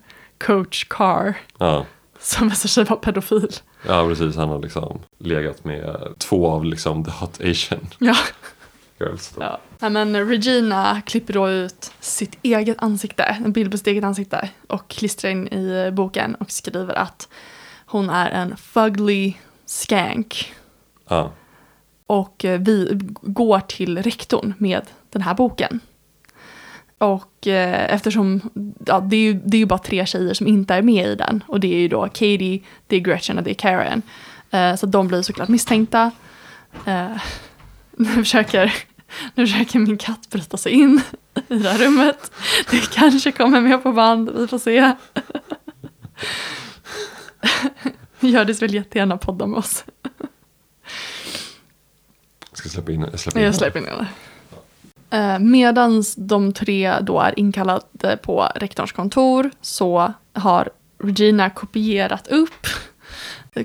coach 0.46 0.84
Carr 0.90 1.34
Ja. 1.58 1.86
som 2.20 2.50
visar 2.50 2.70
sig 2.70 2.84
vara 2.84 3.00
pedofil. 3.00 3.50
ja, 3.88 4.08
precis. 4.08 4.36
Han 4.36 4.50
har 4.50 4.60
liksom 4.60 5.00
legat 5.20 5.64
med 5.66 5.98
två 6.18 6.48
av 6.50 6.66
liksom 6.66 7.06
the 7.06 7.12
hot 7.12 7.42
asian 7.42 7.88
Ja. 8.00 8.16
girls. 9.00 9.30
Då. 9.36 9.42
Ja. 9.44 9.60
Nej, 9.82 9.90
men 9.90 10.30
Regina 10.30 11.02
klipper 11.06 11.34
då 11.34 11.50
ut 11.50 11.92
sitt 12.00 12.38
eget 12.42 12.78
ansikte, 12.80 13.24
en 13.24 13.52
bild 13.52 13.72
på 13.72 13.78
sitt 13.78 13.88
eget 13.88 14.04
ansikte 14.04 14.50
och 14.68 14.88
klistrar 14.88 15.32
in 15.32 15.48
i 15.48 15.92
boken 15.92 16.36
och 16.36 16.52
skriver 16.52 16.94
att 16.94 17.28
hon 17.86 18.10
är 18.10 18.30
en 18.30 18.58
fugly 18.58 19.34
skank. 19.66 20.54
Ja. 21.08 21.32
Och 22.06 22.46
eh, 22.46 22.60
vi 22.60 23.00
går 23.22 23.60
till 23.60 24.04
rektorn 24.04 24.54
med 24.58 24.82
den 25.10 25.22
här 25.22 25.34
boken. 25.34 25.80
Och 26.98 27.48
eh, 27.48 27.94
eftersom 27.94 28.42
ja, 28.86 29.00
det, 29.00 29.16
är 29.16 29.22
ju, 29.22 29.34
det 29.34 29.58
är 29.58 29.60
ju 29.60 29.66
bara 29.66 29.80
tre 29.80 30.06
tjejer 30.06 30.34
som 30.34 30.48
inte 30.48 30.74
är 30.74 30.82
med 30.82 31.08
i 31.08 31.16
den. 31.16 31.44
Och 31.48 31.60
det 31.60 31.74
är 31.74 31.80
ju 31.80 31.88
då 31.88 32.02
Katie, 32.08 32.62
det 32.88 32.96
är 32.96 33.00
Gretchen 33.00 33.38
och 33.38 33.44
det 33.44 33.52
är 33.52 33.54
Karen. 33.54 34.02
Eh, 34.52 34.76
så 34.76 34.86
de 34.86 35.08
blir 35.08 35.22
såklart 35.22 35.50
misstänkta. 35.50 36.12
Eh, 36.86 37.18
nu, 37.92 38.06
försöker, 38.24 38.74
nu 39.36 39.48
försöker 39.48 39.80
min 39.80 39.98
katt 39.98 40.30
bryta 40.30 40.58
sig 40.58 40.72
in 40.72 41.02
i 41.50 41.56
det 41.58 41.70
här 41.70 41.78
rummet. 41.86 42.32
Det 42.72 42.94
kanske 42.94 43.32
kommer 43.32 43.62
med 43.62 43.84
på 43.84 43.92
band, 43.92 44.30
vi 44.38 44.48
får 44.48 44.58
se. 44.60 44.92
Hjördis 48.20 48.62
vill 48.62 48.74
jättegärna 48.74 49.18
podda 49.18 49.48
med 49.48 49.58
oss. 49.60 49.84
Jag 52.50 52.58
ska 52.58 52.70
släppa 52.70 52.92
in, 52.92 53.02
jag 53.12 53.20
släpper 53.20 53.40
in 53.40 53.44
Jag 53.44 53.48
henne. 53.52 53.58
släpper 53.58 53.80
in 53.80 53.86
henne. 53.86 54.08
Eh, 55.10 55.40
medans 55.40 56.16
de 56.16 56.54
tre 56.54 56.96
då 57.02 57.20
är 57.20 57.40
inkallade 57.40 58.18
på 58.24 58.48
rektorns 58.56 58.92
kontor 58.92 59.52
så 59.62 60.14
har 60.34 60.70
Regina 61.04 61.50
kopierat 61.50 62.28
upp 62.28 62.68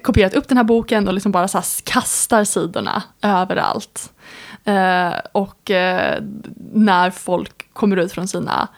kopierat 0.03 0.35
upp 0.35 0.49
den 0.49 0.57
här 0.57 0.65
boken 0.65 1.09
och 1.09 1.15
liksom 1.15 1.33
bara 1.33 1.49
så 1.49 1.63
kastar 1.85 2.45
sidorna 2.45 3.03
överallt. 3.23 4.13
Eh, 4.65 5.13
och 5.33 5.71
eh, 5.71 6.23
när 6.73 7.11
folk 7.11 7.73
kommer 7.73 7.97
ut 7.97 8.13
från 8.13 8.29
sina 8.29 8.69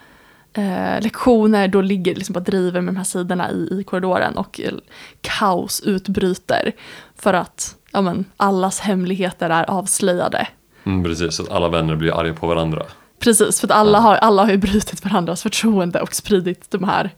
eh, 0.52 1.00
lektioner 1.00 1.68
då 1.68 1.80
ligger 1.80 2.14
liksom 2.14 2.32
bara 2.32 2.40
driver 2.40 2.80
med 2.80 2.94
de 2.94 2.96
här 2.96 3.04
sidorna 3.04 3.50
i, 3.50 3.80
i 3.80 3.84
korridoren 3.84 4.36
och 4.36 4.60
eh, 4.60 4.72
kaos 5.20 5.80
utbryter 5.80 6.72
för 7.16 7.34
att 7.34 7.76
ja, 7.92 8.00
men, 8.00 8.24
allas 8.36 8.80
hemligheter 8.80 9.50
är 9.50 9.70
avslöjade. 9.70 10.48
Mm, 10.84 11.04
precis, 11.04 11.34
så 11.34 11.42
att 11.42 11.50
alla 11.50 11.68
vänner 11.68 11.96
blir 11.96 12.20
arga 12.20 12.34
på 12.34 12.46
varandra. 12.46 12.82
Precis, 13.18 13.60
för 13.60 13.66
att 13.66 13.74
alla 13.74 13.98
har, 13.98 14.16
alla 14.16 14.44
har 14.44 14.50
ju 14.50 14.56
brutit 14.56 15.04
varandras 15.04 15.42
förtroende 15.42 16.00
och 16.00 16.14
spridit 16.14 16.70
de 16.70 16.84
här 16.84 17.10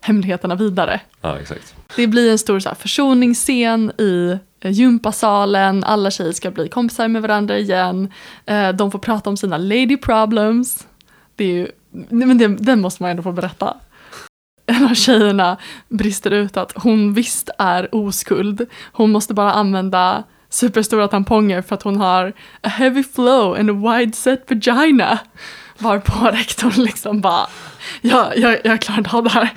hemligheterna 0.00 0.54
vidare. 0.54 1.00
Ja, 1.20 1.38
exakt. 1.38 1.74
Det 1.96 2.06
blir 2.06 2.30
en 2.30 2.38
stor 2.38 2.60
så 2.60 2.68
här, 2.68 2.76
försoningsscen 2.76 3.92
i 3.98 4.38
eh, 4.60 4.70
gympasalen, 4.70 5.84
alla 5.84 6.10
tjejer 6.10 6.32
ska 6.32 6.50
bli 6.50 6.68
kompisar 6.68 7.08
med 7.08 7.22
varandra 7.22 7.58
igen, 7.58 8.12
eh, 8.46 8.68
de 8.68 8.90
får 8.90 8.98
prata 8.98 9.30
om 9.30 9.36
sina 9.36 9.58
lady 9.58 9.96
problems. 9.96 10.86
Det 11.36 11.44
är 11.44 11.48
ju, 11.48 11.68
men 12.08 12.38
det, 12.38 12.48
den 12.48 12.80
måste 12.80 13.02
man 13.02 13.10
ändå 13.10 13.22
få 13.22 13.32
berätta. 13.32 13.76
En 14.66 14.84
av 14.84 14.94
tjejerna 14.94 15.56
brister 15.88 16.30
ut 16.30 16.56
att 16.56 16.72
hon 16.76 17.14
visst 17.14 17.50
är 17.58 17.94
oskuld, 17.94 18.66
hon 18.92 19.10
måste 19.10 19.34
bara 19.34 19.52
använda 19.52 20.24
superstora 20.48 21.08
tamponger 21.08 21.62
för 21.62 21.74
att 21.74 21.82
hon 21.82 21.96
har 21.96 22.32
a 22.60 22.68
heavy 22.68 23.02
flow 23.02 23.56
and 23.58 23.70
a 23.70 23.72
wide 23.72 24.16
set 24.16 24.50
vagina. 24.50 25.18
Varpå 25.78 26.26
rektorn 26.32 26.72
liksom 26.82 27.20
bara, 27.20 27.46
ja, 28.00 28.32
jag, 28.36 28.58
jag 28.64 28.80
klarar 28.80 28.98
inte 28.98 29.16
av 29.16 29.24
det 29.24 29.30
här. 29.30 29.50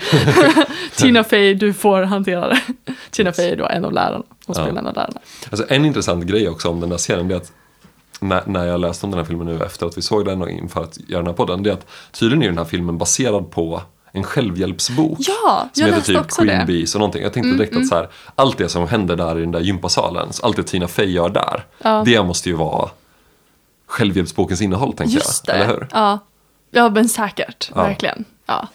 Tina 0.95 1.23
Fey, 1.23 1.53
du 1.53 1.73
får 1.73 2.01
hantera 2.03 2.47
det. 2.49 2.61
Tina 3.11 3.31
Fey 3.31 3.49
är 3.49 3.55
då 3.57 3.67
en 3.67 3.85
av 3.85 3.93
lärarna, 3.93 4.23
hon 4.45 4.55
spelar 4.55 4.71
Ja. 4.73 4.79
en 4.79 4.87
av 4.87 4.95
lärarna. 4.95 5.19
Alltså 5.51 5.65
en 5.69 5.85
intressant 5.85 6.23
grej 6.25 6.49
också 6.49 6.69
om 6.69 6.79
den 6.79 6.89
där 6.89 6.97
scenen 6.97 7.27
det 7.27 7.33
är 7.33 7.37
att 7.37 7.51
när, 8.19 8.43
när 8.45 8.65
jag 8.65 8.79
läste 8.79 9.05
om 9.05 9.11
den 9.11 9.17
här 9.17 9.25
filmen 9.25 9.47
nu 9.47 9.63
efter 9.65 9.85
att 9.85 9.97
vi 9.97 10.01
såg 10.01 10.25
den 10.25 10.41
och 10.41 10.49
inför 10.49 10.83
att 10.83 10.97
göra 11.09 11.19
den 11.21 11.27
här 11.27 11.33
podden, 11.33 11.63
det 11.63 11.69
är 11.69 11.73
att 11.73 11.87
tydligen 12.11 12.43
är 12.43 12.47
den 12.47 12.57
här 12.57 12.65
filmen 12.65 12.97
baserad 12.97 13.51
på 13.51 13.81
en 14.13 14.23
självhjälpsbok. 14.23 15.17
Ja, 15.19 15.69
Som 15.73 15.85
heter 15.85 16.01
typ 16.01 16.27
Queen 16.29 16.47
det. 16.47 16.53
Mm, 16.53 16.67
Bees 16.67 16.95
och 16.95 16.99
någonting. 16.99 17.23
Jag 17.23 17.33
tänkte 17.33 17.51
direkt 17.51 17.75
att 17.77 17.87
så 17.87 17.95
här, 17.95 18.09
allt 18.35 18.57
det 18.57 18.69
som 18.69 18.87
händer 18.87 19.15
där 19.15 19.37
i 19.37 19.41
den 19.41 19.51
där 19.51 19.59
gympasalen, 19.59 20.29
allt 20.43 20.55
det 20.55 20.63
Tina 20.63 20.87
Fey 20.87 21.05
gör 21.11 21.29
där, 21.29 21.65
Ja. 21.83 22.03
det 22.05 22.23
måste 22.23 22.49
ju 22.49 22.55
vara 22.55 22.89
självhjälpsbokens 23.91 24.61
innehåll 24.61 24.93
tänker 24.93 25.15
Just 25.15 25.45
det. 25.45 25.51
jag. 25.51 25.61
Eller 25.61 25.73
hur? 25.73 25.87
Ja. 25.91 26.19
ja, 26.71 26.89
men 26.89 27.09
säkert. 27.09 27.71
Ja. 27.75 27.83
Verkligen. 27.83 28.25
Ja. 28.45 28.67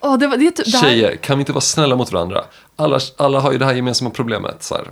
Åh, 0.00 0.18
det 0.18 0.26
var, 0.26 0.36
det, 0.36 0.56
det 0.56 0.76
här, 0.76 0.80
Tjejer, 0.82 1.16
kan 1.16 1.38
vi 1.38 1.42
inte 1.42 1.52
vara 1.52 1.60
snälla 1.60 1.96
mot 1.96 2.12
varandra? 2.12 2.44
Alla, 2.76 3.00
alla 3.16 3.40
har 3.40 3.52
ju 3.52 3.58
det 3.58 3.64
här 3.64 3.74
gemensamma 3.74 4.10
problemet. 4.10 4.62
Så 4.62 4.74
här. 4.74 4.84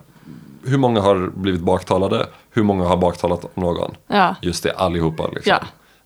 Hur 0.64 0.78
många 0.78 1.00
har 1.00 1.30
blivit 1.34 1.60
baktalade? 1.60 2.26
Hur 2.50 2.62
många 2.62 2.84
har 2.84 2.96
baktalat 2.96 3.56
någon? 3.56 3.94
Ja, 4.06 4.34
Just 4.42 4.62
det, 4.62 4.72
allihopa. 4.72 5.28
Liksom. 5.28 5.56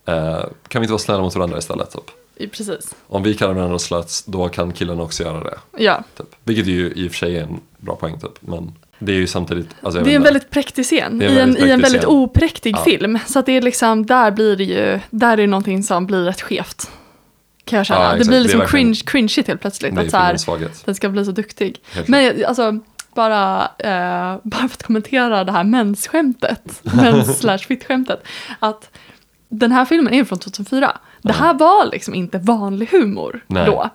Eh, 0.05 0.39
kan 0.69 0.81
vi 0.81 0.85
inte 0.85 0.93
vara 0.93 0.99
snälla 0.99 1.21
mot 1.23 1.35
varandra 1.35 1.59
istället? 1.59 1.91
Typ? 1.91 2.53
precis. 2.53 2.95
Om 3.07 3.23
vi 3.23 3.35
kallar 3.35 3.55
varandra 3.55 3.79
sluts, 3.79 4.25
då 4.25 4.49
kan 4.49 4.73
killarna 4.73 5.03
också 5.03 5.23
göra 5.23 5.45
det. 5.45 5.59
Ja. 5.85 6.03
Typ. 6.17 6.27
Vilket 6.45 6.67
ju 6.67 6.93
i 6.93 7.09
och 7.09 7.11
för 7.11 7.19
sig 7.19 7.39
är 7.39 7.43
en 7.43 7.61
bra 7.79 7.97
poäng. 7.97 8.21
Typ. 8.21 8.39
Men 8.41 8.75
det 8.99 9.13
är 9.13 9.17
ju 9.17 9.27
samtidigt... 9.27 9.69
Alltså, 9.83 10.01
Det 10.01 10.13
är 10.13 10.17
en 10.17 10.23
väldigt 10.23 10.51
präktig 10.51 10.85
scen. 10.85 11.19
Det 11.19 11.25
I 11.25 11.29
en 11.29 11.35
väldigt 11.37 11.65
I 11.65 11.71
en 11.71 11.81
väldigt 11.81 12.05
opräktig 12.05 12.75
Ja. 12.77 12.85
film. 12.85 13.19
Så 13.27 13.39
att 13.39 13.47
det 13.47 13.53
är 13.53 13.63
liksom, 13.63 14.07
där 14.07 14.31
blir 14.31 14.57
det 14.57 14.65
ju, 14.65 15.01
där 15.11 15.33
är 15.33 15.37
det 15.37 15.47
någonting 15.47 15.83
som 15.83 16.07
blir 16.07 16.25
rätt 16.25 16.41
skevt. 16.43 16.91
Kan 17.65 17.77
jag 17.77 17.87
känna. 17.87 18.01
Ja, 18.03 18.13
det 18.17 18.25
blir 18.25 18.37
Det 18.37 18.41
liksom 18.43 18.61
verkligen- 18.61 18.85
cringe, 18.95 19.01
cringeigt 19.07 19.49
helt 19.49 19.61
plötsligt. 19.61 19.95
Det 19.95 20.01
Att 20.01 20.11
så 20.11 20.17
här, 20.17 20.69
den 20.85 20.95
ska 20.95 21.09
bli 21.09 21.25
så 21.25 21.31
duktig. 21.33 21.77
Helt 21.93 22.09
Men 22.09 22.45
alltså, 22.45 22.79
bara, 23.15 23.63
eh, 23.79 24.41
bara 24.43 24.59
för 24.59 24.65
att 24.75 24.83
kommentera 24.83 25.45
det 25.45 25.53
här 25.53 25.65
mensskämtet, 25.65 26.81
mens 26.83 27.39
slash 27.39 27.59
fit-skämtet, 27.59 28.23
att 28.59 28.91
den 29.49 29.73
här 29.73 29.85
filmen 29.85 30.15
är 30.15 30.25
från 30.25 30.39
2004. 30.39 30.97
Det 31.23 31.33
här 31.33 31.55
var 31.55 31.87
liksom 31.93 32.15
inte 32.15 32.39
vanlig 32.39 32.89
humor 32.91 33.45
Nej. 33.47 33.67
då. 33.67 33.91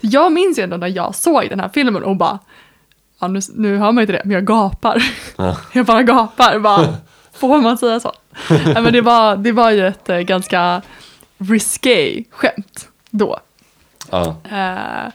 Jag 0.00 0.32
minns 0.32 0.58
ju 0.58 0.62
ändå 0.62 0.76
när 0.76 0.86
jag 0.88 1.14
såg 1.14 1.48
den 1.48 1.60
här 1.60 1.70
filmen 1.74 2.02
och 2.04 2.16
bara, 2.16 2.38
ja, 3.20 3.28
nu, 3.28 3.40
nu 3.54 3.76
hör 3.76 3.92
man 3.92 3.96
ju 3.96 4.00
inte 4.00 4.12
det, 4.12 4.22
men 4.24 4.34
jag 4.34 4.44
gapar. 4.44 5.02
Ja. 5.36 5.56
Jag 5.72 5.86
bara 5.86 6.02
gapar, 6.02 6.58
bara, 6.58 6.94
får 7.32 7.58
man 7.58 7.78
säga 7.78 8.00
så? 8.00 8.12
Nej, 8.50 8.82
men 8.82 8.92
det, 8.92 9.00
var, 9.00 9.36
det 9.36 9.52
var 9.52 9.70
ju 9.70 9.86
ett 9.86 10.08
eh, 10.08 10.18
ganska 10.18 10.82
risqué 11.38 12.24
skämt 12.30 12.88
då. 13.10 13.38
Ja, 14.10 14.36
Eh, 14.50 15.12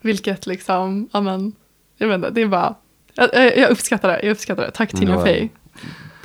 vilket 0.00 0.46
liksom, 0.46 1.08
ja 1.12 1.20
men, 1.20 1.52
jag 1.96 2.08
vet 2.08 2.14
inte, 2.14 2.30
det 2.30 2.40
är 2.40 2.46
bara, 2.46 2.74
jag, 3.14 3.58
jag 3.58 3.70
uppskattar 3.70 4.08
det, 4.08 4.20
jag 4.22 4.30
uppskattar 4.30 4.62
det. 4.62 4.70
Tack 4.70 4.90
Tina 4.90 5.24
Fey. 5.24 5.48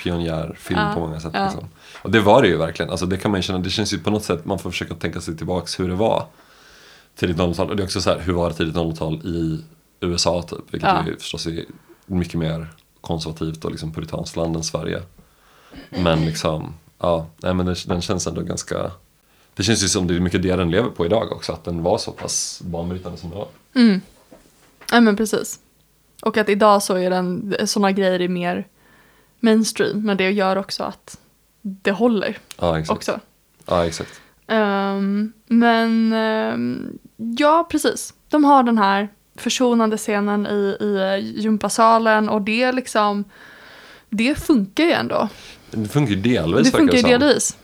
pionjärfilm 0.04 0.80
Ja, 0.80 0.92
på 0.94 1.00
många 1.00 1.20
sätt. 1.20 1.34
Liksom. 1.34 1.70
Och 2.02 2.12
det 2.12 2.20
var 2.20 2.42
det 2.42 2.48
ju 2.48 2.58
verkligen. 2.58 2.92
Alltså, 2.92 3.06
det 3.06 3.18
kan 3.18 3.32
man 3.32 3.42
känna. 3.42 3.60
Det 3.60 3.70
känns 3.70 3.94
ju 3.94 4.00
på 4.00 4.10
något 4.10 4.24
sätt, 4.24 4.46
man 4.46 4.60
får 4.60 4.72
försöka 4.72 4.94
tänka 4.94 5.22
sig 5.22 5.38
tillbaks 5.38 5.80
hur 5.80 5.88
det 5.90 5.96
var 5.96 6.26
tidigt 7.16 7.38
00-tal. 7.38 7.70
Och 7.70 7.76
det 7.76 7.84
är 7.84 7.86
också 7.86 8.02
så 8.02 8.10
här, 8.10 8.20
hur 8.20 8.34
var 8.34 8.50
det 8.50 8.56
tidigt 8.56 8.76
00-tal 8.76 9.14
i 9.14 9.64
USA 10.06 10.42
typ? 10.42 10.74
Vilket 10.74 10.90
Ja. 10.90 11.06
ju 11.08 11.18
förstås 11.18 11.46
är 11.48 11.66
mycket 12.06 12.40
mer 12.40 12.68
konservativt 13.02 13.66
och 13.66 13.72
liksom 13.72 13.94
puritanskt 13.94 14.36
land 14.36 14.56
än 14.56 14.64
Sverige. 14.64 15.02
Men 15.90 16.26
liksom, 16.26 16.74
ja, 17.00 17.28
nej 17.38 17.54
men 17.54 17.66
den, 17.66 17.76
den 17.88 18.02
känns 18.02 18.28
ändå 18.28 18.42
ganska 18.42 18.92
det 19.54 19.64
känns 19.64 19.84
ju 19.84 19.88
som 19.88 20.08
det 20.08 20.16
är 20.16 20.20
mycket 20.20 20.42
det 20.44 20.56
den 20.56 20.72
lever 20.72 20.90
på 20.90 21.06
idag 21.06 21.32
också, 21.32 21.54
att 21.54 21.64
den 21.64 21.84
var 21.84 21.98
så 21.98 22.12
pass 22.12 22.62
banbrytande 22.66 23.18
som 23.18 23.30
den 23.30 23.40
var. 23.40 23.48
Mm. 23.76 24.02
Ja 24.92 25.02
men 25.02 25.16
precis. 25.16 25.60
Och 26.22 26.38
att 26.38 26.50
idag 26.50 26.84
så 26.84 26.96
är 26.96 27.10
den, 27.10 27.56
sådana 27.66 27.92
grejer 27.92 28.20
är 28.22 28.28
mer 28.28 28.68
mainstream, 29.40 30.02
men 30.06 30.18
det 30.18 30.32
gör 30.32 30.56
också 30.56 30.84
att 30.84 31.18
det 31.62 31.92
håller 31.92 32.38
Ja, 32.60 32.80
exakt. 32.80 32.98
också. 32.98 33.20
Ja, 33.66 33.86
exakt. 33.86 34.22
Ehm, 34.48 35.34
men 35.48 36.14
ehm, 36.14 36.98
ja, 37.16 37.68
precis. 37.72 38.14
De 38.30 38.44
har 38.44 38.64
den 38.64 38.78
här 38.78 39.10
försonande 39.36 39.98
scenen 39.98 40.48
i, 40.48 40.78
i 40.80 40.96
eh, 40.96 41.42
gympasalen 41.42 42.30
och 42.30 42.42
det 42.42 42.72
liksom, 42.72 43.24
det 44.10 44.36
funkar 44.36 44.84
ju 44.84 44.92
ändå. 44.92 45.30
Det 45.72 45.90
funkar 45.90 46.14
ju 46.16 46.22
delvis 46.22 46.72
Det 46.72 46.78
funkar 46.78 46.98
ju 46.98 47.04
delvis. 47.04 47.58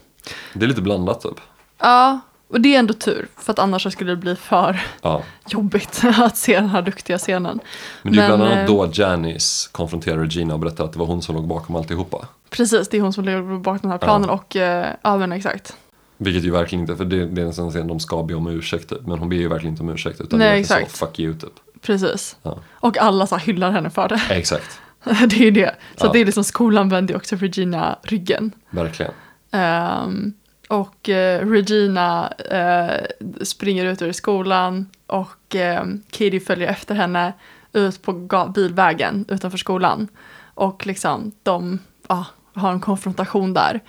Det 0.53 0.65
är 0.65 0.67
lite 0.69 0.81
blandat 0.81 1.21
typ. 1.21 1.39
Ja, 1.79 2.19
och 2.47 2.61
det 2.61 2.75
är 2.75 2.79
ändå 2.79 2.93
tur, 2.93 3.27
för 3.37 3.53
att 3.53 3.59
annars 3.59 3.93
skulle 3.93 4.11
det 4.11 4.15
bli 4.15 4.35
för 4.35 4.81
Ja. 5.01 5.23
jobbigt 5.47 6.01
att 6.17 6.37
se 6.37 6.55
den 6.55 6.69
här 6.69 6.81
duktiga 6.81 7.17
scenen. 7.17 7.59
Men 8.03 8.13
det 8.13 8.21
är 8.21 8.23
ju 8.23 8.29
Men, 8.29 8.37
bland 8.39 8.53
annat 8.53 8.69
eh, 8.69 8.75
då 8.75 8.89
Janice 8.93 9.69
konfronterar 9.71 10.17
Regina 10.17 10.53
och 10.53 10.59
berättar 10.59 10.83
att 10.85 10.93
det 10.93 10.99
var 10.99 11.05
hon 11.05 11.21
som 11.21 11.35
låg 11.35 11.47
bakom 11.47 11.75
alltihopa. 11.75 12.27
Precis, 12.49 12.89
det 12.89 12.97
är 12.97 13.01
hon 13.01 13.13
som 13.13 13.25
ligger 13.25 13.59
bakom 13.59 13.79
den 13.81 13.91
här 13.91 13.97
planen 13.97 14.29
och, 14.29 14.55
eh, 14.55 14.87
ja 15.01 15.17
men 15.17 15.31
exakt. 15.31 15.75
Vilket 16.23 16.43
ju 16.43 16.51
verkligen 16.51 16.81
inte, 16.81 16.95
för 16.95 17.05
det, 17.05 17.25
det 17.25 17.41
är 17.41 17.45
en 17.45 17.53
sån 17.53 17.69
scen 17.71 17.87
de 17.87 17.99
ska 17.99 18.23
be 18.23 18.33
om 18.33 18.47
ursäkt 18.47 18.89
typ, 18.89 19.01
men 19.05 19.19
hon 19.19 19.29
ber 19.29 19.37
ju 19.37 19.47
verkligen 19.47 19.73
inte 19.73 19.83
om 19.83 19.89
ursäkt 19.89 20.21
utan 20.21 20.39
Nej, 20.39 20.49
det 20.49 20.55
är 20.55 20.59
exakt. 20.59 20.91
så 20.91 21.05
fuck 21.05 21.19
you 21.19 21.33
typ. 21.33 21.53
Precis. 21.81 22.35
Ja. 22.43 22.59
Och 22.71 22.97
alla 22.97 23.27
så 23.27 23.35
här 23.35 23.45
hyllar 23.45 23.71
henne 23.71 23.89
för 23.89 24.07
det. 24.09 24.21
Exakt, 24.29 24.79
det 25.03 25.35
är 25.35 25.43
ju 25.43 25.51
det. 25.51 25.75
Så 25.97 26.05
Ja. 26.05 26.11
det 26.11 26.19
är 26.19 26.25
liksom 26.25 26.43
skolan 26.43 26.89
vänder 26.89 27.15
också 27.15 27.35
Regina 27.35 27.99
ryggen. 28.03 28.51
verkligen. 28.69 29.11
Ehm, 29.51 30.33
och 30.69 31.09
eh, 31.09 31.47
Regina 31.49 32.31
eh, 32.31 33.05
springer 33.41 33.85
ut 33.85 34.01
ur 34.01 34.11
skolan 34.11 34.85
och 35.07 35.55
eh, 35.55 35.83
Katie 36.11 36.39
följer 36.39 36.67
efter 36.67 36.95
henne 36.95 37.33
ut 37.73 38.01
på 38.01 38.13
bilvägen 38.55 39.25
utanför 39.29 39.57
skolan. 39.57 40.07
Och 40.53 40.85
liksom 40.85 41.31
de 41.43 41.79
ja, 42.07 42.25
har 42.53 42.71
en 42.71 42.79
konfrontation 42.79 43.53
där. 43.53 43.79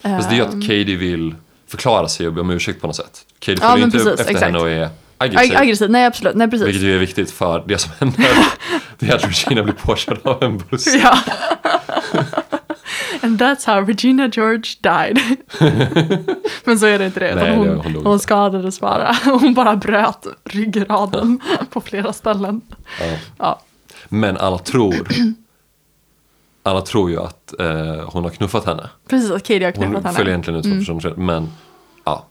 Fast 0.00 0.30
det 0.30 0.34
är 0.34 0.38
ju 0.38 0.42
Ehm, 0.44 0.48
att 0.58 0.60
Katie 0.66 0.96
vill 0.96 1.34
förklara 1.68 2.08
sig 2.08 2.26
och 2.26 2.32
be 2.32 2.40
om 2.40 2.50
ursäkt 2.50 2.80
på 2.80 2.86
något 2.86 2.96
sätt. 2.96 3.26
Katie 3.38 3.58
Ja, 3.62 3.68
följer 3.70 3.86
men 3.86 3.94
inte 3.94 3.98
precis, 3.98 4.20
efter 4.20 4.24
exakt. 4.34 4.46
henne 4.46 4.58
och 4.58 4.70
är 4.70 4.82
ag- 4.84 4.90
aggressiv. 5.18 5.56
aggressiv, 5.56 5.90
nej 5.90 6.06
absolut, 6.06 6.34
nej 6.36 6.50
precis. 6.50 6.66
Vilket 6.66 6.82
ju 6.82 6.94
är 6.94 6.98
viktigt 6.98 7.30
för 7.30 7.64
det 7.66 7.78
som 7.78 7.92
händer. 7.98 8.26
det 8.98 9.08
är 9.10 9.14
att 9.14 9.24
Regina 9.24 9.62
blir 9.62 9.74
påkörd 9.74 10.18
av 10.24 10.42
en 10.42 10.58
buss. 10.58 10.86
Ja. 11.02 11.18
And 13.22 13.40
that's 13.42 13.66
how 13.66 13.80
Regina 13.86 14.28
George 14.32 14.62
died. 14.80 15.18
Men 16.64 16.78
så 16.78 16.86
är 16.86 16.98
det 16.98 17.06
inte 17.06 17.20
det. 17.20 17.34
Nej, 17.34 17.44
det- 17.50 17.56
hon, 17.56 17.68
hon 17.68 17.94
hon, 17.94 18.12
inte. 18.12 18.22
skadades 18.22 18.80
bara. 18.80 19.16
Hon 19.24 19.54
bara 19.54 19.76
bröt 19.76 20.26
ryggraden 20.44 21.40
på 21.70 21.80
flera 21.80 22.12
ställen. 22.12 22.60
Ja. 23.00 23.06
Ja, 23.38 23.60
Men 24.08 24.36
alla 24.36 24.58
tror, 24.58 25.08
alla 26.66 26.80
tror 26.80 27.10
ju 27.10 27.20
att 27.20 27.60
eh, 27.60 28.10
hon 28.12 28.22
har 28.22 28.30
knuffat 28.30 28.64
henne. 28.64 28.90
precis 29.08 29.30
att 29.30 29.42
Katie 29.42 29.64
har 29.64 29.72
Hon 29.76 29.86
knuffat 29.86 30.02
följer 30.16 30.18
henne. 30.18 30.30
egentligen 30.30 30.58
ut 30.60 30.64
som 30.64 30.78
person 30.78 31.00
själv, 31.00 31.18
men 31.18 31.48
ja. 32.04 32.26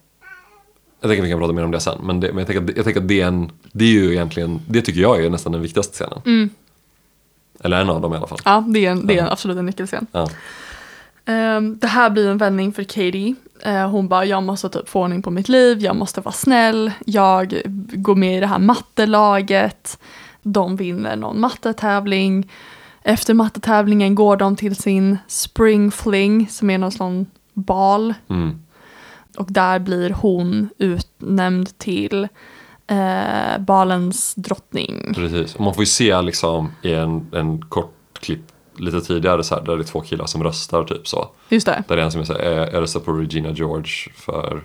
Jag 1.01 1.09
tänker 1.09 1.23
att 1.23 1.27
vi 1.27 1.31
kan 1.31 1.39
prata 1.39 1.53
mer 1.53 1.63
om 1.63 1.71
det 1.71 1.79
sen, 1.79 1.97
men, 2.03 2.19
det, 2.19 2.27
men 2.27 2.37
jag, 2.37 2.47
tänker 2.47 2.63
att, 2.63 2.75
jag 2.75 2.85
tänker 2.85 3.01
att 3.01 3.07
det 3.07 3.21
är 3.21 3.27
en, 3.27 3.51
det 3.71 3.85
är 3.85 3.89
ju 3.89 4.11
egentligen, 4.11 4.61
det 4.67 4.81
tycker 4.81 5.01
jag 5.01 5.25
är 5.25 5.29
nästan 5.29 5.51
den 5.51 5.61
viktigaste 5.61 5.93
scenen. 5.93 6.21
Mm. 6.25 6.49
Eller 7.59 7.81
en 7.81 7.89
av 7.89 8.01
dem 8.01 8.13
i 8.13 8.17
alla 8.17 8.27
fall. 8.27 8.39
Ja, 8.45 8.63
det 8.67 8.85
är, 8.85 8.91
en, 8.91 9.07
det 9.07 9.17
är 9.17 9.21
en 9.21 9.29
absolut 9.29 9.57
en 9.57 9.65
nyckelscen. 9.65 10.07
Ja. 10.11 10.29
Ehm, 11.25 11.77
det 11.79 11.87
här 11.87 12.09
blir 12.09 12.29
en 12.29 12.37
vändning 12.37 12.73
för 12.73 12.83
Katie. 12.83 13.35
Eh, 13.61 13.89
hon 13.89 14.07
bara, 14.07 14.25
jag 14.25 14.43
måste 14.43 14.69
typ 14.69 14.89
få 14.89 15.01
ordning 15.01 15.21
på 15.21 15.31
mitt 15.31 15.49
liv, 15.49 15.79
jag 15.81 15.95
måste 15.95 16.21
vara 16.21 16.33
snäll, 16.33 16.91
jag 17.05 17.61
går 17.93 18.15
med 18.15 18.37
i 18.37 18.39
det 18.39 18.47
här 18.47 18.59
mattelaget. 18.59 19.99
De 20.41 20.75
vinner 20.75 21.15
någon 21.15 21.39
mattetävling. 21.39 22.51
Efter 23.07 23.33
mattetävlingen 23.33 24.15
går 24.15 24.37
de 24.37 24.55
till 24.55 24.75
sin 24.75 25.17
spring 25.27 25.91
fling, 25.91 26.47
som 26.49 26.69
är 26.69 26.77
någon 26.77 26.91
sån 26.91 27.25
bal. 27.53 28.13
Mm. 28.29 28.59
Och 29.37 29.47
där 29.49 29.79
blir 29.79 30.09
hon 30.09 30.69
utnämnd 30.77 31.77
till 31.77 32.27
eh, 32.87 33.57
balens 33.59 34.35
drottning. 34.35 35.13
Precis, 35.15 35.55
och 35.55 35.61
man 35.61 35.73
får 35.73 35.81
ju 35.81 35.87
se 35.87 36.21
liksom 36.21 36.71
i 36.81 36.93
en, 36.93 37.27
en 37.33 37.61
kort 37.61 38.19
klipp 38.19 38.51
lite 38.77 39.01
tidigare 39.01 39.43
så 39.43 39.55
här, 39.55 39.61
där 39.61 39.77
det 39.77 39.83
är 39.83 39.85
två 39.85 40.01
killar 40.01 40.25
som 40.25 40.43
röstar 40.43 40.83
typ 40.83 41.07
så. 41.07 41.29
Just 41.49 41.65
det. 41.65 41.83
Där 41.87 41.95
det 41.95 42.01
är 42.01 42.05
en 42.05 42.11
som 42.11 42.25
säger, 42.25 42.51
jag, 42.51 42.73
jag 42.73 42.81
röstar 42.81 42.99
på 42.99 43.11
Regina 43.11 43.51
George 43.51 44.13
för 44.15 44.63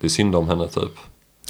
det 0.00 0.06
är 0.06 0.10
synd 0.10 0.36
om 0.36 0.48
henne 0.48 0.68
typ. 0.68 0.98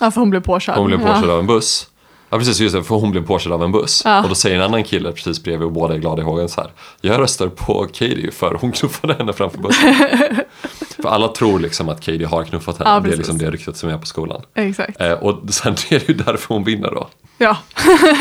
Ja, 0.01 0.11
för 0.11 0.21
hon 0.21 0.31
blev 0.31 0.41
påkörd. 0.41 0.77
Hon 0.77 0.87
blev 0.87 0.99
påkörd 0.99 1.29
ja. 1.29 1.33
av 1.33 1.41
en 1.41 1.47
buss. 1.47 1.91
Ja 2.31 2.39
precis, 2.39 2.61
just 2.61 2.75
det, 2.75 2.85
för 2.85 2.95
hon 2.95 3.11
blev 3.11 3.27
påkörd 3.27 3.53
av 3.53 3.63
en 3.63 3.73
buss. 3.73 4.03
Ja. 4.05 4.23
Och 4.23 4.29
då 4.29 4.35
säger 4.35 4.57
en 4.57 4.63
annan 4.63 4.85
kille 4.85 5.13
precis 5.13 5.43
bredvid 5.43 5.67
och 5.67 5.73
båda 5.73 5.95
är 5.95 5.99
glada 5.99 6.23
i 6.23 6.25
hågen 6.25 6.49
så 6.49 6.61
här. 6.61 6.71
Jag 7.01 7.21
röstar 7.21 7.49
på 7.49 7.87
Katie 7.93 8.31
för 8.31 8.59
hon 8.61 8.73
knuffade 8.73 9.15
henne 9.15 9.33
framför 9.33 9.59
bussen. 9.59 9.95
för 11.03 11.09
alla 11.09 11.29
tror 11.29 11.59
liksom 11.59 11.89
att 11.89 12.01
Katie 12.01 12.27
har 12.27 12.45
knuffat 12.45 12.79
henne. 12.79 12.91
Ja, 12.91 13.01
det 13.01 13.13
är 13.13 13.17
liksom 13.17 13.39
det 13.39 13.51
ryktet 13.51 13.77
som 13.77 13.91
är 13.91 13.99
på 13.99 14.07
skolan. 14.07 14.43
Exakt. 14.55 15.01
Eh, 15.01 15.13
och 15.13 15.55
sen 15.55 15.73
är 15.91 15.99
det 15.99 16.09
ju 16.09 16.15
därför 16.15 16.55
hon 16.55 16.65
vinner 16.65 16.91
då. 16.91 17.09
Ja, 17.39 17.57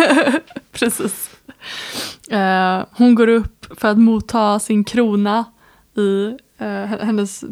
precis. 0.71 1.29
Eh, 2.29 2.83
hon 2.91 3.15
går 3.15 3.27
upp 3.27 3.65
för 3.79 3.87
att 3.87 3.97
motta 3.97 4.59
sin 4.59 4.83
krona 4.83 5.45
i 5.97 6.37
eh, 6.57 6.99
hennes 7.01 7.43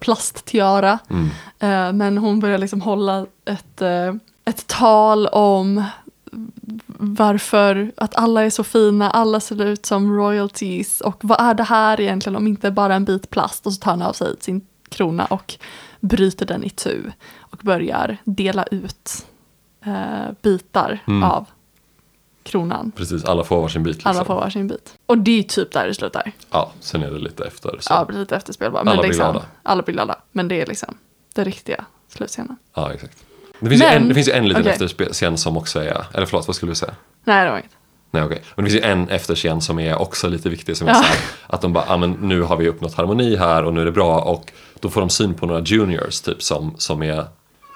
plasttiara. 0.00 0.98
Mm. 1.10 1.26
Eh, 1.58 1.92
men 1.92 2.18
hon 2.18 2.40
börjar 2.40 2.58
liksom 2.58 2.80
hålla 2.80 3.26
ett, 3.44 3.82
eh, 3.82 4.14
ett 4.44 4.66
tal 4.66 5.26
om 5.26 5.84
varför 6.98 7.92
att 7.96 8.14
alla 8.14 8.42
är 8.44 8.50
så 8.50 8.64
fina, 8.64 9.10
alla 9.10 9.40
ser 9.40 9.62
ut 9.62 9.86
som 9.86 10.16
royalties 10.16 11.00
och 11.00 11.16
vad 11.20 11.40
är 11.40 11.54
det 11.54 11.62
här 11.62 12.00
egentligen 12.00 12.36
om 12.36 12.46
inte 12.46 12.70
bara 12.70 12.94
en 12.94 13.04
bit 13.04 13.30
plast 13.30 13.66
och 13.66 13.72
så 13.72 13.80
tar 13.80 13.90
hon 13.90 14.02
av 14.02 14.12
sig 14.12 14.34
sin 14.40 14.66
krona 14.88 15.24
och 15.26 15.54
bryter 16.00 16.46
den 16.46 16.64
i 16.64 16.70
tu 16.70 17.02
och 17.38 17.58
börjar 17.62 18.16
dela 18.24 18.64
ut 18.64 19.26
eh, 19.86 20.32
bitar 20.42 20.98
Mm. 21.06 21.22
av 21.22 21.46
kronan. 22.42 22.92
Precis, 22.96 23.24
alla 23.24 23.44
får 23.44 23.62
varsin 23.62 23.82
bit. 23.82 23.94
Liksom. 23.96 24.10
Alla 24.10 24.24
får 24.24 24.34
varsin 24.34 24.68
bit. 24.68 24.94
Och 25.06 25.18
det 25.18 25.38
är 25.38 25.42
typ 25.42 25.72
där 25.72 25.86
det 25.86 25.94
slutar. 25.94 26.32
Ja, 26.50 26.72
sen 26.80 27.02
är 27.02 27.10
det 27.10 27.18
lite 27.18 27.44
efter. 27.44 27.76
Så. 27.80 27.92
Ja, 27.92 28.04
det 28.04 28.18
lite 28.18 28.36
efterspel 28.36 28.72
bara. 28.72 28.84
Men 28.84 28.92
Alla 28.92 29.02
blir 29.02 29.08
liksom, 29.10 29.32
glada. 29.32 29.46
Alla 29.62 29.82
blir 29.82 29.94
glada. 29.94 30.18
Men 30.32 30.48
det 30.48 30.62
är 30.62 30.66
liksom 30.66 30.94
den 31.34 31.44
riktiga 31.44 31.84
slutscenen. 32.08 32.56
Ja, 32.74 32.92
exakt. 32.92 33.23
Det 33.64 33.70
finns, 33.70 33.82
ju, 33.82 33.86
Men- 33.86 33.96
en, 34.02 34.08
det 34.08 34.14
finns 34.14 34.28
ju 34.28 34.32
en 34.32 34.48
liten 34.48 34.62
okej. 34.62 34.72
efterscen 34.72 35.36
som 35.38 35.56
också 35.56 35.80
är, 35.80 36.04
eller 36.14 36.26
förlåt, 36.26 36.46
vad 36.46 36.56
skulle 36.56 36.72
du 36.72 36.76
säga? 36.76 36.92
Nej, 37.24 37.44
det 37.44 37.50
var 37.50 37.58
inget. 37.58 37.70
Nej, 38.10 38.22
okej. 38.22 38.42
Men 38.56 38.64
det 38.64 38.70
finns 38.70 38.84
ju 38.84 38.88
en 38.88 39.08
efterscen 39.08 39.60
som 39.60 39.78
är 39.78 39.96
också 40.00 40.28
lite 40.28 40.48
viktig 40.48 40.76
som 40.76 40.88
är 40.88 40.92
Ja. 40.92 40.98
här, 40.98 41.16
att 41.46 41.60
de 41.60 41.72
bara, 41.72 41.84
ah, 41.88 41.96
men 41.96 42.10
nu 42.12 42.42
har 42.42 42.56
vi 42.56 42.68
uppnått 42.68 42.94
harmoni 42.94 43.36
här 43.36 43.64
och 43.64 43.74
nu 43.74 43.80
är 43.80 43.84
det 43.84 43.92
bra 43.92 44.20
och 44.20 44.52
då 44.80 44.88
får 44.90 45.00
de 45.00 45.10
syn 45.10 45.34
på 45.34 45.46
några 45.46 45.60
juniors 45.60 46.20
typ 46.20 46.42
som, 46.42 46.74
som 46.78 47.02
är 47.02 47.24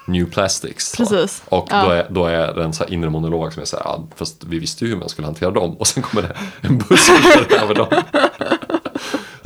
new 0.07 0.31
plastics. 0.31 0.97
Precis. 0.97 1.43
Och 1.49 1.69
Ja. 1.71 1.83
då, 1.85 1.91
är, 1.91 2.07
då 2.11 2.27
är 2.27 2.55
det 2.55 2.65
en 2.65 2.73
så 2.73 2.85
inre 2.85 3.11
monolog 3.11 3.53
som 3.53 3.63
är 3.63 3.67
så 3.67 3.77
här, 3.77 3.85
ja, 3.85 4.05
fast 4.17 4.45
vi 4.45 4.59
visste 4.59 4.85
ju 4.85 4.91
hur 4.91 4.99
man 4.99 5.09
skulle 5.09 5.27
hantera 5.27 5.51
dem 5.51 5.77
och 5.77 5.87
sen 5.87 6.03
kommer 6.03 6.23
det 6.29 6.37
en 6.69 6.79
buss 6.79 7.11
och 7.47 7.53
över 7.63 7.75
dem. 7.75 7.87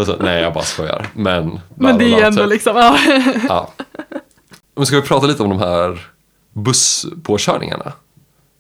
så, 0.07 0.16
nej, 0.20 0.43
jag 0.43 0.53
bara 0.55 0.64
skojar. 0.64 1.07
Men, 1.14 1.61
Men 1.74 1.99
det 1.99 2.05
är 2.05 2.16
bla, 2.16 2.26
ändå 2.26 2.43
typ. 2.43 2.51
liksom, 2.51 2.76
ja. 2.76 2.97
Ja. 3.49 3.72
Men 4.76 4.86
ska 4.86 4.97
vi 4.97 5.03
prata 5.03 5.26
lite 5.26 5.43
om 5.43 5.49
de 5.49 5.59
här 5.59 6.07
busspåkörningarna? 6.53 7.92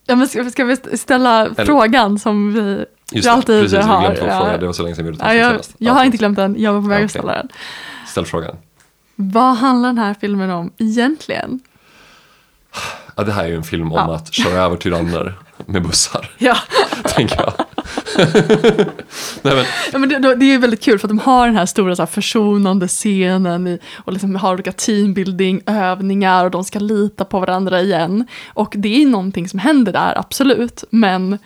ja 0.06 0.16
men 0.16 0.28
ska, 0.28 0.50
ska 0.50 0.64
vi 0.64 0.76
ställa 0.76 1.48
frågan 1.56 2.18
som 2.18 2.52
vi 2.52 2.84
Just 3.12 3.26
vi 3.26 3.30
alltid 3.30 3.62
precis, 3.62 3.78
har? 3.86 4.00
vår 4.08 4.16
ja. 4.28 4.38
fråga. 4.38 4.56
Det 4.58 4.66
var 4.66 4.72
så 4.72 4.82
länge 4.82 4.94
sedan 4.94 5.04
vi 5.04 5.10
gjorde 5.10 5.24
Ja, 5.24 5.28
det 5.32 5.38
jag, 5.38 5.50
senast. 5.50 5.74
jag 5.78 5.92
har 5.92 6.04
inte 6.04 6.16
glömt 6.16 6.36
den, 6.36 6.56
jag 6.58 6.72
var 6.72 6.80
på 6.80 6.88
väg 6.88 7.00
Ja, 7.00 7.04
att 7.04 7.10
ställa 7.10 7.32
den. 7.34 7.48
Ställ 8.06 8.26
frågan. 8.26 8.56
Vad 9.14 9.56
handlar 9.56 9.88
den 9.88 9.98
här 9.98 10.14
filmen 10.20 10.50
om 10.50 10.72
egentligen? 10.78 11.60
Ja, 13.16 13.22
det 13.24 13.32
här 13.32 13.44
är 13.44 13.48
ju 13.48 13.56
en 13.56 13.62
film 13.64 13.92
om 13.92 13.98
Ja. 14.08 14.14
att 14.14 14.32
köra 14.34 14.58
över 14.62 14.76
tyranner 14.76 15.34
med 15.66 15.82
bussar, 15.82 16.30
Ja, 16.38 16.56
tänker 17.04 17.40
jag. 17.40 17.52
Nej, 19.42 19.54
men, 19.54 19.64
ja 19.92 19.98
men 19.98 20.08
det, 20.08 20.18
det 20.18 20.44
är 20.44 20.52
ju 20.52 20.58
väldigt 20.58 20.82
kul 20.82 20.98
för 20.98 21.06
att 21.06 21.10
de 21.10 21.18
har 21.18 21.46
den 21.46 21.56
här 21.56 21.66
stora 21.66 21.96
så 21.96 22.02
här, 22.02 22.06
försonande 22.06 22.88
scenen 22.88 23.66
i, 23.66 23.78
och 23.96 24.12
liksom 24.12 24.36
har 24.36 24.54
olika 24.54 24.72
teambuilding, 24.72 25.62
övningar 25.66 26.44
och 26.44 26.50
de 26.50 26.64
ska 26.64 26.78
lita 26.78 27.24
på 27.24 27.40
varandra 27.40 27.80
igen. 27.80 28.26
Och 28.46 28.74
det 28.76 29.02
är 29.02 29.06
någonting 29.06 29.48
som 29.48 29.58
händer 29.58 29.92
där, 29.92 30.18
absolut, 30.18 30.84
men 30.90 31.38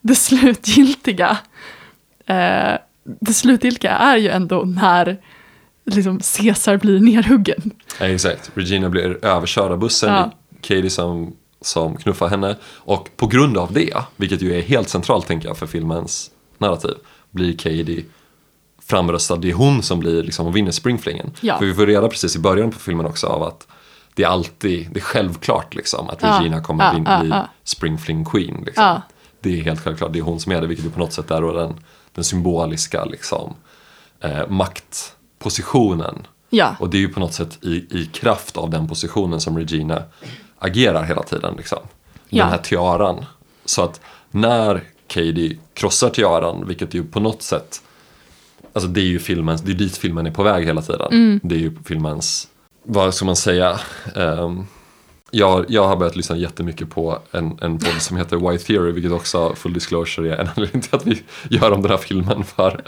det 0.00 0.14
slutgiltiga 0.14 1.38
eh, 2.26 2.78
det 3.20 3.32
slutgiltiga 3.32 3.90
är 3.90 4.16
ju 4.16 4.28
ändå 4.28 4.62
när 4.64 5.16
liksom 5.84 6.20
Caesar 6.36 6.76
blir 6.76 7.00
nerhuggen. 7.00 7.70
ja, 8.00 8.06
exakt. 8.06 8.50
Regina 8.54 8.88
blir 8.88 9.24
överkörd 9.24 9.72
av 9.72 9.78
bussen. 9.78 10.14
Ja. 10.14 10.32
Katie 10.60 10.90
som, 10.90 11.36
som 11.60 11.96
knuffar 11.96 12.28
henne. 12.28 12.56
Och 12.64 13.08
på 13.16 13.26
grund 13.26 13.56
av 13.58 13.72
det, 13.72 13.94
vilket 14.16 14.42
ju 14.42 14.58
är 14.58 14.62
helt 14.62 14.88
centralt 14.88 15.26
tänker 15.26 15.48
jag 15.48 15.56
för 15.56 15.66
filmens 15.66 16.30
narrativ, 16.58 16.94
blir 17.30 17.52
Katie 17.56 18.04
framröstad. 18.86 19.36
Det 19.36 19.50
är 19.50 19.54
hon 19.54 19.82
som 19.82 20.00
blir 20.00 20.22
liksom 20.22 20.46
och 20.46 20.56
vinner 20.56 20.70
springflingen. 20.70 21.30
Ja. 21.40 21.58
För 21.58 21.66
vi 21.66 21.74
får 21.74 21.86
reda 21.86 22.08
precis 22.08 22.36
i 22.36 22.38
början 22.38 22.70
på 22.70 22.78
filmen 22.78 23.06
också 23.06 23.26
av 23.26 23.42
att 23.42 23.66
det 24.14 24.22
är 24.24 24.28
alltid, 24.28 24.88
det 24.92 25.00
är 25.00 25.04
självklart 25.04 25.74
liksom 25.74 26.08
att 26.10 26.22
Ja. 26.22 26.38
Regina 26.38 26.60
kommer 26.62 26.84
Ja, 26.84 27.02
ja, 27.06 27.20
bli 27.20 27.28
ja. 27.30 27.48
springfling 27.64 28.24
queen. 28.24 28.62
Liksom. 28.66 28.84
Ja. 28.84 29.02
Det 29.40 29.58
är 29.58 29.62
helt 29.62 29.80
självklart, 29.80 30.12
det 30.12 30.18
är 30.18 30.22
hon 30.22 30.40
som 30.40 30.52
är 30.52 30.60
det, 30.60 30.66
vilket 30.66 30.86
ju 30.86 30.90
på 30.90 30.98
något 30.98 31.12
sätt 31.12 31.30
är 31.30 31.42
den, 31.42 31.74
den 32.14 32.24
symboliska 32.24 33.04
liksom, 33.04 33.54
eh, 34.20 34.48
maktpositionen. 34.48 36.26
Ja, 36.50 36.76
Och 36.80 36.90
det 36.90 36.96
är 36.96 37.00
ju 37.00 37.08
på 37.08 37.20
något 37.20 37.34
sätt 37.34 37.58
i, 37.64 38.00
i 38.00 38.10
kraft 38.12 38.56
av 38.56 38.70
den 38.70 38.88
positionen 38.88 39.40
som 39.40 39.58
Regina 39.58 40.02
agerar 40.58 41.02
hela 41.04 41.22
tiden. 41.22 41.54
Liksom. 41.56 41.78
Den 42.30 42.38
Ja. 42.38 42.44
här 42.44 42.58
tiaran. 42.58 43.24
Så 43.64 43.82
att 43.82 44.00
när 44.30 44.82
Katie 45.06 45.56
krossar 45.74 46.10
tiaran, 46.10 46.64
vilket 46.68 46.94
ju 46.94 47.04
på 47.04 47.20
något 47.20 47.42
sätt 47.42 47.82
Alltså 48.72 48.88
det 48.88 49.00
är 49.00 49.04
ju 49.04 49.18
filmens, 49.18 49.60
det 49.62 49.72
är 49.72 49.74
dit 49.74 49.96
filmen 49.96 50.26
är 50.26 50.30
på 50.30 50.42
väg 50.42 50.64
hela 50.66 50.82
tiden. 50.82 51.08
Mm. 51.12 51.40
Det 51.42 51.54
är 51.54 51.58
ju 51.58 51.72
filmens, 51.84 52.48
vad 52.82 53.14
ska 53.14 53.24
man 53.24 53.36
säga? 53.36 53.80
Ehm, 54.16 54.66
jag, 55.30 55.64
jag 55.68 55.88
har 55.88 55.96
börjat 55.96 56.16
lyssna 56.16 56.36
jättemycket 56.36 56.90
på 56.90 57.18
en, 57.30 57.58
en 57.62 57.78
podd 57.78 58.02
som 58.02 58.16
heter 58.16 58.50
White 58.50 58.64
Theory, 58.64 58.92
vilket 58.92 59.12
också, 59.12 59.54
full 59.54 59.72
disclosure, 59.72 60.34
är 60.34 60.38
en 60.38 60.48
anledning 60.56 60.82
till 60.82 60.94
att 60.94 61.06
vi 61.06 61.22
gör 61.50 61.72
om 61.72 61.82
den 61.82 61.90
här 61.90 61.98
filmen. 61.98 62.44
För 62.44 62.82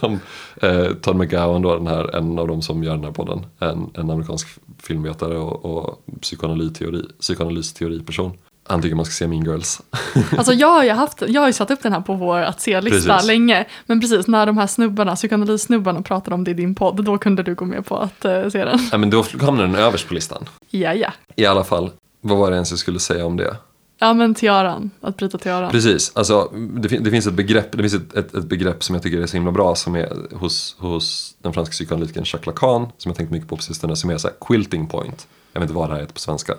de, 0.00 0.20
eh, 0.62 0.94
Todd 0.94 1.16
McGowan, 1.16 1.62
då, 1.62 1.76
den 1.76 1.86
här, 1.86 2.16
en 2.16 2.38
av 2.38 2.48
de 2.48 2.62
som 2.62 2.82
gör 2.82 2.94
den 2.94 3.04
här 3.04 3.12
podden, 3.12 3.46
en, 3.58 3.90
en 3.94 4.10
amerikansk 4.10 4.48
filmvetare 4.78 5.38
och, 5.38 5.64
och 5.64 6.02
psykoanalysteori, 6.20 7.02
psykoanalysteoriperson. 7.20 8.32
Han 8.66 8.82
tycker 8.82 8.96
man 8.96 9.04
ska 9.04 9.12
se 9.12 9.26
Mean 9.28 9.44
Girls. 9.44 9.80
Alltså 10.36 10.52
jag 10.52 10.68
har 10.68 10.84
ju, 10.84 10.90
haft, 10.90 11.22
jag 11.28 11.40
har 11.40 11.52
satt 11.52 11.70
upp 11.70 11.82
den 11.82 11.92
här 11.92 12.00
på 12.00 12.14
vår 12.14 12.38
att 12.38 12.60
se-lista 12.60 13.22
länge. 13.22 13.66
Men 13.86 14.00
precis 14.00 14.26
när 14.26 14.46
de 14.46 14.58
här 14.58 14.66
snubbarna, 14.66 15.16
psykoanalysnubbarna 15.16 16.02
pratade 16.02 16.34
om 16.34 16.44
det 16.44 16.50
i 16.50 16.54
din 16.54 16.74
podd, 16.74 17.04
då 17.04 17.18
kunde 17.18 17.42
du 17.42 17.54
gå 17.54 17.64
med 17.64 17.86
på 17.86 17.96
att 17.96 18.24
uh, 18.24 18.48
se 18.48 18.64
den. 18.64 18.78
Nej, 18.90 18.98
men 19.00 19.10
då 19.10 19.24
hamnar 19.40 19.62
den 19.62 19.74
överst 19.74 20.08
på 20.08 20.14
listan. 20.14 20.48
Ja, 20.70 20.94
ja. 20.94 21.12
I 21.36 21.46
alla 21.46 21.64
fall, 21.64 21.90
vad 22.20 22.38
var 22.38 22.50
det 22.50 22.54
ens 22.56 22.70
jag 22.70 22.78
skulle 22.78 23.00
säga 23.00 23.26
om 23.26 23.36
det? 23.36 23.56
Ja, 23.98 24.14
men 24.14 24.34
tiaran, 24.34 24.90
att 25.00 25.16
bryta 25.16 25.38
tiaran. 25.38 25.70
Precis, 25.70 26.12
alltså 26.14 26.50
det, 26.54 26.88
det 26.88 27.10
finns 27.10 27.26
ett 27.26 27.34
begrepp, 27.34 27.72
det 27.72 27.78
finns 27.78 27.94
ett, 27.94 28.14
ett, 28.16 28.34
ett 28.34 28.44
begrepp 28.44 28.84
som 28.84 28.94
jag 28.94 29.02
tycker 29.02 29.20
är 29.20 29.26
så 29.26 29.36
himla 29.36 29.52
bra 29.52 29.74
som 29.74 29.94
är 29.94 30.36
hos, 30.36 30.76
hos 30.78 31.36
den 31.42 31.52
franska 31.52 31.72
psykoanalytikern 31.72 32.24
Jacques 32.26 32.46
Lacan 32.46 32.88
som 32.98 33.10
jag 33.10 33.16
tänkt 33.16 33.30
mycket 33.30 33.48
på 33.48 33.56
på 33.56 33.62
sistone 33.62 33.96
som 33.96 34.10
är 34.10 34.18
så 34.18 34.28
här 34.28 34.34
quilting 34.40 34.86
point. 34.86 35.26
Jag 35.52 35.60
vet 35.60 35.70
inte 35.70 35.78
vad 35.78 35.88
det 35.88 35.94
här 35.94 36.00
heter 36.00 36.14
på 36.14 36.20
svenska. 36.20 36.54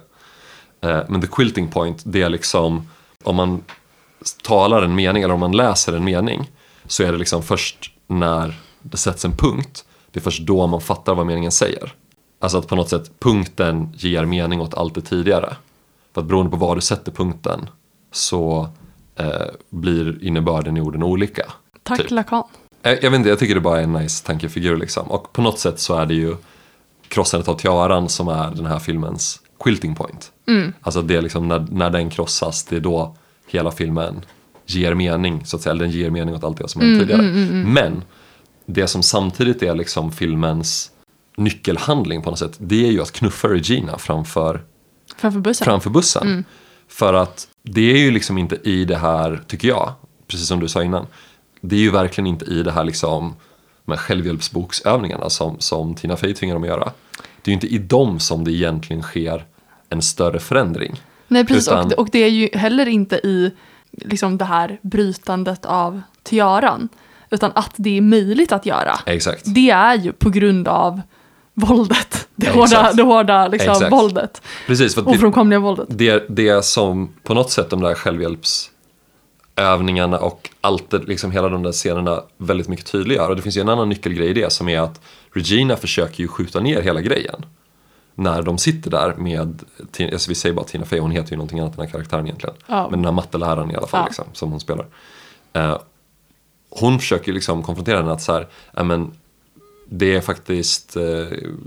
Eh, 0.85 1.01
men 1.07 1.21
the 1.21 1.27
quilting 1.27 1.67
point 1.67 2.03
det 2.05 2.21
är 2.21 2.29
liksom 2.29 2.89
om 3.23 3.35
man 3.35 3.63
talar 4.43 4.81
en 4.81 4.95
mening 4.95 5.23
eller 5.23 5.33
om 5.33 5.39
man 5.39 5.51
läser 5.51 5.93
en 5.93 6.03
mening 6.03 6.51
så 6.87 7.03
är 7.03 7.11
det 7.11 7.17
liksom 7.17 7.43
först 7.43 7.91
när 8.07 8.53
det 8.81 8.97
sätts 8.97 9.25
en 9.25 9.37
punkt 9.37 9.85
det 10.15 10.19
är 10.19 10.23
först 10.23 10.41
då 10.41 10.67
man 10.67 10.81
fattar 10.81 11.15
vad 11.15 11.25
meningen 11.25 11.51
säger. 11.51 11.93
Alltså 12.39 12.57
att 12.57 12.67
på 12.67 12.75
något 12.75 12.89
sätt 12.89 13.19
punkten 13.19 13.93
ger 13.97 14.25
mening 14.25 14.61
åt 14.61 14.73
allt 14.73 14.95
det 14.95 15.01
tidigare. 15.01 15.55
För 16.13 16.21
att 16.21 16.27
beroende 16.27 16.51
på 16.51 16.57
var 16.57 16.75
du 16.75 16.81
sätter 16.81 17.11
punkten 17.11 17.69
så 18.11 18.69
eh, 19.15 19.47
blir 19.69 20.23
innebörden 20.23 20.77
i 20.77 20.81
orden 20.81 21.03
olika. 21.03 21.43
Tack 21.83 22.01
typ. 22.01 22.11
Lacan. 22.11 22.43
Jag, 22.81 23.03
jag 23.03 23.11
vet 23.11 23.17
inte, 23.17 23.29
jag 23.29 23.39
tycker 23.39 23.55
det 23.55 23.61
bara 23.61 23.79
är 23.79 23.83
en 23.83 23.93
nice 23.93 24.25
tankefigur 24.25 24.77
liksom. 24.77 25.11
Och 25.11 25.33
på 25.33 25.41
något 25.41 25.59
sätt 25.59 25.79
så 25.79 25.95
är 25.95 26.05
det 26.05 26.13
ju 26.13 26.35
krossandet 27.07 27.47
av 27.47 27.55
tiaran 27.55 28.09
som 28.09 28.27
är 28.27 28.51
den 28.51 28.65
här 28.65 28.79
filmens 28.79 29.41
quilting 29.59 29.95
point. 29.95 30.31
Alltså 30.81 31.01
det 31.01 31.15
är 31.15 31.21
liksom 31.21 31.47
när, 31.47 31.67
när 31.71 31.89
den 31.89 32.09
krossas, 32.09 32.63
det 32.63 32.75
är 32.75 32.79
då 32.79 33.15
hela 33.47 33.71
filmen 33.71 34.21
ger 34.65 34.93
mening, 34.93 35.45
så 35.45 35.55
att 35.55 35.61
säga. 35.61 35.71
Eller 35.71 35.85
den 35.85 35.91
ger 35.91 36.09
mening 36.09 36.35
åt 36.35 36.43
allt 36.43 36.57
det 36.57 36.67
som 36.69 36.81
hänt 36.81 36.99
tidigare. 36.99 37.21
Men 37.65 38.03
det 38.65 38.87
som 38.87 39.03
samtidigt 39.03 39.63
är 39.63 39.75
liksom 39.75 40.11
filmens 40.11 40.91
nyckelhandling 41.37 42.21
på 42.21 42.29
något 42.29 42.39
sätt, 42.39 42.55
det 42.57 42.87
är 42.87 42.91
ju 42.91 43.01
att 43.01 43.11
knuffa 43.11 43.47
Regina 43.47 43.97
framför 43.97 44.63
Framför 45.17 45.39
bussen. 45.39 45.65
framför 45.65 45.89
bussen. 45.89 46.45
För 46.87 47.13
att 47.13 47.47
det 47.63 47.93
är 47.93 47.97
ju 47.97 48.11
liksom 48.11 48.37
inte 48.37 48.55
i 48.63 48.85
det 48.85 48.97
här, 48.97 49.41
tycker 49.47 49.67
jag, 49.67 49.93
precis 50.27 50.47
som 50.47 50.59
du 50.59 50.67
sa 50.67 50.83
innan, 50.83 51.07
det 51.61 51.75
är 51.75 51.79
ju 51.79 51.91
verkligen 51.91 52.27
inte 52.27 52.45
i 52.45 52.63
det 52.63 52.71
här 52.71 52.83
liksom 52.83 53.33
här 53.87 53.97
självhjälpsboksövningarna 53.97 55.29
som, 55.29 55.59
som 55.59 55.95
Tina 55.95 56.17
Fey 56.17 56.33
tvingar 56.33 56.55
dem 56.55 56.63
att 56.63 56.69
göra. 56.69 56.91
Det 57.45 57.49
är 57.49 57.51
ju 57.51 57.53
inte 57.53 57.67
i 57.67 57.77
dem 57.77 58.19
som 58.19 58.43
det 58.43 58.51
egentligen 58.51 59.01
sker 59.01 59.45
en 59.89 60.01
större 60.01 60.39
förändring. 60.39 61.01
Nej, 61.27 61.45
precis. 61.45 61.67
Utan- 61.67 61.85
Och, 61.85 61.91
och 61.99 62.09
det 62.11 62.19
är 62.23 62.29
ju 62.29 62.49
heller 62.53 62.85
inte 62.87 63.15
i 63.15 63.51
liksom, 63.91 64.37
det 64.37 64.45
här 64.45 64.79
brytandet 64.81 65.65
av 65.65 66.01
tiaran. 66.23 66.89
Utan 67.29 67.51
att 67.55 67.71
det 67.75 67.97
är 67.97 68.01
möjligt 68.01 68.51
att 68.51 68.65
göra. 68.65 68.99
Exakt. 69.05 69.41
Det 69.45 69.69
är 69.69 69.95
ju 69.95 70.11
på 70.11 70.29
grund 70.29 70.67
av 70.67 71.01
våldet. 71.53 72.27
Det 72.35 72.45
Ja, 72.47 72.51
hårda, 72.53 72.63
exakt. 72.65 72.97
det 72.97 73.03
hårda 73.03 73.47
liksom, 73.47 73.71
Exakt. 73.71 73.91
våldet. 73.91 74.41
Precis, 74.67 74.95
för 74.95 75.09
Ofrånkomliga 75.09 75.59
våldet. 75.59 75.85
det, 75.89 76.25
det 76.29 76.65
som 76.65 77.09
på 77.23 77.33
något 77.33 77.51
sätt 77.51 77.69
de 77.69 77.81
där 77.81 77.95
självhjälpsövningarna 79.55 80.19
och 80.19 80.49
allt 80.61 80.89
det, 80.89 80.97
liksom 80.97 81.31
hela 81.31 81.49
de 81.49 81.63
där 81.63 81.71
scenerna 81.71 82.21
väldigt 82.37 82.67
mycket 82.67 82.85
tydliggör. 82.85 83.29
Och 83.29 83.35
det 83.35 83.41
finns 83.41 83.57
ju 83.57 83.61
en 83.61 83.69
annan 83.69 83.89
nyckelgrej 83.89 84.29
i 84.29 84.33
det 84.33 84.51
som 84.51 84.69
är 84.69 84.79
att 84.79 85.01
Regina 85.33 85.75
försöker 85.77 86.21
ju 86.23 86.27
skjuta 86.27 86.59
ner 86.59 86.81
hela 86.81 87.01
grejen. 87.01 87.45
När 88.17 88.41
de 88.41 88.57
sitter 88.57 88.91
där 88.91 89.15
med, 89.15 89.63
alltså 90.13 90.29
vi 90.29 90.35
säger 90.35 90.55
bara 90.55 90.65
Tina 90.65 90.85
Fey, 90.85 90.99
hon 90.99 91.11
heter 91.11 91.31
ju 91.31 91.37
någonting 91.37 91.59
annat 91.59 91.75
den 91.75 91.85
här 91.85 91.91
karaktären 91.91 92.25
egentligen. 92.25 92.55
Ja. 92.67 92.87
Men 92.89 92.99
den 92.99 93.05
här 93.05 93.11
matteläraren 93.11 93.71
i 93.71 93.75
alla 93.75 93.87
fall 93.87 93.99
Ja. 94.01 94.05
liksom, 94.05 94.25
som 94.33 94.51
hon 94.51 94.59
spelar. 94.59 94.85
Eh, 95.53 95.77
hon 96.69 96.99
försöker 96.99 97.33
liksom 97.33 97.63
konfrontera 97.63 97.97
henne 97.97 98.11
att 98.11 98.21
så 98.21 98.33
här, 98.33 98.47
"Ja, 98.73 98.83
men 98.83 99.11
det 99.89 100.15
är 100.15 100.21
faktiskt 100.21 100.95
eh, 100.95 101.03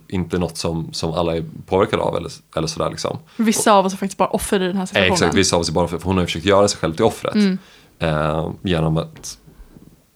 inte 0.08 0.38
något 0.38 0.56
som, 0.56 0.92
som 0.92 1.12
alla 1.12 1.36
är 1.36 1.44
påverkade 1.66 2.02
av 2.02 2.16
eller, 2.16 2.30
eller 2.56 2.66
sådär 2.68 2.90
liksom. 2.90 3.18
Vissa 3.36 3.72
av 3.72 3.86
oss 3.86 3.92
är 3.92 3.96
faktiskt 3.96 4.18
bara 4.18 4.28
offer 4.28 4.62
i 4.62 4.66
den 4.66 4.76
här 4.76 4.82
Eh, 4.82 4.86
situationen. 4.86 5.12
Exakt, 5.12 5.34
vissa 5.34 5.56
av 5.56 5.60
oss 5.62 5.68
är 5.68 5.72
bara 5.72 5.88
för, 5.88 5.98
för 5.98 6.04
hon 6.06 6.16
har 6.16 6.22
ju 6.22 6.26
försökt 6.26 6.44
göra 6.46 6.68
sig 6.68 6.78
själv 6.78 6.94
till 6.94 7.04
offret. 7.04 7.34
Mm. 7.34 7.58
Eh, 7.98 8.50
genom 8.62 8.96
att, 8.96 9.38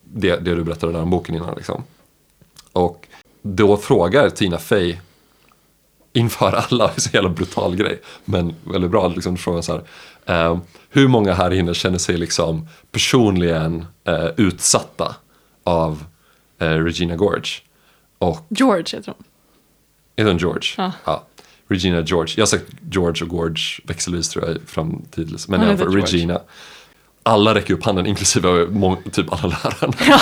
det, 0.03 0.37
det 0.37 0.55
du 0.55 0.64
berättade 0.64 0.93
där 0.93 1.03
om 1.03 1.11
boken 1.11 1.35
innan 1.35 1.55
liksom. 1.55 1.85
Och 2.72 3.09
då 3.43 3.76
frågar 3.76 4.30
Tina 4.30 4.59
Fey 4.59 4.97
inför 6.12 6.53
alla, 6.53 6.87
det 6.87 6.93
är 6.97 7.01
så 7.01 7.11
jävla 7.12 7.30
brutal 7.30 7.76
grej. 7.76 8.01
Men 8.24 8.55
väldigt 8.64 8.91
bra, 8.91 9.09
liksom 9.09 9.37
frågan 9.37 9.62
så 9.62 9.72
här. 9.72 9.83
Eh, 10.26 10.59
hur 10.91 11.09
många 11.09 11.35
här 11.35 11.51
inne 11.53 11.74
känner 11.74 11.99
sig 11.99 12.16
liksom 12.16 12.68
personligen 12.91 13.87
eh, 14.05 14.26
utsatta 14.37 15.16
av 15.64 16.05
eh, 16.59 16.68
Regina 16.68 17.14
George? 17.14 17.51
Och 18.18 18.47
George 18.49 18.97
heter 18.97 19.14
hon. 19.16 19.24
är 20.16 20.24
hon 20.24 20.39
George? 20.39 20.93
Ja. 21.05 21.22
Regina 21.68 22.01
George. 22.01 22.35
Jag 22.37 22.43
har 22.43 22.47
sagt 22.47 22.64
George 22.91 23.26
och 23.26 23.33
George 23.33 23.62
växelvis 23.85 24.28
tror 24.28 24.49
jag 24.49 24.59
framtidens. 24.66 25.49
Men 25.49 25.61
Hon 25.61 25.68
i 25.68 25.70
alla 25.70 25.78
fall 25.78 25.97
heter 25.97 26.16
George. 26.16 26.41
Alla 27.23 27.55
räcker 27.55 27.75
upp 27.75 27.85
handen 27.85 28.07
inklusive 28.07 28.66
typ 29.12 29.33
alla 29.33 29.43
lärarna. 29.64 30.20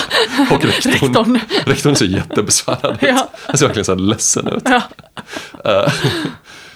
och 0.54 0.64
rektorn. 0.64 0.92
Rektorn. 0.92 1.40
rektorn 1.66 1.96
ser 1.96 2.06
jättebesvärad 2.06 2.92
ut. 2.92 2.98
Ja. 3.02 3.28
Han 3.46 3.58
ser 3.58 3.66
verkligen 3.66 3.84
så 3.84 3.92
här 3.92 3.98
ledsen 3.98 4.48
ut. 4.48 4.62
Ja. 4.64 4.82
Eh, 5.64 5.92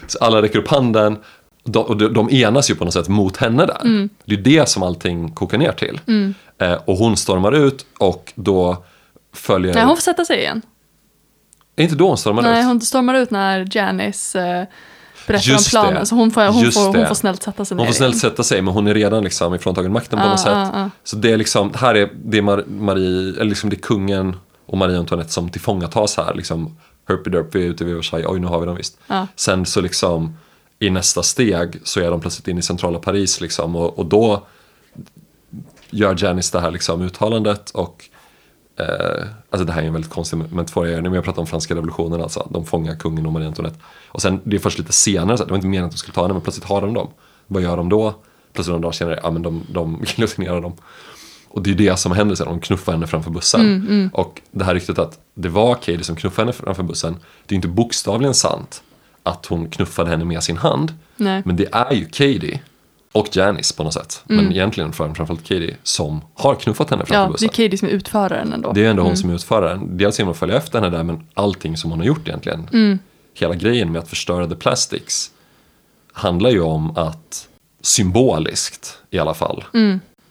så 0.06 0.18
alla 0.18 0.42
räcker 0.42 0.58
upp 0.58 0.68
handen. 0.68 1.18
De, 1.64 1.84
och 1.84 1.96
de, 1.96 2.12
de 2.14 2.30
enas 2.30 2.70
ju 2.70 2.74
på 2.74 2.84
något 2.84 2.94
sätt 2.94 3.08
mot 3.08 3.36
henne 3.36 3.66
där. 3.66 3.80
Mm. 3.84 4.08
Det 4.24 4.34
är 4.34 4.38
det 4.38 4.68
som 4.68 4.82
allting 4.82 5.30
kokar 5.30 5.58
ner 5.58 5.72
till. 5.72 6.00
Eh, 6.58 6.72
och 6.84 6.96
hon 6.96 7.16
stormar 7.16 7.52
ut 7.52 7.86
och 7.98 8.32
då 8.34 8.84
följer... 9.34 9.74
Nej, 9.74 9.84
hon 9.84 9.96
får 9.96 10.02
sätta 10.02 10.24
sig 10.24 10.38
igen. 10.38 10.62
Är 11.76 11.82
inte 11.84 11.96
då 11.96 12.08
hon 12.08 12.18
stormar 12.18 12.42
Nej, 12.42 12.60
ut? 12.60 12.66
hon 12.66 12.80
stormar 12.80 13.14
ut 13.14 13.30
när 13.30 13.76
Janice 13.76 14.40
eh, 14.40 14.66
berättar 15.26 15.50
Just 15.50 15.66
om 15.66 15.70
planen. 15.70 15.94
det. 16.00 16.06
Så 16.06 16.14
hon 16.14 16.30
får, 16.30 16.46
hon, 16.46 16.62
Just 16.64 16.78
får, 16.78 16.86
hon 16.98 17.06
får 17.06 17.14
snällt 17.14 17.42
sätta 17.42 17.64
sig 17.64 17.76
Hon 17.76 17.84
ner 17.86 17.92
får 17.92 17.96
snällt 17.96 18.18
sätta 18.18 18.42
sig 18.42 18.62
men 18.62 18.74
hon 18.74 18.86
är 18.86 18.94
redan 18.94 19.24
liksom 19.24 19.54
ifråntagen 19.54 19.92
makten 19.92 20.18
på 20.18 20.24
Ah, 20.24 20.30
något 20.30 20.40
sätt. 20.40 20.52
ah, 20.52 20.70
ah. 20.74 20.90
Så 21.04 21.16
det 21.16 21.30
är 21.32 21.36
liksom, 21.36 21.72
här 21.76 21.94
är, 21.94 22.10
det 22.24 22.38
är 22.38 22.42
Mar- 22.42 22.68
Marie, 22.68 23.30
eller 23.30 23.44
liksom 23.44 23.70
det 23.70 23.76
är 23.76 23.80
kungen 23.80 24.36
och 24.66 24.78
Marie 24.78 24.98
Antoinette 24.98 25.30
som 25.32 25.48
tillfångatas 25.48 26.16
här. 26.16 26.34
Liksom, 26.34 26.76
Herpy 27.08 27.30
Derpy 27.30 27.58
är 27.66 27.70
ute 27.70 27.84
vid 27.84 27.94
Versailles, 27.96 28.26
oj 28.30 28.40
nu 28.40 28.46
har 28.46 28.60
vi 28.60 28.66
dem 28.66 28.76
visst. 28.76 28.98
Sen 29.36 29.66
så 29.66 29.80
liksom 29.80 30.36
i 30.78 30.90
nästa 30.90 31.22
steg 31.22 31.80
så 31.84 32.00
är 32.00 32.10
de 32.10 32.20
plötsligt 32.20 32.48
inne 32.48 32.58
i 32.58 32.62
centrala 32.62 32.98
Paris 32.98 33.40
liksom 33.40 33.76
och, 33.76 33.98
och 33.98 34.06
då 34.06 34.46
gör 35.90 36.16
Janice 36.24 36.58
det 36.58 36.60
här 36.62 36.70
liksom 36.70 37.02
uttalandet 37.02 37.70
och 37.70 38.04
eh, 38.76 39.26
alltså 39.50 39.64
det 39.64 39.72
här 39.72 39.82
är 39.82 39.86
en 39.86 39.92
väldigt 39.92 40.12
konstig 40.12 40.36
metafor 40.36 40.86
jag 40.86 40.94
gör 40.94 41.02
nu, 41.02 41.08
men 41.08 41.14
jag 41.14 41.24
pratar 41.24 41.40
om 41.40 41.46
franska 41.46 41.74
revolutionen 41.74 42.20
alltså, 42.20 42.48
de 42.50 42.66
fångar 42.66 42.96
kungen 42.96 43.26
och 43.26 43.32
Marie 43.32 43.46
Antoinette. 43.46 43.78
Och 44.08 44.22
sen, 44.22 44.40
det 44.44 44.56
är 44.56 44.60
först 44.60 44.78
lite 44.78 44.92
senare, 44.92 45.36
så 45.36 45.42
här, 45.42 45.46
det 45.46 45.52
var 45.52 45.58
inte 45.58 45.66
meningen 45.66 45.84
att 45.84 45.92
de 45.92 45.98
skulle 45.98 46.14
ta 46.14 46.22
henne, 46.22 46.34
men 46.34 46.42
plötsligt 46.42 46.68
har 46.68 46.80
de 46.80 46.94
dem. 46.94 47.08
Vad 47.46 47.62
gör 47.62 47.76
de 47.76 47.88
då? 47.88 48.14
Plötsligt 48.52 48.72
några 48.72 48.82
dagar 48.82 48.92
senare, 48.92 49.20
ja 49.22 49.30
men 49.30 49.42
de, 49.42 49.66
de 49.68 50.04
giljotinerar 50.06 50.60
dem. 50.60 50.72
Och 51.48 51.62
det 51.62 51.70
är 51.70 51.74
det 51.74 51.96
som 51.98 52.12
händer 52.12 52.34
sen, 52.34 52.46
de 52.46 52.60
knuffar 52.60 52.92
henne 52.92 53.06
framför 53.06 53.30
bussen. 53.30 54.10
Och 54.12 54.40
det 54.50 54.64
här 54.64 54.74
ryktet 54.74 54.98
att 54.98 55.18
det 55.34 55.48
var 55.48 55.74
Katie 55.74 56.04
som 56.04 56.16
knuffade 56.16 56.42
henne 56.42 56.52
framför 56.52 56.82
bussen, 56.82 57.16
det 57.46 57.54
är 57.54 57.56
inte 57.56 57.68
bokstavligen 57.68 58.34
sant 58.34 58.82
att 59.22 59.46
hon 59.46 59.70
knuffade 59.70 60.10
henne 60.10 60.24
med 60.24 60.42
sin 60.42 60.56
hand. 60.56 60.92
Nej. 61.16 61.42
Men 61.44 61.56
det 61.56 61.68
är 61.72 61.92
ju 61.92 62.04
Katie 62.04 62.60
och 63.14 63.36
Janice 63.36 63.74
på 63.76 63.84
något 63.84 63.92
sätt, 63.94 64.22
men 64.24 64.52
egentligen 64.52 64.92
för- 64.92 65.14
framförallt 65.14 65.42
Katie, 65.42 65.76
som 65.82 66.20
har 66.34 66.54
knuffat 66.54 66.90
henne 66.90 67.06
framför 67.06 67.14
Ja, 67.20 67.26
det 67.26 67.32
bussen. 67.32 67.48
är 67.48 67.52
Katie 67.52 67.78
som 67.78 67.88
är 67.88 67.92
utföraren 67.92 68.52
ändå. 68.52 68.72
Det 68.72 68.84
är 68.84 68.90
ändå 68.90 69.02
hon 69.02 69.16
som 69.16 69.30
är 69.30 69.34
utföraren. 69.34 69.96
Dels 69.96 70.18
genom 70.18 70.32
att 70.32 70.38
följa 70.38 70.56
efter 70.56 70.80
henne 70.80 70.96
där, 70.96 71.04
men 71.04 71.26
allting 71.34 71.76
som 71.76 71.90
hon 71.90 72.00
har 72.00 72.06
gjort 72.06 72.28
egentligen. 72.28 72.98
Hela 73.34 73.54
grejen 73.54 73.92
med 73.92 74.02
att 74.02 74.08
förstöra 74.08 74.46
The 74.46 74.54
Plastics 74.54 75.30
handlar 76.12 76.50
ju 76.50 76.60
om 76.60 76.96
att 76.96 77.48
symboliskt 77.82 78.98
i 79.10 79.18
alla 79.18 79.34
fall 79.34 79.64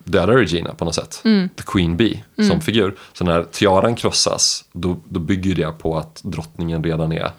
döda 0.03 0.37
Regina 0.37 0.73
på 0.73 0.85
något 0.85 0.95
sätt. 0.95 1.19
The 1.57 1.63
Queen 1.65 1.97
Bee 1.97 2.23
som 2.49 2.61
figur. 2.61 2.95
Så 3.13 3.23
när 3.23 3.43
tiaran 3.43 3.95
krossas, 3.95 4.65
då, 4.71 4.97
då 5.09 5.19
bygger 5.19 5.55
det 5.55 5.71
på 5.71 5.97
att 5.97 6.21
drottningen 6.23 6.83
redan 6.83 7.11
är 7.11 7.31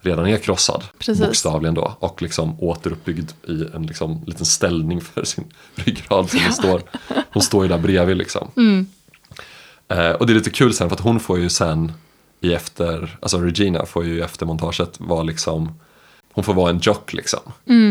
redan 0.00 0.26
är 0.26 0.36
krossad, 0.36 0.84
Precis. 0.98 1.26
bokstavligen 1.26 1.74
då, 1.74 1.96
och 2.00 2.22
liksom 2.22 2.60
återuppbyggd 2.60 3.30
i 3.48 3.64
en 3.74 3.82
liksom, 3.86 4.22
liten 4.26 4.46
ställning 4.46 5.00
för 5.00 5.24
sin 5.24 5.44
ryggrad. 5.74 6.30
Som 6.30 6.40
hon, 6.40 6.52
står, 6.52 6.82
hon 7.32 7.42
står 7.42 7.62
ju 7.64 7.68
där 7.68 7.78
bredvid 7.78 8.16
liksom. 8.16 8.50
Eh, 9.88 10.10
och 10.10 10.26
det 10.26 10.32
är 10.32 10.34
lite 10.34 10.50
kul 10.50 10.74
sen 10.74 10.88
för 10.88 10.96
att 10.96 11.02
hon 11.02 11.20
får 11.20 11.38
ju 11.38 11.48
sen 11.48 11.92
i 12.40 12.54
efter, 12.54 13.18
alltså 13.22 13.38
Regina 13.38 13.86
får 13.86 14.04
ju 14.04 14.18
i 14.18 14.20
eftermontaget 14.20 15.00
vara 15.00 15.22
liksom, 15.22 15.74
hon 16.32 16.44
får 16.44 16.54
vara 16.54 16.70
en 16.70 16.78
jock 16.82 17.12
liksom. 17.12 17.40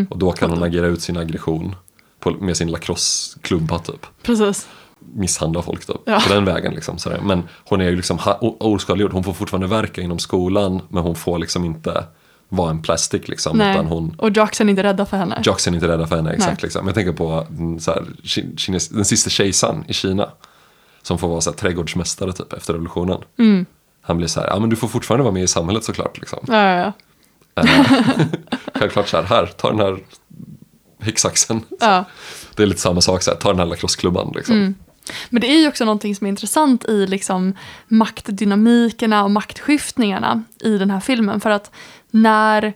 Och 0.10 0.18
då 0.18 0.32
kan 0.32 0.50
hon 0.50 0.64
agera 0.64 0.88
ut 0.88 1.02
sin 1.02 1.18
aggression 1.18 1.76
på, 2.20 2.32
med 2.32 2.58
sin 2.58 2.72
lacrosse-klubba 2.72 3.80
typ. 3.80 4.06
Precis. 4.22 4.68
Misshandla 5.14 5.62
folk 5.62 5.88
då, 5.88 6.02
Ja. 6.06 6.20
på 6.28 6.34
den 6.34 6.46
vägen 6.46 6.74
liksom. 6.74 6.98
Sådär. 6.98 7.20
Men 7.24 7.44
hon 7.66 7.82
är 7.82 7.90
ju 7.90 7.96
liksom 7.96 8.20
oskadliggjord, 8.60 9.14
hon 9.14 9.24
får 9.24 9.34
fortfarande 9.34 9.68
verka 9.68 10.02
inom 10.02 10.20
skolan 10.20 10.82
men 10.90 11.04
hon 11.04 11.16
får 11.16 11.40
liksom 11.40 11.66
inte 11.66 12.04
vara 12.50 12.70
en 12.70 12.82
plastic 12.82 13.28
liksom. 13.28 13.58
Nej. 13.58 13.72
Utan 13.74 13.86
hon, 13.86 14.16
Och 14.18 14.30
Jocks 14.38 14.62
är 14.62 14.70
inte 14.70 14.84
rädda 14.84 15.06
för 15.06 15.18
henne. 15.18 15.42
Jocks 15.46 15.68
är 15.68 15.74
inte 15.74 15.88
rädda 15.88 16.08
för 16.08 16.16
henne, 16.16 16.32
exakt. 16.32 16.52
Nej. 16.52 16.58
Liksom. 16.62 16.86
Jag 16.86 16.96
tänker 16.96 17.12
på 17.14 17.46
mm, 17.50 17.80
så 17.80 17.92
här, 17.92 18.02
ki- 18.24 18.58
kines, 18.58 18.90
den 18.90 19.06
sista 19.06 19.30
kejsaren 19.30 19.84
i 19.88 19.94
Kina. 19.94 20.30
Som 21.02 21.18
får 21.18 21.28
vara 21.28 21.42
så 21.42 21.50
här, 21.50 21.58
trädgårdsmästare 21.58 22.34
typ 22.34 22.54
efter 22.54 22.74
revolutionen. 22.74 23.18
Mm. 23.40 23.66
Han 24.02 24.18
blir 24.18 24.28
så 24.28 24.40
här, 24.40 24.48
ja 24.48 24.60
men 24.60 24.70
du 24.70 24.76
får 24.76 24.88
fortfarande 24.88 25.24
vara 25.24 25.34
med 25.34 25.44
i 25.44 25.48
samhället 25.48 25.84
såklart. 25.84 26.18
Liksom. 26.20 26.40
Ja, 26.48 26.64
ja, 26.76 26.94
ja. 27.56 27.64
Självklart 28.76 29.08
så 29.08 29.18
här, 29.18 29.24
här, 29.24 29.46
ta 29.46 29.70
den 29.70 29.80
här 29.80 29.98
häcksaxen. 31.02 31.62
ja. 31.80 32.06
Det 32.56 32.64
är 32.64 32.68
lite 32.68 32.82
samma 32.82 33.02
sak, 33.02 33.22
så 33.24 33.32
här, 33.32 33.38
ta 33.38 33.50
den 33.50 33.60
här 33.60 33.66
lacrosseklubban. 33.66 34.32
Liksom. 34.36 34.56
Mm. 34.56 34.76
Men 35.30 35.42
det 35.42 35.48
är 35.48 35.60
ju 35.60 35.68
också 35.68 35.86
någonting 35.86 36.16
som 36.16 36.28
är 36.28 36.30
intressant 36.30 36.86
i 36.86 37.08
liksom 37.08 37.54
maktdynamikerna 37.88 39.24
och 39.24 39.32
maktskiftningarna 39.32 40.44
i 40.64 40.78
den 40.78 40.92
här 40.92 41.00
filmen. 41.00 41.40
För 41.40 41.50
att 41.50 41.72
när 42.12 42.74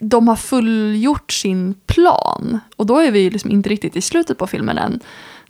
de 0.00 0.28
har 0.28 0.36
fullgjort 0.36 1.32
sin 1.32 1.74
plan, 1.86 2.60
och 2.76 2.86
då 2.86 2.98
är 2.98 3.10
vi 3.10 3.20
ju 3.20 3.30
liksom 3.30 3.50
inte 3.50 3.68
riktigt 3.68 3.96
i 3.96 4.00
slutet 4.00 4.38
på 4.38 4.46
filmen 4.46 4.78
än. 4.78 5.00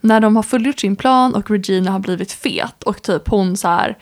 När 0.00 0.20
de 0.20 0.36
har 0.36 0.42
fullgjort 0.42 0.80
sin 0.80 0.96
plan 0.96 1.34
och 1.34 1.50
Regina 1.50 1.90
har 1.90 1.98
blivit 1.98 2.32
fet 2.32 2.82
och 2.82 3.02
typ 3.02 3.28
hon 3.28 3.56
så 3.56 3.68
här, 3.68 3.98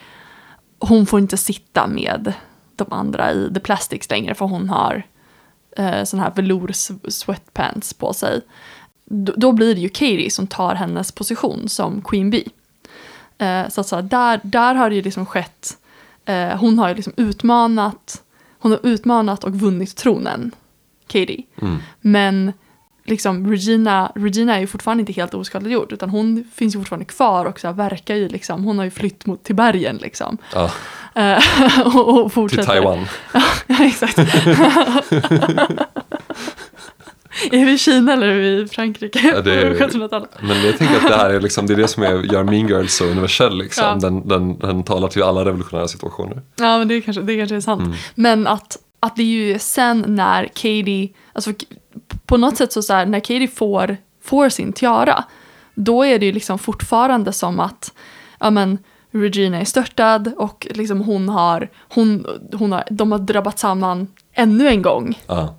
hon 0.79 1.07
får 1.07 1.21
inte 1.21 1.37
sitta 1.37 1.87
med 1.87 2.33
de 2.77 2.93
andra 2.93 3.33
i 3.33 3.51
The 3.55 3.61
Plastics 3.61 4.11
längre 4.11 4.35
för 4.35 4.45
hon 4.45 4.69
har 4.69 5.03
eh, 5.77 6.05
sån 6.05 6.21
här 6.21 6.31
velour-sweatpants 6.31 7.99
på 7.99 8.13
sig. 8.13 8.41
Då, 9.07 9.53
blir 9.53 9.75
det 9.75 9.81
ju 9.81 9.89
Katie 9.89 10.31
som 10.31 10.47
tar 10.47 10.75
hennes 10.75 11.13
position 11.13 11.69
som 11.69 12.03
Queen 12.03 12.31
Bee. 12.31 12.45
Eh, 13.39 13.69
så 13.69 13.81
att 13.81 13.87
så 13.87 13.97
här, 13.97 14.03
där, 14.03 14.41
där 14.43 14.75
har 14.75 14.91
det 14.91 14.97
ju 14.97 15.03
liksom 15.03 15.27
skett, 15.27 15.77
eh, 16.25 16.57
hon 16.57 16.79
har 16.79 16.89
ju 16.89 16.95
liksom 16.95 17.13
utmanat, 17.17 18.23
hon 18.59 18.73
har 18.73 18.81
utmanat 18.83 19.45
och 19.45 19.55
vunnit 19.55 19.97
tronen, 19.97 20.51
Katie. 21.07 21.43
Mm. 21.63 21.77
Men 22.01 22.53
liksom 23.05 23.51
Regina, 23.51 24.13
Regina 24.15 24.57
är 24.57 24.61
ju 24.61 24.67
fortfarande 24.67 25.01
inte 25.01 25.13
helt 25.13 25.35
oskadliggjord 25.35 25.93
utan 25.93 26.11
hon 26.11 26.45
finns 26.55 26.75
ju 26.75 26.79
fortfarande 26.79 27.05
kvar 27.05 27.45
och 27.45 27.61
så 27.61 27.67
här, 27.67 27.75
verkar 27.75 28.15
ju 28.15 28.29
liksom, 28.29 28.65
hon 28.65 28.79
har 28.79 28.85
ju 28.85 28.91
flytt 28.91 29.27
mot 29.27 29.45
till 29.45 29.55
bergen 29.55 29.97
liksom. 29.97 30.39
Ja, 30.55 30.71
Eh, 31.15 31.39
och, 31.97 32.09
och 32.09 32.23
till 32.25 32.35
fortsätter. 32.35 32.65
Taiwan. 32.65 33.07
Ja, 33.67 33.85
exakt. 33.85 34.19
är 37.53 37.65
vi 37.65 37.73
i 37.73 37.79
Kina 37.79 38.13
eller 38.13 38.27
är 38.27 38.35
vi 38.35 38.63
i 38.63 38.69
Frankrike? 38.69 39.33
Ja, 39.35 39.41
det 39.41 39.55
är- 39.55 39.75
På 39.75 39.85
1700-talet? 39.85 40.31
Men 40.43 40.67
jag 40.67 40.79
tänker 40.79 40.97
att 40.97 41.09
det 41.09 41.17
här 41.17 41.31
är, 41.31 41.41
liksom, 41.41 41.67
det, 41.67 41.73
är 41.73 41.77
det 41.77 41.89
som 41.89 42.03
är, 42.03 42.33
gör 42.33 42.45
Mean 42.45 42.69
Girls 42.69 42.95
så 42.95 43.05
universell. 43.05 43.59
Liksom. 43.59 43.85
Ja. 43.85 43.95
Den, 43.95 44.29
den, 44.29 44.59
den 44.59 44.83
talar 44.83 45.09
till 45.09 45.23
alla 45.23 45.45
revolutionära 45.45 45.89
situationer. 45.89 46.43
Ja, 46.57 46.79
men 46.79 46.89
det 46.89 47.01
kanske, 47.01 47.23
det 47.23 47.37
kanske 47.37 47.57
är 47.57 47.61
sant. 47.61 47.83
Mm. 47.83 47.95
Men 48.15 48.47
att, 48.47 48.77
att 49.01 49.17
det 49.17 49.23
är 49.23 49.27
ju 49.27 49.59
sen 49.59 50.05
när 50.09 50.45
Katie, 50.45 51.09
alltså 51.33 51.53
på 52.27 52.37
något 52.37 52.57
sätt 52.57 52.73
så, 52.73 52.83
så 52.83 52.93
här, 52.93 53.07
när 53.07 53.21
Katie 53.21 53.49
får, 53.49 53.97
får 54.25 54.49
sin 54.49 54.73
tiara, 54.73 55.25
då 55.75 56.03
är 56.05 56.19
det 56.19 56.27
ju 56.27 56.33
liksom 56.33 56.59
fortfarande 56.59 57.33
som 57.33 57.61
att, 57.61 57.93
ja 58.41 58.51
men, 58.51 58.79
Regina 59.17 59.61
är 59.61 59.65
störtad 59.65 60.33
och 60.37 60.67
liksom 60.71 61.01
hon 61.01 61.29
har, 61.29 61.69
hon, 61.95 62.27
hon 62.53 62.73
har, 62.73 62.85
de 62.91 63.13
har 63.13 63.19
drabbat 63.19 63.59
samman 63.59 64.09
ännu 64.33 64.69
en 64.69 64.83
gång 64.83 65.19
Ja, 65.27 65.55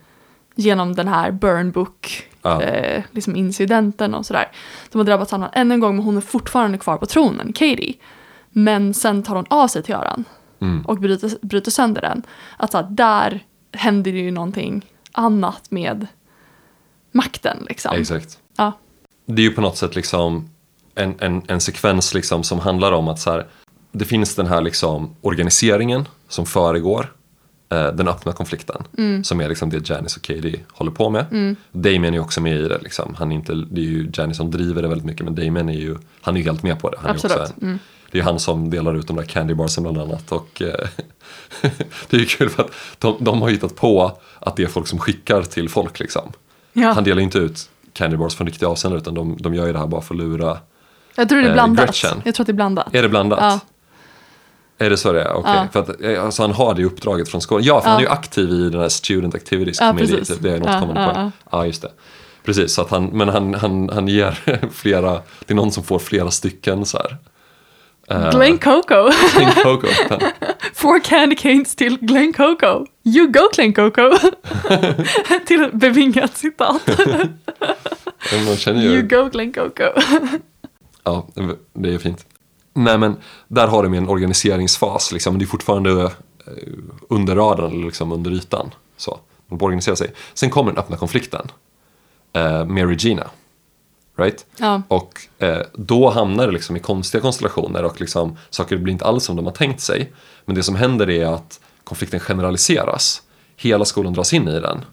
genom 0.55 0.95
den 0.95 1.07
här 1.07 1.31
burn 1.31 1.71
book 1.71 2.27
Ja. 2.41 2.61
eh, 2.61 3.03
liksom 3.11 3.35
incidenten 3.35 4.13
och 4.15 4.25
sådär. 4.25 4.51
De 4.91 4.97
har 4.97 5.05
drabbat 5.05 5.29
samman 5.29 5.49
ännu 5.53 5.73
en 5.73 5.79
gång 5.79 5.95
men 5.95 6.05
hon 6.05 6.17
är 6.17 6.21
fortfarande 6.21 6.77
kvar 6.77 6.97
på 6.97 7.05
tronen, 7.05 7.53
Katie. 7.53 7.93
Men 8.49 8.93
sen 8.93 9.23
tar 9.23 9.35
hon 9.35 9.45
av 9.49 9.67
sig 9.67 9.83
tiaran 9.83 10.23
Mm. 10.59 10.85
och 10.85 10.97
bryter, 10.99 11.31
bryter 11.41 11.71
sönder 11.71 12.01
den. 12.01 12.23
Att 12.57 12.71
så 12.71 12.77
här, 12.77 12.87
där 12.89 13.43
händer 13.71 14.11
det 14.11 14.17
ju 14.19 14.31
någonting 14.31 14.85
annat 15.11 15.71
med 15.71 16.07
makten 17.11 17.57
liksom. 17.69 17.95
exakt. 17.95 18.37
Ja. 18.57 18.71
Det 19.25 19.41
är 19.41 19.43
ju 19.43 19.51
på 19.51 19.61
något 19.61 19.77
sätt 19.77 19.95
liksom 19.95 20.49
en, 20.95 21.15
en, 21.19 21.41
en 21.47 21.61
sekvens 21.61 22.13
liksom 22.13 22.43
som 22.43 22.59
handlar 22.59 22.91
om 22.91 23.07
att 23.07 23.19
så 23.19 23.31
här, 23.31 23.47
det 23.91 24.05
finns 24.05 24.35
den 24.35 24.47
här 24.47 24.61
liksom 24.61 25.15
organiseringen 25.21 26.07
som 26.27 26.45
föregår 26.45 27.13
eh, 27.69 27.87
den 27.87 28.07
öppna 28.07 28.31
konflikten. 28.31 28.83
Som 29.23 29.41
är 29.41 29.49
liksom 29.49 29.69
det 29.69 29.89
Janice 29.89 30.17
och 30.19 30.23
Katie 30.23 30.59
håller 30.71 30.91
på 30.91 31.09
med. 31.09 31.55
Damien 31.71 32.13
är 32.13 32.19
också 32.19 32.41
med 32.41 32.57
i 32.57 32.67
det. 32.67 32.79
Liksom. 32.81 33.15
Han 33.17 33.31
är 33.31 33.35
inte, 33.35 33.53
det 33.53 33.81
är 33.81 33.85
ju 33.85 34.11
Janice 34.13 34.37
som 34.37 34.51
driver 34.51 34.81
det 34.81 34.87
väldigt 34.87 35.05
mycket 35.05 35.25
men 35.25 35.35
Damien 35.35 35.69
är 35.69 35.73
ju, 35.79 35.97
han 36.21 36.35
är 36.35 36.39
ju 36.39 36.45
helt 36.45 36.63
med 36.63 36.79
på 36.79 36.89
det. 36.89 36.97
Han 36.99 37.09
är 37.09 37.13
Absolut. 37.13 37.37
också 37.37 37.53
en, 37.61 37.79
Det 38.11 38.19
är 38.19 38.23
han 38.23 38.39
som 38.39 38.69
delar 38.69 38.95
ut 38.95 39.07
de 39.07 39.15
där 39.15 39.23
candy 39.23 39.53
barsen 39.53 39.83
bland 39.83 39.97
annat. 39.97 40.31
Och 40.31 40.61
eh, 40.61 40.87
det 42.09 42.17
är 42.17 42.19
ju 42.19 42.25
kul 42.25 42.49
för 42.49 42.63
att 42.63 42.71
de, 42.99 43.17
de 43.19 43.41
har 43.41 43.49
hittat 43.49 43.75
på 43.75 44.17
att 44.39 44.55
det 44.55 44.63
är 44.63 44.67
folk 44.67 44.87
som 44.87 44.99
skickar 44.99 45.43
till 45.43 45.69
folk 45.69 45.99
liksom. 45.99 46.31
Ja. 46.73 46.91
Han 46.91 47.03
delar 47.03 47.21
inte 47.21 47.37
ut 47.37 47.69
candy 47.93 48.17
bars 48.17 48.35
från 48.35 48.47
riktiga 48.47 48.69
avsändare 48.69 49.01
utan 49.01 49.13
de, 49.13 49.37
de 49.39 49.53
gör 49.53 49.65
ju 49.65 49.73
det 49.73 49.79
här 49.79 49.87
bara 49.87 50.01
för 50.01 50.13
att 50.13 50.19
lura. 50.19 50.57
Jag 51.15 51.29
tror 51.29 51.39
det 51.39 51.45
är 51.45 51.49
eh, 51.49 51.53
blandat. 51.53 51.85
Gretchen. 51.85 52.21
Jag 52.25 52.35
tror 52.35 52.43
att 52.43 52.47
det 52.47 52.51
är 52.51 52.53
blandat. 52.53 52.95
Är 52.95 53.01
det 53.01 53.09
blandat? 53.09 53.39
Ja. 53.41 53.59
Är 54.77 54.89
det 54.89 54.97
så 54.97 55.11
det 55.13 55.21
är? 55.21 55.33
Okej. 55.33 55.51
Ja. 55.55 55.67
För 55.73 55.79
att, 55.79 56.01
eh, 56.01 56.23
alltså, 56.25 56.41
han 56.41 56.51
har 56.51 56.73
det 56.73 56.83
uppdraget 56.85 57.29
från 57.29 57.41
skolan. 57.41 57.63
Ja, 57.63 57.81
för 57.81 57.87
Ja. 57.87 57.91
han 57.91 57.99
är 57.99 58.05
ju 58.05 58.09
aktiv 58.11 58.49
i 58.49 58.69
den 58.69 58.81
här 58.81 58.89
Student 58.89 59.35
Activities 59.35 59.77
Ja, 59.81 59.87
Committee. 59.87 60.17
precis. 60.17 60.37
Det 60.37 60.51
är 60.51 60.59
något 60.59 60.67
Ja, 60.69 60.79
kommande 60.79 61.01
ja, 61.01 61.13
poäng. 61.13 61.31
Ja, 61.51 61.65
just 61.65 61.81
det. 61.81 61.91
Precis, 62.43 62.73
så 62.73 62.81
att 62.81 62.89
han, 62.91 63.05
men 63.05 63.29
han, 63.29 63.53
han, 63.53 63.89
han 63.93 64.07
ger 64.07 64.39
flera, 64.73 65.11
det 65.45 65.53
är 65.53 65.55
någon 65.55 65.71
som 65.71 65.83
får 65.83 65.99
flera 65.99 66.31
stycken 66.31 66.85
så 66.85 66.97
här. 66.97 67.17
Eh, 68.07 68.31
Glen 68.31 68.57
Coco. 68.57 69.11
Glen 69.35 69.51
Coco. 69.63 69.87
Four 70.73 70.99
candy 70.99 71.35
canes 71.35 71.75
till 71.75 71.97
Glen 71.99 72.33
Coco. 72.33 72.85
You 73.03 73.27
go 73.27 73.39
Glen 73.55 73.73
Coco. 73.73 74.11
till 75.45 75.63
ett 75.63 75.73
bevingat 75.73 76.37
citat. 76.37 76.81
Man 78.47 78.55
känner 78.57 78.81
You 78.83 78.93
ju, 78.95 79.01
go 79.01 79.29
Glen 79.29 79.53
Coco. 79.53 79.83
ja, 81.03 81.27
det 81.73 81.93
är 81.93 81.97
fint. 81.97 82.25
Nej 82.77 82.97
men, 82.97 83.17
där 83.47 83.67
har 83.67 83.83
de 83.83 83.93
en 83.93 84.09
organiseringsfas 84.09 85.11
liksom, 85.11 85.33
men 85.33 85.39
det 85.39 85.45
är 85.45 85.47
fortfarande 85.47 86.03
eh, 86.03 86.11
under 87.09 87.35
radarn, 87.35 87.71
eller 87.71 87.85
liksom 87.85 88.11
under 88.11 88.31
ytan. 88.31 88.71
Så, 88.97 89.19
de 89.49 89.61
organiserar 89.61 89.95
sig. 89.95 90.13
Sen 90.33 90.49
kommer 90.49 90.71
den 90.71 90.79
öppna 90.79 90.97
konflikten 90.97 91.47
eh, 92.33 92.65
med 92.65 92.87
Regina. 92.87 93.27
Right? 94.17 94.45
ja. 94.57 94.81
Och 94.87 95.19
eh, 95.39 95.61
då 95.73 96.09
hamnar 96.09 96.47
det 96.47 96.53
liksom 96.53 96.75
i 96.75 96.79
konstiga 96.79 97.21
konstellationer 97.21 97.83
och 97.83 98.01
liksom, 98.01 98.37
saker 98.49 98.77
blir 98.77 98.93
inte 98.93 99.05
alls 99.05 99.23
som 99.23 99.35
de 99.35 99.45
har 99.45 99.53
tänkt 99.53 99.81
sig. 99.81 100.13
Men 100.45 100.55
det 100.55 100.63
som 100.63 100.75
händer 100.75 101.09
är 101.09 101.25
att 101.25 101.59
konflikten 101.83 102.19
generaliseras. 102.19 103.21
Hela 103.55 103.85
skolan 103.85 104.13
dras 104.13 104.33
in 104.33 104.47
i 104.47 104.59
den. 104.59 104.85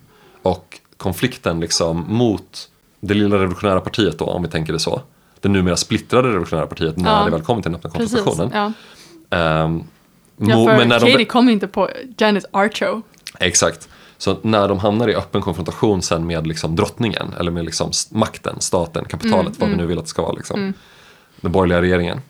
Och 0.42 0.80
konflikten 0.96 1.60
liksom 1.60 2.04
mot 2.08 2.68
det 3.00 3.14
lilla 3.14 3.36
revolutionära 3.36 3.80
partiet 3.80 4.18
då, 4.18 4.24
om 4.24 4.42
vi 4.42 4.48
tänker 4.48 4.72
det 4.72 4.78
så. 4.78 5.00
Det 5.42 5.48
numera 5.48 5.76
splittrade 5.76 6.28
revolutionära 6.28 6.66
partiet 6.66 6.96
när 6.96 7.18
Ja. 7.18 7.24
det 7.24 7.30
väl 7.30 7.42
kommer 7.42 7.62
till 7.62 7.70
den 7.72 7.78
öppna 7.78 7.90
Precis. 7.90 8.22
konfrontationen. 8.22 8.72
Ja. 9.30 9.36
Ehm, 9.38 9.82
Ja, 10.36 10.54
för 10.66 10.76
men 10.78 10.88
när 10.88 11.00
de- 11.00 11.10
Katie 11.12 11.26
kom 11.26 11.48
inte 11.48 11.66
på 11.68 11.90
Janet 12.18 12.44
Archo. 12.50 13.02
Exakt. 13.38 13.88
Så 14.18 14.36
när 14.42 14.68
de 14.68 14.78
hamnar 14.78 15.08
i 15.08 15.14
öppen 15.14 15.42
konfrontation 15.42 16.02
sen 16.02 16.26
med 16.26 16.46
liksom 16.46 16.76
drottningen, 16.76 17.34
eller 17.40 17.50
med 17.50 17.64
liksom 17.64 17.90
makten, 18.10 18.60
staten, 18.60 19.04
kapitalet, 19.04 19.60
vad 19.60 19.68
vi 19.70 19.76
nu 19.76 19.86
vill 19.86 19.98
att 19.98 20.04
det 20.04 20.08
ska 20.10 20.22
vara, 20.22 20.32
liksom, 20.32 20.72
den 21.40 21.52
borgerliga 21.52 21.80
regeringen. 21.82 22.20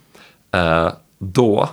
Eh, 0.50 0.92
då, 1.18 1.68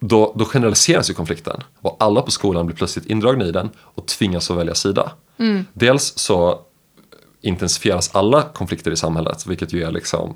då, 0.00 0.32
då 0.36 0.44
generaliseras 0.44 1.10
ju 1.10 1.14
konflikten 1.14 1.62
och 1.80 1.96
alla 2.00 2.22
på 2.22 2.30
skolan 2.30 2.66
blir 2.66 2.76
plötsligt 2.76 3.06
indragna 3.06 3.44
i 3.44 3.52
den 3.52 3.70
och 3.78 4.06
tvingas 4.06 4.50
att 4.50 4.56
välja 4.56 4.74
sida. 4.74 5.10
Dels 5.72 6.18
så 6.18 6.60
intensifieras 7.40 8.10
alla 8.14 8.42
konflikter 8.42 8.90
i 8.90 8.96
samhället, 8.96 9.46
vilket 9.46 9.72
ju 9.72 9.82
är 9.82 9.90
liksom 9.90 10.34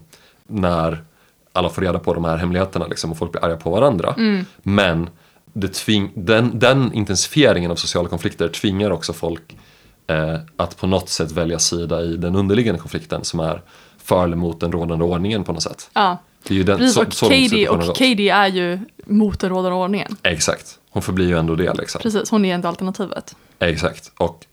när 0.50 1.04
alla 1.52 1.68
får 1.68 1.82
reda 1.82 1.98
på 1.98 2.14
de 2.14 2.24
här 2.24 2.36
hemligheterna 2.36 2.86
liksom, 2.86 3.10
och 3.10 3.18
folk 3.18 3.32
blir 3.32 3.44
arga 3.44 3.56
på 3.56 3.70
varandra. 3.70 4.14
Men 4.62 5.10
det 5.52 5.68
tving, 5.68 6.10
den, 6.14 6.58
den 6.58 6.92
intensifieringen 6.92 7.70
av 7.70 7.76
sociala 7.76 8.08
konflikter 8.08 8.48
tvingar 8.48 8.90
också 8.90 9.12
folk 9.12 9.56
eh, 10.06 10.36
att 10.56 10.76
på 10.76 10.86
något 10.86 11.08
sätt 11.08 11.32
välja 11.32 11.58
sida 11.58 12.02
i 12.02 12.16
den 12.16 12.36
underliggande 12.36 12.80
konflikten 12.80 13.24
som 13.24 13.40
är 13.40 13.62
för 13.98 14.24
eller 14.24 14.36
mot 14.36 14.60
den 14.60 14.72
rådande 14.72 15.04
ordningen 15.04 15.44
på 15.44 15.52
något 15.52 15.62
sätt. 15.62 15.90
Ja. 15.92 16.18
Det 16.42 16.54
är 16.54 16.58
ju 16.58 16.64
den, 16.64 16.78
Precis, 16.78 16.94
så, 16.94 17.02
och 17.06 17.14
så 17.14 17.28
Katie, 17.28 17.68
och. 17.68 17.86
Katie 17.86 18.34
är 18.34 18.48
ju 18.48 18.78
mot 19.04 19.40
den 19.40 19.50
rådande 19.50 19.76
ordningen. 19.76 20.16
Exakt, 20.22 20.78
hon 20.90 21.02
förblir 21.02 21.28
ju 21.28 21.38
ändå 21.38 21.54
det 21.54 21.74
liksom. 21.74 22.00
Precis, 22.00 22.30
hon 22.30 22.44
är 22.44 22.54
inte 22.54 22.68
alternativet. 22.68 23.36
Exakt, 23.58 24.12
och 24.16 24.46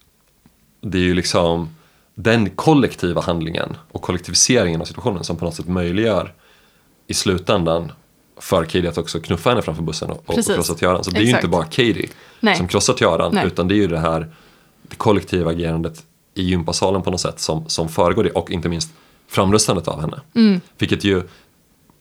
det 0.81 0.97
är 0.97 1.01
ju 1.01 1.13
liksom 1.13 1.69
den 2.19 2.49
kollektiva 2.49 3.21
handlingen 3.21 3.77
och 3.91 4.01
kollektiviseringen 4.01 4.81
av 4.81 4.85
situationen 4.85 5.23
som 5.23 5.37
på 5.37 5.45
något 5.45 5.55
sätt 5.55 5.67
möjliggör 5.67 6.33
i 7.07 7.13
slutändan 7.13 7.91
för 8.37 8.63
Katie 8.63 8.89
att 8.89 8.97
också 8.97 9.19
knuffa 9.19 9.49
henne 9.49 9.61
framför 9.61 9.83
bussen 9.83 10.09
och, 10.09 10.23
och 10.25 10.45
krossa 10.45 10.73
Tiaran. 10.73 11.03
Så 11.03 11.11
det 11.11 11.17
är 11.17 11.21
ju 11.21 11.27
Exakt. 11.27 11.43
inte 11.43 11.51
bara 11.51 11.63
Katie 11.63 12.09
Nej. 12.39 12.55
som 12.57 12.67
krossar 12.67 12.93
Tiaran 12.93 13.31
Nej. 13.33 13.47
utan 13.47 13.67
det 13.67 13.73
är 13.73 13.77
ju 13.77 13.87
det 13.87 13.99
här 13.99 14.27
det 14.81 14.95
kollektiva 14.95 15.51
agerandet 15.51 16.03
i 16.33 16.43
gympasalen 16.43 17.01
på 17.01 17.11
något 17.11 17.21
sätt 17.21 17.39
som, 17.39 17.69
som 17.69 17.89
föregår 17.89 18.23
det 18.23 18.31
och 18.31 18.51
inte 18.51 18.69
minst 18.69 18.89
framröstandet 19.27 19.87
av 19.87 20.01
henne. 20.01 20.21
Mm. 20.33 20.61
Vilket 20.77 21.03
ju, 21.03 21.23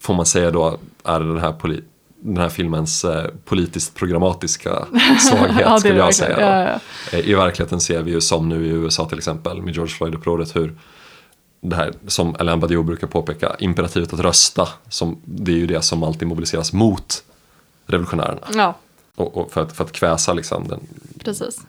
får 0.01 0.15
man 0.15 0.27
säga 0.27 0.51
då, 0.51 0.79
är 1.05 1.21
den 1.21 1.39
här, 1.39 1.53
poli- 1.53 1.83
den 2.27 2.37
här 2.37 2.49
filmens 2.49 3.05
eh, 3.05 3.31
politiskt 3.45 3.95
programmatiska 3.95 4.87
svaghet 5.21 5.61
Ja, 5.61 5.79
skulle 5.79 5.97
jag 5.97 6.15
säga. 6.15 6.41
Ja, 6.41 6.81
Eh, 7.13 7.29
I 7.29 7.35
verkligheten 7.35 7.81
ser 7.81 8.03
vi 8.03 8.11
ju 8.11 8.21
som 8.21 8.49
nu 8.49 8.67
i 8.67 8.69
USA 8.69 9.09
till 9.09 9.19
exempel 9.19 9.63
med 9.63 9.75
George 9.75 9.95
Floyd-upproret 9.95 10.57
hur 10.57 10.75
det 11.61 11.77
här 11.77 11.93
som 12.07 12.37
Alain 12.39 12.61
Badiou 12.61 12.83
brukar 12.83 13.07
påpeka, 13.07 13.57
imperativet 13.59 14.13
att 14.13 14.21
rösta, 14.21 14.69
som, 14.89 15.21
det 15.25 15.53
är 15.53 15.57
ju 15.57 15.67
det 15.67 15.83
som 15.83 16.03
alltid 16.03 16.29
mobiliseras 16.29 16.73
mot 16.73 17.23
revolutionärerna. 17.87 18.41
Ja, 18.55 18.75
Och, 19.15 19.37
och 19.37 19.53
för, 19.53 19.63
att, 19.63 19.73
för 19.73 19.85
att 19.85 19.93
kväsa 19.93 20.33
liksom 20.33 20.69
den 20.69 20.81
precis. 21.25 21.61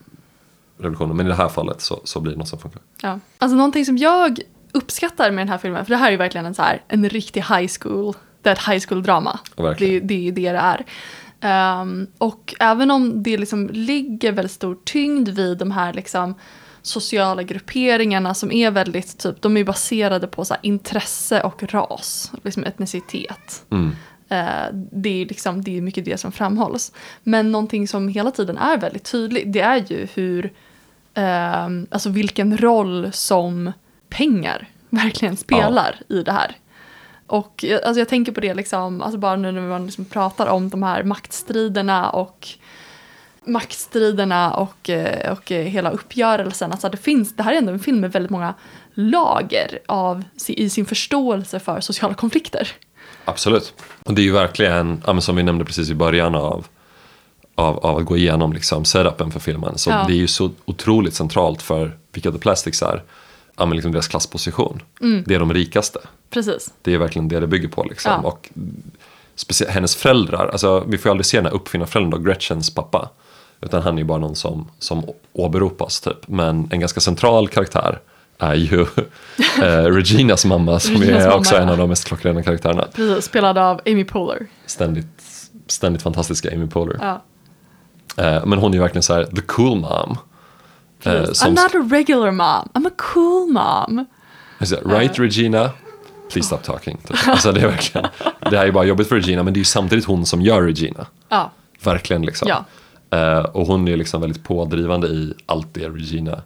revolutionen. 0.77 1.17
Men 1.17 1.25
i 1.25 1.29
det 1.29 1.35
här 1.35 1.49
fallet 1.49 1.81
så, 1.81 2.01
så 2.03 2.19
blir 2.19 2.31
det 2.31 2.37
något 2.39 2.47
som 2.47 2.59
funkar. 2.59 2.81
Ja. 3.01 3.19
Alltså 3.37 3.55
någonting 3.57 3.85
som 3.85 3.97
jag 3.97 4.39
uppskattar 4.71 5.31
med 5.31 5.41
den 5.41 5.49
här 5.49 5.57
filmen, 5.57 5.85
för 5.85 5.89
det 5.89 5.97
här 5.97 6.07
är 6.07 6.11
ju 6.11 6.17
verkligen 6.17 6.45
en, 6.45 6.55
så 6.55 6.61
här, 6.61 6.81
en 6.87 7.09
riktig 7.09 7.41
high 7.41 7.71
school, 7.81 8.13
det 8.47 8.51
är 8.51 8.55
ett 8.55 8.67
high 8.67 8.87
school-drama. 8.87 9.39
Ja, 9.55 9.75
Det, 9.77 9.99
det 9.99 10.27
är 10.27 10.31
det 10.31 10.51
det 10.51 10.57
är. 10.57 10.85
Ehm, 11.41 12.07
och 12.17 12.55
även 12.59 12.91
om 12.91 13.23
det 13.23 13.37
liksom 13.37 13.69
ligger 13.73 14.31
väldigt 14.31 14.51
stor 14.51 14.77
tyngd 14.85 15.29
vid 15.29 15.57
de 15.57 15.71
här 15.71 15.93
liksom 15.93 16.35
sociala 16.81 17.43
grupperingarna 17.43 18.33
som 18.33 18.51
är 18.51 18.71
väldigt 18.71 19.17
typ, 19.17 19.41
de 19.41 19.57
är 19.57 19.63
baserade 19.63 20.27
på 20.27 20.45
så 20.45 20.53
här, 20.53 20.61
intresse 20.63 21.41
och 21.41 21.73
ras, 21.73 22.31
liksom 22.43 22.63
etnicitet. 22.63 23.65
Mm. 23.71 23.95
Eh, 24.29 24.73
det 24.91 25.21
är 25.21 25.25
liksom, 25.25 25.63
det 25.63 25.77
är 25.77 25.81
mycket 25.81 26.05
det 26.05 26.17
som 26.17 26.31
framhålls. 26.31 26.91
Men 27.23 27.51
någonting 27.51 27.87
som 27.87 28.07
hela 28.07 28.31
tiden 28.31 28.57
är 28.57 28.77
väldigt 28.77 29.11
tydligt, 29.11 29.53
det 29.53 29.61
är 29.61 29.85
ju 29.87 30.07
hur, 30.13 30.53
ehm, 31.13 31.87
alltså 31.91 32.09
vilken 32.09 32.57
roll 32.57 33.09
som 33.13 33.71
pengar 34.09 34.67
verkligen 34.89 35.37
spelar 35.37 35.95
i 36.09 36.23
det 36.23 36.31
här. 36.31 36.55
Och 37.27 37.65
alltså 37.83 37.99
jag 37.99 38.09
tänker 38.09 38.31
på 38.31 38.39
det 38.39 38.53
liksom, 38.53 39.01
alltså 39.01 39.19
bara 39.19 39.35
nu 39.35 39.51
när 39.51 39.61
man 39.61 39.85
liksom 39.85 40.05
pratar 40.05 40.47
om 40.47 40.69
de 40.69 40.83
här 40.83 41.03
maktstriderna 41.03 42.09
och 42.09 42.47
maktstriderna 43.45 44.53
och, 44.53 44.89
eh, 44.89 45.31
och 45.31 45.51
eh, 45.51 45.65
hela 45.65 45.89
uppgörelsen. 45.89 46.71
Alltså 46.71 46.89
det, 46.89 46.97
finns, 46.97 47.35
det 47.35 47.43
här 47.43 47.53
är 47.53 47.57
ändå 47.57 47.71
en 47.71 47.79
film 47.79 47.99
med 47.99 48.11
väldigt 48.11 48.29
många 48.29 48.53
lager 48.93 49.79
av, 49.85 50.23
i 50.47 50.69
sin 50.69 50.85
förståelse 50.85 51.59
för 51.59 51.79
sociala 51.79 52.13
konflikter. 52.13 52.71
Absolut. 53.25 53.73
Och 54.03 54.13
det 54.13 54.21
är 54.21 54.23
ju 54.23 54.31
verkligen, 54.31 55.01
som 55.21 55.35
vi 55.35 55.43
nämnde 55.43 55.65
precis 55.65 55.89
i 55.89 55.95
början 55.95 56.35
av, 56.35 56.67
av, 57.55 57.85
av 57.85 57.97
att 57.97 58.05
gå 58.05 58.17
igenom 58.17 58.53
liksom 58.53 58.85
setupen 58.85 59.31
för 59.31 59.39
filmen. 59.39 59.77
Så 59.77 59.89
Ja. 59.89 60.05
det 60.07 60.13
är 60.13 60.17
ju 60.17 60.27
så 60.27 60.51
otroligt 60.65 61.13
centralt 61.13 61.61
för 61.61 61.97
vilka 62.11 62.31
The 62.31 62.37
Plastics 62.37 62.81
är. 62.81 63.03
Ja, 63.57 63.65
men 63.65 63.75
liksom 63.75 63.91
deras 63.91 64.07
klassposition. 64.07 64.81
Det 65.25 65.35
är 65.35 65.39
de 65.39 65.53
rikaste. 65.53 65.99
Precis. 66.29 66.73
Det 66.81 66.93
är 66.93 66.97
verkligen 66.97 67.27
det 67.27 67.39
det 67.39 67.47
bygger 67.47 67.67
på. 67.67 67.83
Liksom. 67.83 68.11
Ja. 68.23 68.29
Och 68.29 68.49
hennes 69.67 69.95
föräldrar, 69.95 70.47
alltså, 70.47 70.83
vi 70.87 70.97
får 70.97 71.09
ju 71.09 71.11
aldrig 71.11 71.25
se 71.25 71.37
den 71.37 71.45
här 71.45 71.53
uppfinnarföräldern 71.53 72.23
Gretchens 72.23 72.73
pappa. 72.73 73.09
Utan 73.61 73.81
han 73.81 73.93
är 73.93 73.97
ju 73.97 74.03
bara 74.03 74.17
någon 74.17 74.35
som, 74.35 74.71
som 74.79 75.05
åberopas 75.33 76.01
typ. 76.01 76.27
Men 76.27 76.69
en 76.71 76.79
ganska 76.79 76.99
central 76.99 77.47
karaktär 77.47 77.99
är 78.37 78.55
ju 78.55 78.81
eh, 79.61 79.83
Reginas 79.83 80.45
mamma 80.45 80.79
som 80.79 80.95
Reginas 80.95 81.23
är 81.23 81.27
mamma, 81.27 81.39
också 81.39 81.55
ja. 81.55 81.61
en 81.61 81.69
av 81.69 81.77
de 81.77 81.89
mest 81.89 82.05
klockrena 82.05 82.43
karaktärerna. 82.43 82.87
Precis, 82.93 83.25
spelad 83.25 83.57
av 83.57 83.81
Amy 83.85 84.03
Poehler. 84.03 84.47
Ständigt, 84.65 85.23
ständigt 85.67 86.01
fantastiska 86.01 86.53
Amy 86.53 86.67
Poehler. 86.67 86.97
Ja. 87.01 87.21
Eh, 88.23 88.45
men 88.45 88.59
hon 88.59 88.71
är 88.71 88.75
ju 88.75 88.81
verkligen 88.81 89.03
så 89.03 89.13
här 89.13 89.25
the 89.25 89.41
cool 89.41 89.79
mom. 89.79 90.17
Precis. 91.03 91.37
som, 91.37 91.55
I'm 91.55 91.63
not 91.63 91.75
a 91.75 91.95
regular 91.95 92.31
mom, 92.31 92.69
I'm 92.73 92.87
a 92.87 92.91
cool 92.97 93.51
mom. 93.51 94.05
Right 94.85 95.19
Regina, 95.19 95.71
please 96.29 96.47
stop 96.47 96.57
talking. 96.57 96.97
Typ. 96.97 97.27
Alltså, 97.27 97.51
det, 97.51 97.61
är 97.61 97.67
verkligen, 97.67 98.07
det 98.39 98.57
här 98.57 98.67
är 98.67 98.71
bara 98.71 98.85
jobbigt 98.85 99.07
för 99.07 99.15
Regina 99.15 99.43
men 99.43 99.53
det 99.53 99.57
är 99.57 99.61
ju 99.61 99.65
samtidigt 99.65 100.05
hon 100.05 100.25
som 100.25 100.41
gör 100.41 100.61
Regina. 100.61 101.05
Ja, 101.29 101.51
Verkligen 101.83 102.21
liksom. 102.21 102.47
Ja. 102.47 102.65
Eh, 103.17 103.39
och 103.39 103.67
hon 103.67 103.87
är 103.87 103.97
liksom 103.97 104.21
väldigt 104.21 104.43
pådrivande 104.43 105.07
i 105.07 105.33
allt 105.45 105.73
det 105.73 105.89
Regina 105.89 106.41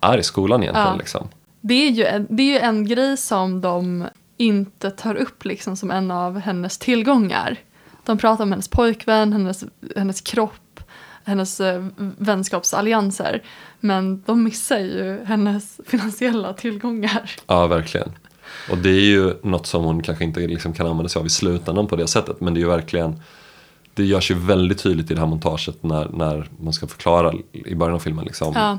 är 0.00 0.18
i 0.18 0.22
skolan 0.22 0.62
egentligen. 0.62 0.88
Ja. 0.88 0.96
Liksom. 0.96 1.28
det 1.60 1.74
är, 1.74 1.90
ju 1.90 2.04
en, 2.04 2.26
det 2.30 2.42
är 2.42 2.52
ju 2.52 2.58
en 2.58 2.86
grej 2.86 3.16
som 3.16 3.60
de 3.60 4.06
inte 4.36 4.90
tar 4.90 5.14
upp 5.14 5.44
liksom 5.44 5.76
som 5.76 5.90
en 5.90 6.10
av 6.10 6.38
hennes 6.38 6.78
tillgångar. 6.78 7.56
De 8.04 8.18
pratar 8.18 8.44
om 8.44 8.50
hennes 8.50 8.68
pojkvän, 8.68 9.32
hennes, 9.32 9.64
hennes 9.96 10.20
kropp, 10.20 10.59
hennes 11.30 11.60
eh, 11.60 11.86
vänskapsallianser. 12.18 13.42
Men 13.80 14.22
de 14.26 14.42
missar 14.44 14.78
ju 14.78 15.24
hennes 15.24 15.80
finansiella 15.86 16.52
tillgångar. 16.52 17.30
Ja, 17.46 17.66
verkligen. 17.66 18.12
Och 18.70 18.78
det 18.78 18.90
är 18.90 19.00
ju 19.00 19.34
något 19.42 19.66
som 19.66 19.84
hon 19.84 20.02
kanske 20.02 20.24
inte 20.24 20.40
liksom 20.40 20.72
kan 20.72 20.86
använda 20.86 21.08
sig 21.08 21.20
av 21.20 21.26
i 21.26 21.30
slutändan 21.30 21.86
på 21.86 21.96
det 21.96 22.06
sättet. 22.06 22.40
Men 22.40 22.54
det 22.54 22.58
är 22.60 22.62
ju 22.62 22.68
verkligen, 22.68 23.20
det 23.94 24.04
görs 24.04 24.30
ju 24.30 24.34
väldigt 24.34 24.78
tydligt 24.78 25.10
i 25.10 25.14
det 25.14 25.20
här 25.20 25.26
montaget 25.28 25.82
när, 25.82 26.08
när 26.08 26.48
man 26.60 26.72
ska 26.72 26.86
förklara 26.86 27.32
i 27.52 27.74
början 27.74 27.94
av 27.94 27.98
filmen 27.98 28.24
liksom, 28.24 28.52
Ja. 28.56 28.78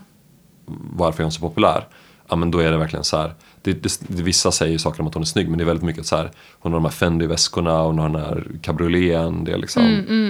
varför 0.95 1.19
är 1.19 1.23
hon 1.23 1.31
så 1.31 1.41
populär. 1.41 1.87
Ja 2.29 2.35
men 2.35 2.51
då 2.51 2.59
är 2.59 2.71
det 2.71 2.77
verkligen 2.77 3.03
så 3.03 3.17
här. 3.17 3.33
Det, 3.61 3.83
det, 3.83 3.99
vissa 4.07 4.51
säger 4.51 4.77
saker 4.77 5.01
om 5.01 5.07
att 5.07 5.13
hon 5.13 5.23
är 5.23 5.27
snygg 5.27 5.49
men 5.49 5.57
det 5.57 5.63
är 5.63 5.65
väldigt 5.65 5.85
mycket 5.85 6.05
så 6.05 6.15
här. 6.15 6.31
Hon 6.59 6.71
har 6.71 6.79
de 6.79 6.85
här 6.85 6.91
Fendi-väskorna, 6.91 7.83
hon 7.83 7.99
har 7.99 8.09
den 8.09 8.21
här 8.21 8.47
cabrioleten. 8.61 9.43
Det 9.43 9.51
är 9.51 9.57
liksom 9.57 9.83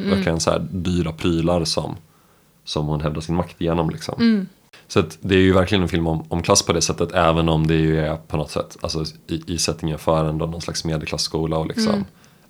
verkligen 0.10 0.40
så 0.40 0.52
här 0.52 0.68
dyra 0.72 1.12
prylar 1.12 1.66
som, 1.66 1.96
som 2.72 2.88
hon 2.88 3.02
hävdar 3.02 3.22
sin 3.22 3.36
makt 3.36 3.62
igenom 3.62 3.90
liksom. 3.90 4.48
Så 4.88 5.00
att 5.00 5.18
det 5.22 5.36
är 5.36 5.40
ju 5.40 5.54
verkligen 5.54 5.82
en 5.82 5.90
film 5.90 6.08
om, 6.08 6.26
om 6.30 6.44
klass 6.44 6.62
på 6.62 6.74
det 6.74 6.82
sättet 6.82 7.12
även 7.12 7.50
om 7.50 7.68
det 7.68 7.76
ju 7.76 8.00
är 8.00 8.16
på 8.16 8.38
något 8.38 8.52
sätt 8.52 8.78
alltså 8.82 9.06
i, 9.28 9.54
i 9.54 9.58
settingen 9.58 9.98
för 9.98 10.26
ändå 10.26 10.46
någon 10.46 10.62
slags 10.62 10.86
medelklassskola 10.86 11.58
och 11.58 11.68
liksom 11.68 12.06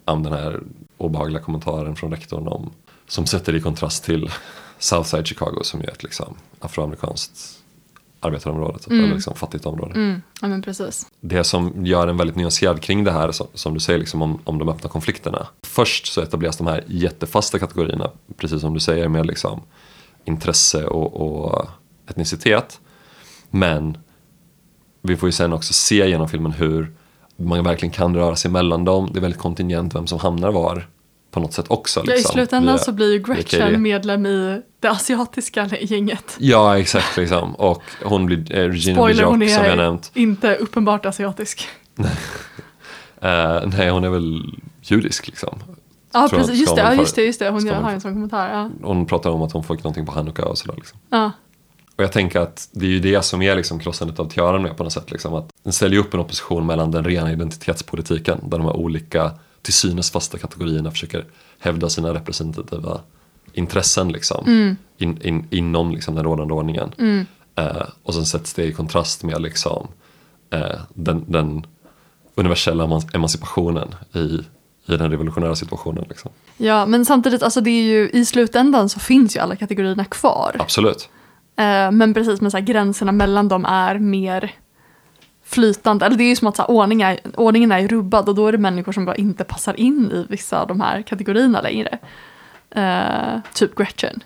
om 0.05 0.23
den 0.23 0.33
här 0.33 0.59
obehagliga 0.97 1.41
kommentaren 1.41 1.95
från 1.95 2.11
rektorn 2.11 2.47
om 2.47 2.71
som 3.07 3.25
sätter 3.25 3.55
i 3.55 3.61
kontrast 3.61 4.03
till 4.03 4.29
Southside 4.79 5.27
Chicago 5.27 5.59
som 5.63 5.79
ju 5.79 5.85
är 5.85 5.91
ett 5.91 6.03
liksom 6.03 6.35
afroamerikanskt 6.59 7.61
arbetarområde, 8.19 8.79
typ, 8.79 8.91
eller 8.91 9.13
liksom 9.13 9.35
fattigt 9.35 9.65
område. 9.65 9.93
Mm. 9.93 10.21
Ja 10.41 10.47
men 10.47 10.61
precis. 10.61 11.07
Det 11.19 11.43
som 11.43 11.85
gör 11.85 12.07
en 12.07 12.17
väldigt 12.17 12.35
nyanserad 12.35 12.81
kring 12.81 13.03
det 13.03 13.11
här 13.11 13.31
som, 13.31 13.47
som 13.53 13.73
du 13.73 13.79
säger 13.79 13.99
liksom 13.99 14.21
om, 14.21 14.39
om 14.43 14.59
de 14.59 14.69
öppna 14.69 14.89
konflikterna. 14.89 15.47
Först 15.63 16.13
så 16.13 16.21
etableras 16.21 16.57
de 16.57 16.67
här 16.67 16.83
jättefasta 16.87 17.59
kategorierna, 17.59 18.09
precis 18.37 18.61
som 18.61 18.73
du 18.73 18.79
säger 18.79 19.07
med 19.07 19.25
liksom 19.25 19.61
intresse 20.25 20.85
och, 20.85 21.21
och 21.21 21.67
etnicitet. 22.09 22.79
Men 23.49 23.97
vi 25.01 25.17
får 25.17 25.29
ju 25.29 25.33
sen 25.33 25.53
också 25.53 25.73
se 25.73 26.09
genom 26.09 26.29
filmen 26.29 26.51
hur 26.51 26.93
man 27.35 27.63
verkligen 27.63 27.93
kan 27.93 28.15
röra 28.15 28.35
sig 28.35 28.51
mellan 28.51 28.85
dem. 28.85 29.09
Det 29.13 29.19
är 29.19 29.21
väldigt 29.21 29.39
kontingent 29.41 29.95
vem 29.95 30.07
som 30.07 30.19
hamnar 30.19 30.51
var 30.51 30.87
på 31.31 31.39
något 31.39 31.53
sätt 31.53 31.65
också. 31.67 32.01
Ja, 32.05 32.13
I 32.13 32.15
liksom, 32.15 32.33
slutändan 32.33 32.75
via- 32.75 32.83
så 32.83 32.91
blir 32.91 33.13
ju. 33.13 33.19
Gretchen 33.19 33.81
medlem 33.81 34.25
i 34.25 34.61
det 34.79 34.87
asiatiska 34.89 35.69
gänget. 35.81 36.37
Ja, 36.39 36.77
exakt. 36.79 37.17
Liksom. 37.17 37.55
Och 37.55 37.81
hon 38.03 38.25
blir 38.25 38.55
eh, 38.55 38.67
Regina 38.69 38.95
Spoiler, 38.95 39.23
hon 39.23 39.39
Björk 39.39 39.55
som 39.55 39.63
jag 39.63 39.73
är 39.73 39.77
nämnt. 39.77 40.11
inte 40.13 40.55
uppenbart 40.55 41.05
asiatisk. 41.05 41.67
Eh, 43.23 43.61
nej, 43.77 43.89
hon 43.89 44.03
är 44.03 44.09
väl 44.09 44.41
judisk 44.81 45.27
liksom. 45.27 45.59
Ja, 46.13 46.27
Tror 46.27 46.39
jag 46.41 46.47
precis. 46.47 46.61
Just 46.61 46.75
det, 46.75 46.95
just 46.95 47.15
det, 47.15 47.23
just 47.23 47.39
det. 47.39 47.49
Hon 47.49 47.65
man 47.65 47.83
har 47.83 47.91
en 47.91 48.01
sån 48.01 48.13
kommentar. 48.13 48.49
Ja. 48.49 48.69
Hon 48.87 49.05
pratar 49.05 49.29
om 49.29 49.41
att 49.41 49.51
hon 49.51 49.63
fick 49.63 49.83
någonting 49.83 50.05
på 50.05 50.11
Hanukka 50.11 50.45
och 50.45 50.57
sådär. 50.57 50.75
Liksom. 50.75 50.99
Ja. 51.09 51.31
Och 51.95 52.03
jag 52.03 52.11
tänker 52.11 52.39
att 52.39 52.69
det 52.71 52.85
är 52.85 52.89
ju 52.89 52.99
det 52.99 53.21
som 53.25 53.41
är 53.41 53.55
liksom 53.55 53.79
krossandet 53.79 54.19
av 54.19 54.29
tiaran 54.29 54.61
med 54.61 54.77
på 54.77 54.83
något 54.83 54.93
sätt. 54.93 55.11
Liksom, 55.11 55.33
att 55.33 55.49
den 55.63 55.73
ställer 55.73 55.97
upp 55.97 56.13
en 56.13 56.19
opposition 56.19 56.65
mellan 56.65 56.91
den 56.91 57.03
rena 57.03 57.31
identitetspolitiken 57.31 58.37
där 58.49 58.57
de 58.57 58.61
här 58.67 58.75
olika 58.75 59.31
till 59.61 59.73
synes 59.73 60.11
fasta 60.11 60.37
kategorierna 60.37 60.91
försöker 60.91 61.25
hävda 61.59 61.89
sina 61.89 62.13
representativa 62.13 62.99
intressen 63.53 64.11
liksom, 64.11 64.75
in, 64.97 65.21
in, 65.21 65.47
inom 65.49 65.91
liksom, 65.91 66.15
den 66.15 66.23
rådande 66.23 66.53
ordningen. 66.53 66.91
Eh, 67.55 67.83
och 68.03 68.13
sen 68.13 68.25
sätts 68.25 68.53
det 68.53 68.63
i 68.63 68.73
kontrast 68.73 69.23
med 69.23 69.41
liksom, 69.41 69.87
eh, 70.49 70.79
den, 70.93 71.25
den 71.27 71.65
universella 72.35 72.83
eman- 72.83 73.15
emancipationen 73.15 73.87
i, 74.13 74.39
i 74.91 74.97
den 74.97 75.11
revolutionära 75.11 75.55
situationen. 75.55 76.05
Liksom. 76.09 76.31
ja, 76.57 76.85
men 76.85 77.05
samtidigt, 77.05 77.43
alltså 77.43 77.61
det 77.61 77.69
är 77.69 77.83
ju 77.83 78.09
i 78.09 78.25
slutändan 78.25 78.89
så 78.89 78.99
finns 78.99 79.35
ju 79.35 79.39
alla 79.39 79.55
kategorierna 79.55 80.05
kvar. 80.05 80.55
Absolut. 80.59 81.09
Eh, 81.55 81.91
men 81.91 82.13
precis, 82.13 82.41
men 82.41 82.51
så 82.51 82.57
här, 82.57 82.65
gränserna 82.65 83.11
mellan 83.11 83.47
dem 83.47 83.65
är 83.65 83.99
mer 83.99 84.51
flytande. 85.43 86.05
Eller 86.05 86.17
det 86.17 86.23
är 86.23 86.29
ju 86.29 86.35
som 86.35 86.47
att 86.47 86.55
så 86.55 86.61
här, 86.61 86.71
ordning 86.71 87.01
är, 87.01 87.19
ordningen 87.35 87.71
är 87.71 87.87
rubbad 87.87 88.29
och 88.29 88.35
då 88.35 88.47
är 88.47 88.51
det 88.51 88.57
människor 88.57 88.91
som 88.91 89.05
bara 89.05 89.15
inte 89.15 89.43
passar 89.43 89.79
in 89.79 90.11
i 90.11 90.25
vissa 90.29 90.61
av 90.61 90.67
de 90.67 90.81
här 90.81 91.01
kategorierna 91.01 91.61
längre. 91.61 91.97
Eh, 92.69 93.39
typ 93.53 93.75
Gretchen. 93.75 94.23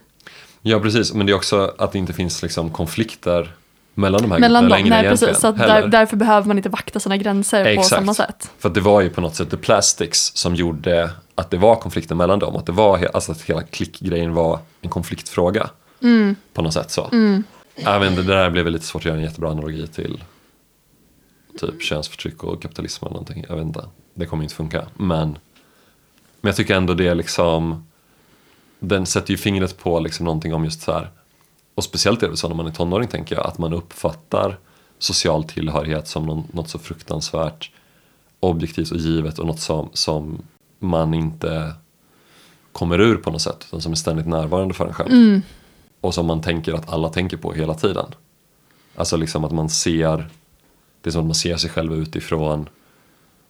Ja 0.61 0.79
precis, 0.79 1.13
men 1.13 1.25
det 1.25 1.31
är 1.31 1.35
också 1.35 1.73
att 1.77 1.91
det 1.91 1.97
inte 1.97 2.13
finns 2.13 2.43
liksom 2.43 2.69
konflikter 2.69 3.53
mellan 3.95 4.21
de 4.21 4.31
här 4.31 4.39
Mellan 4.39 4.63
grupperna 4.63 4.77
dem, 4.77 4.89
längre 4.89 5.01
nej 5.01 5.17
precis. 5.17 5.39
Så 5.39 5.51
där, 5.51 5.87
därför 5.87 6.17
behöver 6.17 6.47
man 6.47 6.57
inte 6.57 6.69
vakta 6.69 6.99
sina 6.99 7.17
gränser 7.17 7.75
på 7.75 7.83
samma 7.83 8.13
sätt. 8.13 8.51
För 8.59 8.69
det 8.69 8.81
var 8.81 9.01
ju 9.01 9.09
på 9.09 9.21
något 9.21 9.35
sätt 9.35 9.49
The 9.49 9.57
Plastics 9.57 10.31
som 10.35 10.55
gjorde 10.55 11.11
att 11.35 11.51
det 11.51 11.57
var 11.57 11.75
konflikter 11.75 12.15
mellan 12.15 12.39
dem. 12.39 12.55
Att, 12.55 12.65
det 12.65 12.71
var, 12.71 13.09
alltså 13.13 13.31
att 13.31 13.41
hela 13.41 13.63
klickgrejen 13.63 14.33
var 14.33 14.59
en 14.81 14.89
konfliktfråga. 14.89 15.69
Mm. 16.01 16.35
På 16.53 16.61
något 16.61 16.73
sätt 16.73 16.91
så. 16.91 17.09
Vet 17.99 18.09
inte, 18.09 18.21
det 18.21 18.35
där 18.35 18.49
blev 18.49 18.67
lite 18.67 18.85
svårt 18.85 19.01
att 19.01 19.05
göra 19.05 19.17
en 19.17 19.23
jättebra 19.23 19.51
analogi 19.51 19.87
till 19.87 20.23
typ 21.59 21.83
könsförtryck 21.83 22.43
och 22.43 22.61
kapitalism 22.61 23.05
eller 23.05 23.13
någonting. 23.13 23.45
Jag 23.49 23.55
vet 23.55 23.65
inte, 23.65 23.85
det 24.13 24.25
kommer 24.25 24.43
inte 24.43 24.55
funka. 24.55 24.85
Men, 24.97 25.27
men 26.41 26.49
jag 26.49 26.55
tycker 26.55 26.75
ändå 26.75 26.93
det 26.93 27.07
är 27.07 27.15
liksom, 27.15 27.87
den 28.79 29.05
sätter 29.05 29.31
ju 29.31 29.37
fingret 29.37 29.77
på 29.77 29.99
liksom 29.99 30.25
någonting 30.25 30.53
om 30.53 30.65
just 30.65 30.81
så 30.81 30.91
här, 30.91 31.09
och 31.75 31.83
speciellt 31.83 32.23
är 32.23 32.29
det 32.29 32.37
så 32.37 32.47
när 32.47 32.55
man 32.55 32.67
är 32.67 32.71
tonåring 32.71 33.07
tänker 33.07 33.35
jag, 33.35 33.47
att 33.47 33.57
man 33.57 33.73
uppfattar 33.73 34.57
social 34.99 35.43
tillhörighet 35.43 36.07
som 36.07 36.25
någon, 36.25 36.43
något 36.51 36.69
så 36.69 36.79
fruktansvärt 36.79 37.71
objektivt 38.39 38.91
och 38.91 38.97
givet 38.97 39.39
och 39.39 39.47
något 39.47 39.59
som, 39.59 39.89
som 39.93 40.41
man 40.79 41.13
inte 41.13 41.73
kommer 42.71 43.01
ur 43.01 43.15
på 43.15 43.31
något 43.31 43.41
sätt, 43.41 43.65
utan 43.67 43.81
som 43.81 43.91
är 43.91 43.95
ständigt 43.95 44.27
närvarande 44.27 44.73
för 44.73 44.87
en 44.87 44.93
själv. 44.93 45.09
Och 46.01 46.13
som 46.13 46.25
man 46.25 46.41
tänker 46.41 46.73
att 46.73 46.89
alla 46.89 47.09
tänker 47.09 47.37
på 47.37 47.53
hela 47.53 47.73
tiden. 47.73 48.05
Alltså 48.95 49.17
liksom 49.17 49.43
att 49.45 49.51
man 49.51 49.69
ser, 49.69 50.29
det 51.01 51.09
är 51.09 51.11
som 51.11 51.21
att 51.21 51.27
man 51.27 51.35
ser 51.35 51.57
sig 51.57 51.69
själv 51.69 51.93
utifrån 51.93 52.69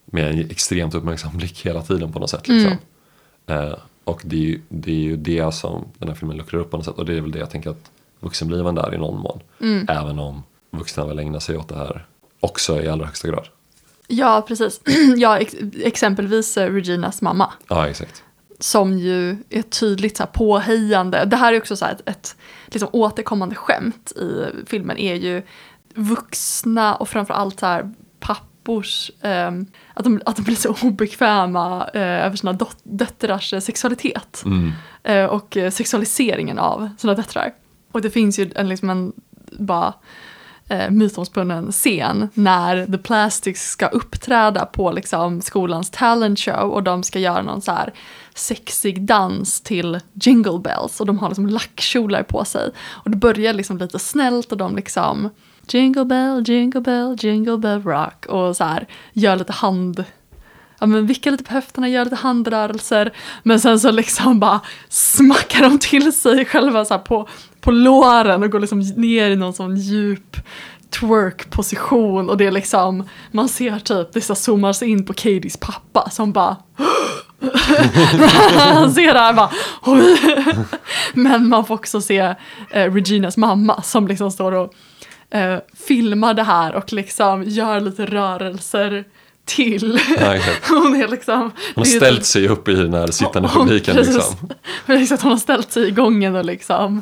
med 0.05 0.31
en 0.31 0.49
extremt 0.49 0.95
uppmärksam 0.95 1.37
blick 1.37 1.65
hela 1.65 1.81
tiden 1.81 2.13
på 2.13 2.19
något 2.19 2.29
sätt. 2.29 2.47
Liksom. 2.47 2.77
Eh, 3.47 3.75
och 4.03 4.21
det 4.25 4.35
är, 4.35 4.41
ju, 4.41 4.61
det 4.69 4.91
är 4.91 4.95
ju 4.99 5.17
det 5.17 5.53
som 5.53 5.85
den 5.97 6.09
här 6.09 6.15
filmen 6.15 6.37
luckrar 6.37 6.59
upp 6.59 6.71
på 6.71 6.77
något 6.77 6.85
sätt. 6.85 6.95
Och 6.95 7.05
det 7.05 7.13
är 7.17 7.21
väl 7.21 7.31
det 7.31 7.39
jag 7.39 7.49
tänker 7.49 7.69
att 7.69 7.91
vuxenblivande 8.19 8.81
är 8.81 8.93
i 8.93 8.97
någon 8.97 9.19
mån. 9.21 9.39
Även 9.89 10.19
om 10.19 10.43
vuxna 10.71 11.05
väl 11.05 11.19
ägnar 11.19 11.39
sig 11.39 11.57
åt 11.57 11.69
det 11.69 11.75
här 11.75 12.05
också 12.39 12.81
i 12.81 12.87
allra 12.87 13.05
högsta 13.05 13.27
grad. 13.27 13.45
Ja, 14.07 14.45
precis. 14.47 14.81
ja, 15.17 15.37
ex- 15.39 15.55
exempelvis 15.83 16.57
eh, 16.57 16.71
Reginas 16.73 17.21
mamma. 17.21 17.53
Ja, 17.67 17.87
exakt. 17.87 18.23
som 18.59 18.97
ju 18.99 19.37
är 19.49 19.61
tydligt 19.61 20.17
så 20.17 20.23
här 20.23 20.29
påhejande. 20.31 21.25
Det 21.25 21.35
här 21.35 21.53
är 21.53 21.57
också 21.57 21.75
så 21.75 21.85
här 21.85 21.93
ett, 21.93 22.01
ett 22.09 22.35
liksom 22.65 22.89
återkommande 22.91 23.55
skämt 23.55 24.11
i 24.11 24.45
filmen 24.67 24.97
är 24.97 25.15
ju 25.15 25.41
vuxna 25.95 26.95
och 26.95 27.09
framförallt 27.09 27.59
så 27.59 27.65
här 27.65 27.93
pappors, 28.19 29.11
ehm, 29.21 29.65
att, 29.93 30.03
de, 30.03 30.21
att 30.25 30.35
de 30.35 30.41
blir 30.41 30.55
så 30.55 30.75
obekväma 30.81 31.87
eh, 31.93 32.25
över 32.25 32.35
sina 32.35 32.53
dot- 32.53 32.77
döttrars 32.83 33.53
eh, 33.53 33.59
sexualitet. 33.59 34.43
Eh, 35.03 35.25
och 35.25 35.57
eh, 35.57 35.71
sexualiseringen 35.71 36.59
av 36.59 36.89
sina 36.97 37.13
döttrar. 37.13 37.53
Och 37.95 38.01
det 38.01 38.09
finns 38.09 38.39
ju 38.39 38.51
en, 38.55 38.69
liksom 38.69 38.89
en 38.89 39.13
bara 39.51 39.93
eh, 40.69 40.89
mytomspunnen 40.89 41.71
scen 41.71 42.29
när 42.33 42.85
The 42.85 42.97
Plastics 42.97 43.69
ska 43.69 43.87
uppträda 43.87 44.65
på 44.65 44.91
liksom 44.91 45.41
skolans 45.41 45.89
talent 45.89 46.39
show 46.39 46.71
och 46.71 46.83
de 46.83 47.03
ska 47.03 47.19
göra 47.19 47.41
någon 47.41 47.61
så 47.61 47.71
här 47.71 47.93
sexig 48.33 49.01
dans 49.01 49.61
till 49.61 49.99
Jingle 50.13 50.59
Bells 50.59 51.01
och 51.01 51.05
de 51.05 51.19
har 51.19 51.29
liksom 51.29 51.47
lackkjolar 51.47 52.23
på 52.23 52.45
sig. 52.45 52.71
Och 52.89 53.11
det 53.11 53.17
börjar 53.17 53.53
liksom 53.53 53.77
lite 53.77 53.99
snällt 53.99 54.51
och 54.51 54.57
de 54.57 54.75
liksom 54.75 55.29
Jingle 55.67 56.05
bell, 56.05 56.43
jingle 56.47 56.81
bell, 56.81 57.17
jingle 57.19 57.57
bell 57.57 57.83
rock 57.83 58.25
och 58.25 58.55
så 58.55 58.63
här 58.63 58.87
gör 59.13 59.35
lite 59.35 59.53
hand 59.53 60.03
ja, 60.85 60.89
men 60.89 61.05
vickar 61.05 61.31
lite 61.31 61.43
på 61.43 61.53
höfterna, 61.53 61.89
gör 61.89 62.03
lite 62.03 62.15
handrörelser. 62.15 63.13
Men 63.43 63.59
sen 63.59 63.79
så 63.79 63.91
liksom 63.91 64.39
bara 64.39 64.61
smackar 64.89 65.61
de 65.61 65.79
till 65.79 66.13
sig 66.13 66.45
själva 66.45 66.85
så 66.85 66.93
här 66.93 67.01
på, 67.01 67.27
på 67.61 67.71
låren 67.71 68.43
och 68.43 68.51
går 68.51 68.59
liksom 68.59 68.79
ner 68.79 69.31
i 69.31 69.35
någon 69.35 69.53
sån 69.53 69.77
djup 69.77 70.37
twerk-position. 70.89 72.29
Och 72.29 72.37
det 72.37 72.45
är 72.45 72.51
liksom, 72.51 73.09
man 73.31 73.49
ser 73.49 73.79
typ, 73.79 74.13
det 74.13 74.21
så 74.21 74.35
zoomas 74.35 74.83
in 74.83 75.05
på 75.05 75.13
Katies 75.13 75.57
pappa 75.57 76.09
som 76.09 76.31
bara 76.31 76.57
han 78.57 78.93
ser 78.93 79.13
det 79.13 79.19
här 79.19 79.33
bara 79.33 79.49
Oj. 79.81 80.17
Men 81.13 81.49
man 81.49 81.65
får 81.65 81.75
också 81.75 82.01
se 82.01 82.35
eh, 82.71 82.93
Reginas 82.93 83.37
mamma 83.37 83.81
som 83.81 84.07
liksom 84.07 84.31
står 84.31 84.51
och 84.51 84.73
eh, 85.29 85.59
filmar 85.87 86.33
det 86.33 86.43
här 86.43 86.75
och 86.75 86.93
liksom 86.93 87.43
gör 87.43 87.79
lite 87.79 88.05
rörelser 88.05 89.05
till. 89.45 89.99
Ja. 90.19 90.39
Hon 90.69 90.95
är 91.01 91.07
liksom... 91.07 91.41
Hon 91.41 91.51
har 91.75 91.85
ställt 91.85 92.25
sig 92.25 92.47
upp 92.47 92.67
i 92.67 92.73
den 92.75 92.93
här 92.93 93.07
sittande 93.07 93.49
hon- 93.49 93.67
publiken. 93.67 93.95
precis. 93.95 94.15
Liksom. 94.15 94.49
Precis, 94.85 95.11
att 95.11 95.21
hon 95.21 95.31
har 95.31 95.37
ställt 95.39 95.71
sig 95.71 95.87
i 95.87 95.91
gången 95.91 96.35
och 96.35 96.45
liksom 96.45 97.01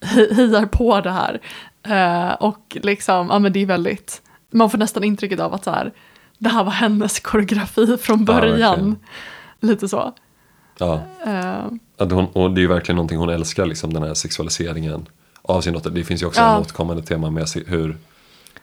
he- 0.00 0.34
hejar 0.34 0.66
på 0.66 1.00
det 1.00 1.10
här. 1.10 1.40
Eh, 1.82 2.32
och 2.34 2.76
liksom, 2.82 3.28
ja 3.30 3.38
men 3.38 3.52
det 3.52 3.62
är 3.62 3.66
väldigt, 3.66 4.22
man 4.50 4.70
får 4.70 4.78
nästan 4.78 5.04
intrycket 5.04 5.40
av 5.40 5.54
att 5.54 5.64
så 5.64 5.70
här, 5.70 5.92
det 6.38 6.48
här 6.48 6.64
var 6.64 6.72
hennes 6.72 7.20
koreografi 7.20 7.96
från 8.00 8.24
början. 8.24 8.58
verkligen. 8.58 8.96
Lite 9.60 9.88
så. 9.88 10.14
Ja. 10.78 11.02
Att 11.98 12.12
hon, 12.12 12.26
och 12.26 12.50
det 12.50 12.58
är 12.58 12.62
ju 12.62 12.68
verkligen 12.68 12.96
någonting 12.96 13.18
hon 13.18 13.28
älskar, 13.28 13.66
liksom, 13.66 13.92
den 13.92 14.02
här 14.02 14.14
sexualiseringen 14.14 15.06
av 15.42 15.60
sin 15.60 15.72
dotter. 15.72 15.90
Det 15.90 16.04
finns 16.04 16.22
ju 16.22 16.26
också 16.26 16.40
Ja. 16.40 16.54
ett 16.54 16.60
återkommande 16.60 17.02
tema 17.02 17.30
med 17.30 17.46
hur 17.66 17.96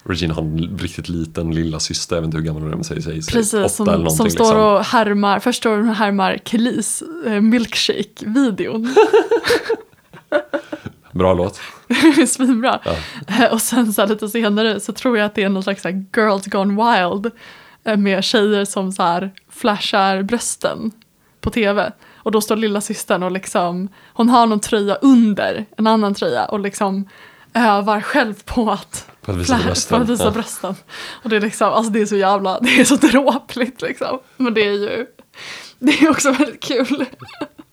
Regina 0.04 0.34
har 0.34 0.41
en 0.41 0.78
riktigt 0.82 1.10
liten 1.10 1.56
lilla 1.56 1.80
syster, 1.80 2.16
jag 2.16 2.22
vet 2.22 2.26
inte 2.28 2.38
hur 2.38 2.43
gammal 2.43 2.62
hon 2.62 2.72
är, 2.72 2.76
men 2.76 2.84
säger, 2.84 3.02
säger 3.02 3.22
Precis, 3.22 3.76
som, 3.76 3.86
som 4.10 4.12
står 4.12 4.26
liksom. 4.26 4.60
och 4.60 4.84
härmar, 4.84 5.39
först 5.39 5.58
står 5.60 5.78
hon 5.78 5.89
och 5.89 5.95
härmar 5.95 6.39
Kelis 6.45 7.04
eh, 7.26 7.41
milkshake-videon. 7.41 8.95
Bra 11.12 11.34
låt. 11.34 11.60
Svinbra. 12.28 12.80
Eh, 13.28 13.54
Och 13.54 13.62
sen 13.62 13.93
så 13.93 14.02
här, 14.02 14.10
lite 14.10 14.30
senare 14.30 14.80
så 14.80 14.93
tror 14.93 15.18
jag 15.18 15.26
att 15.26 15.36
det 15.36 15.43
är 15.43 15.50
någon 15.50 15.64
slags 15.64 15.82
så 15.82 15.89
girls 15.89 16.45
gone 16.45 16.74
wild 16.74 17.32
eh, 17.84 17.98
med 17.98 18.24
tjejer 18.24 18.66
som 18.66 18.91
så 18.91 19.04
här 19.04 19.32
flashar 19.50 20.24
brösten 20.24 20.91
på 21.41 21.50
tv. 21.50 21.91
Och 22.16 22.32
då 22.32 22.41
står 22.41 22.56
lilla 22.56 22.82
systern 22.82 23.24
och 23.24 23.32
liksom, 23.32 23.88
hon 24.14 24.30
har 24.30 24.48
någon 24.48 24.60
tröja 24.60 24.95
under 24.95 25.66
en 25.78 25.88
annan 25.88 26.14
tröja 26.14 26.45
och 26.45 26.60
liksom 26.60 27.06
övar 27.58 28.01
själv 28.01 28.43
på 28.45 28.72
att, 28.72 29.08
På 29.22 29.32
att 29.32 29.38
visa 29.38 29.58
brösten. 29.58 29.97
På 29.97 30.03
att 30.03 30.10
visa 30.10 30.24
Ja. 30.24 30.32
brösten. 30.32 30.76
Och 31.24 31.30
det 31.30 31.36
är 31.36 31.41
liksom, 31.41 31.70
alltså 31.70 31.91
det 31.91 32.01
är 32.01 32.05
så 32.05 32.16
jävla, 32.16 32.60
det 32.60 32.80
är 32.80 32.84
så 32.84 32.95
dråpligt 32.95 33.82
liksom. 33.82 34.20
Men 34.38 34.53
det 34.53 34.62
är 34.62 34.72
ju, 34.72 35.05
det 35.80 35.91
är 35.91 36.10
också 36.10 36.32
väldigt 36.32 36.64
kul. 36.64 37.05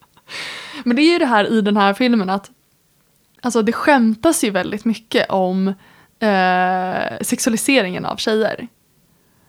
Men 0.85 0.97
det 0.97 1.03
är 1.03 1.13
ju 1.13 1.19
det 1.19 1.27
här 1.27 1.53
i 1.53 1.61
den 1.61 1.77
här 1.77 1.95
filmen 1.95 2.31
att 2.31 2.51
Alltså 3.43 3.63
det 3.63 3.73
skämtas 3.73 4.45
ju 4.45 4.51
väldigt 4.51 4.85
mycket 4.85 5.31
om 5.31 5.69
eh, 6.19 7.19
sexualiseringen 7.21 8.05
av 8.05 8.17
tjejer. 8.17 8.69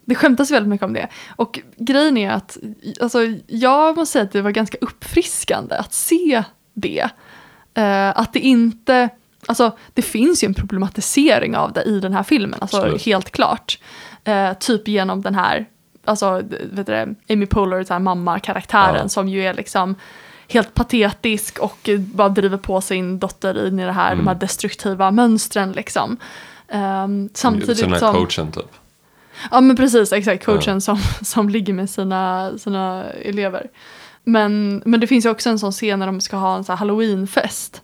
Det 0.06 0.16
skämtas 0.16 0.52
väldigt 0.52 0.70
mycket 0.70 0.86
om 0.86 0.94
det. 0.94 1.08
Och 1.36 1.60
grejen 1.78 2.18
är 2.18 2.32
att 2.32 2.58
alltså, 3.02 3.20
jag 3.48 3.96
måste 3.98 4.14
säga 4.14 4.24
att 4.24 4.32
det 4.32 4.42
var 4.42 4.52
ganska 4.52 4.78
uppfriskande 4.82 5.76
att 5.76 5.94
se 5.94 6.44
det. 6.74 7.10
Eh, 7.74 8.20
att 8.20 8.34
det 8.34 8.40
inte, 8.40 9.10
alltså 9.46 9.72
det 9.94 10.02
finns 10.02 10.44
ju 10.44 10.46
en 10.46 10.54
problematisering 10.54 11.56
av 11.58 11.74
det 11.74 11.84
i 11.84 12.00
den 12.00 12.14
här 12.14 12.24
filmen, 12.24 12.60
alltså 12.62 12.78
Absolut. 12.78 13.02
helt 13.06 13.32
klart. 13.32 13.80
Eh, 14.24 14.54
typ 14.54 14.88
genom 14.88 15.22
den 15.22 15.36
här, 15.36 15.66
alltså 16.06 16.42
vet 16.72 16.88
du 16.88 17.16
Amy 17.30 17.46
Poehler, 17.46 17.84
så 17.84 17.94
här 17.94 18.00
mamma-karaktären 18.00 18.96
Ja. 19.02 19.10
som 19.10 19.30
ju 19.30 19.44
är 19.44 19.54
liksom 19.54 19.96
helt 20.50 20.74
patetisk 20.74 21.60
och 21.60 21.90
eh, 21.90 22.00
bara 22.00 22.30
driver 22.30 22.58
på 22.58 22.82
sin 22.82 23.20
dotter 23.20 23.68
in 23.68 23.80
i 23.80 23.86
det 23.86 23.92
här, 23.92 24.12
Mm. 24.14 24.26
de 24.26 24.32
här 24.32 24.40
destruktiva 24.40 25.12
mönstren 25.12 25.72
liksom. 25.72 26.18
Um, 26.74 27.30
samtidigt 27.34 27.78
Så 27.78 27.84
den 27.84 27.92
här 27.94 28.00
som... 28.00 28.14
coachen 28.16 28.52
typ. 28.52 28.72
Ja 29.52 29.62
men 29.62 29.76
precis, 29.76 30.14
exakt, 30.14 30.46
coachen 30.46 30.74
Ja. 30.74 30.80
som, 30.80 30.98
som 31.22 31.50
ligger 31.50 31.74
med 31.74 31.90
sina, 31.90 32.52
sina 32.58 33.04
elever. 33.12 33.68
Men, 34.24 34.82
men 34.86 35.00
det 35.00 35.08
finns 35.08 35.26
ju 35.26 35.30
också 35.30 35.50
en 35.50 35.60
sån 35.60 35.72
scen 35.72 36.00
när 36.00 36.06
de 36.06 36.22
ska 36.22 36.38
ha 36.38 36.56
en 36.56 36.64
så 36.64 36.72
här 36.72 36.78
halloweenfest. 36.78 37.82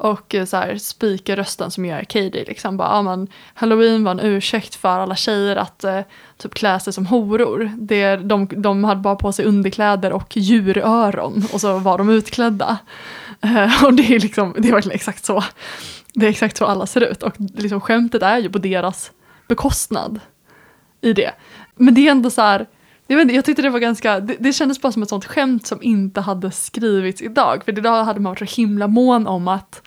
Och 0.00 0.34
eh, 0.34 0.44
så 0.44 0.56
här 0.56 0.76
speaker 0.78 1.36
rösten 1.36 1.70
som 1.70 1.84
gör 1.84 2.04
Katie 2.04 2.44
liksom 2.44 2.76
bara, 2.76 2.88
ja 2.88 3.02
men 3.02 3.28
halloween 3.54 4.04
var 4.04 4.10
en 4.10 4.20
ursäkt 4.20 4.74
för 4.74 4.88
alla 4.88 5.16
tjejer 5.16 5.56
att 5.56 5.84
eh, 5.84 6.00
typ 6.36 6.54
klä 6.54 6.80
sig 6.80 6.92
som 6.92 7.06
horor. 7.06 7.70
Det, 7.76 8.16
de, 8.16 8.48
de 8.56 8.84
hade 8.84 9.00
bara 9.00 9.16
på 9.16 9.32
sig 9.32 9.44
underkläder 9.44 10.12
och 10.12 10.36
djuröron 10.36 11.44
och 11.52 11.60
så 11.60 11.78
var 11.78 11.98
de 11.98 12.10
utklädda. 12.10 12.78
Eh, 13.40 13.84
och 13.84 13.94
det 13.94 14.14
är 14.14 14.20
liksom, 14.20 14.54
det 14.58 14.68
är 14.68 14.72
verkligen 14.72 14.94
exakt 14.94 15.24
så. 15.24 15.44
Det 16.14 16.26
är 16.26 16.30
exakt 16.30 16.56
så 16.56 16.66
alla 16.66 16.86
ser 16.86 17.00
ut 17.00 17.22
och 17.22 17.34
liksom 17.38 17.80
skämtet 17.80 18.22
är 18.22 18.38
ju 18.38 18.50
på 18.50 18.58
deras 18.58 19.12
bekostnad 19.48 20.20
i 21.00 21.12
det. 21.12 21.32
Men 21.74 21.94
det 21.94 22.06
är 22.06 22.10
ändå 22.10 22.30
så 22.30 22.42
här, 22.42 22.66
jag, 23.10 23.16
vet 23.16 23.34
jag 23.34 23.44
tyckte 23.44 23.62
det 23.62 23.70
var 23.70 23.78
ganska, 23.78 24.20
det, 24.20 24.36
det 24.40 24.52
kändes 24.52 24.80
bara 24.80 24.92
som 24.92 25.02
ett 25.02 25.08
sånt 25.08 25.24
skämt 25.24 25.66
som 25.66 25.82
inte 25.82 26.20
hade 26.20 26.50
skrivits 26.50 27.22
idag. 27.22 27.62
För 27.64 27.78
idag 27.78 28.04
hade 28.04 28.20
man 28.20 28.30
varit 28.30 28.50
så 28.50 28.60
himla 28.60 28.86
mån 28.86 29.26
om 29.26 29.48
att, 29.48 29.82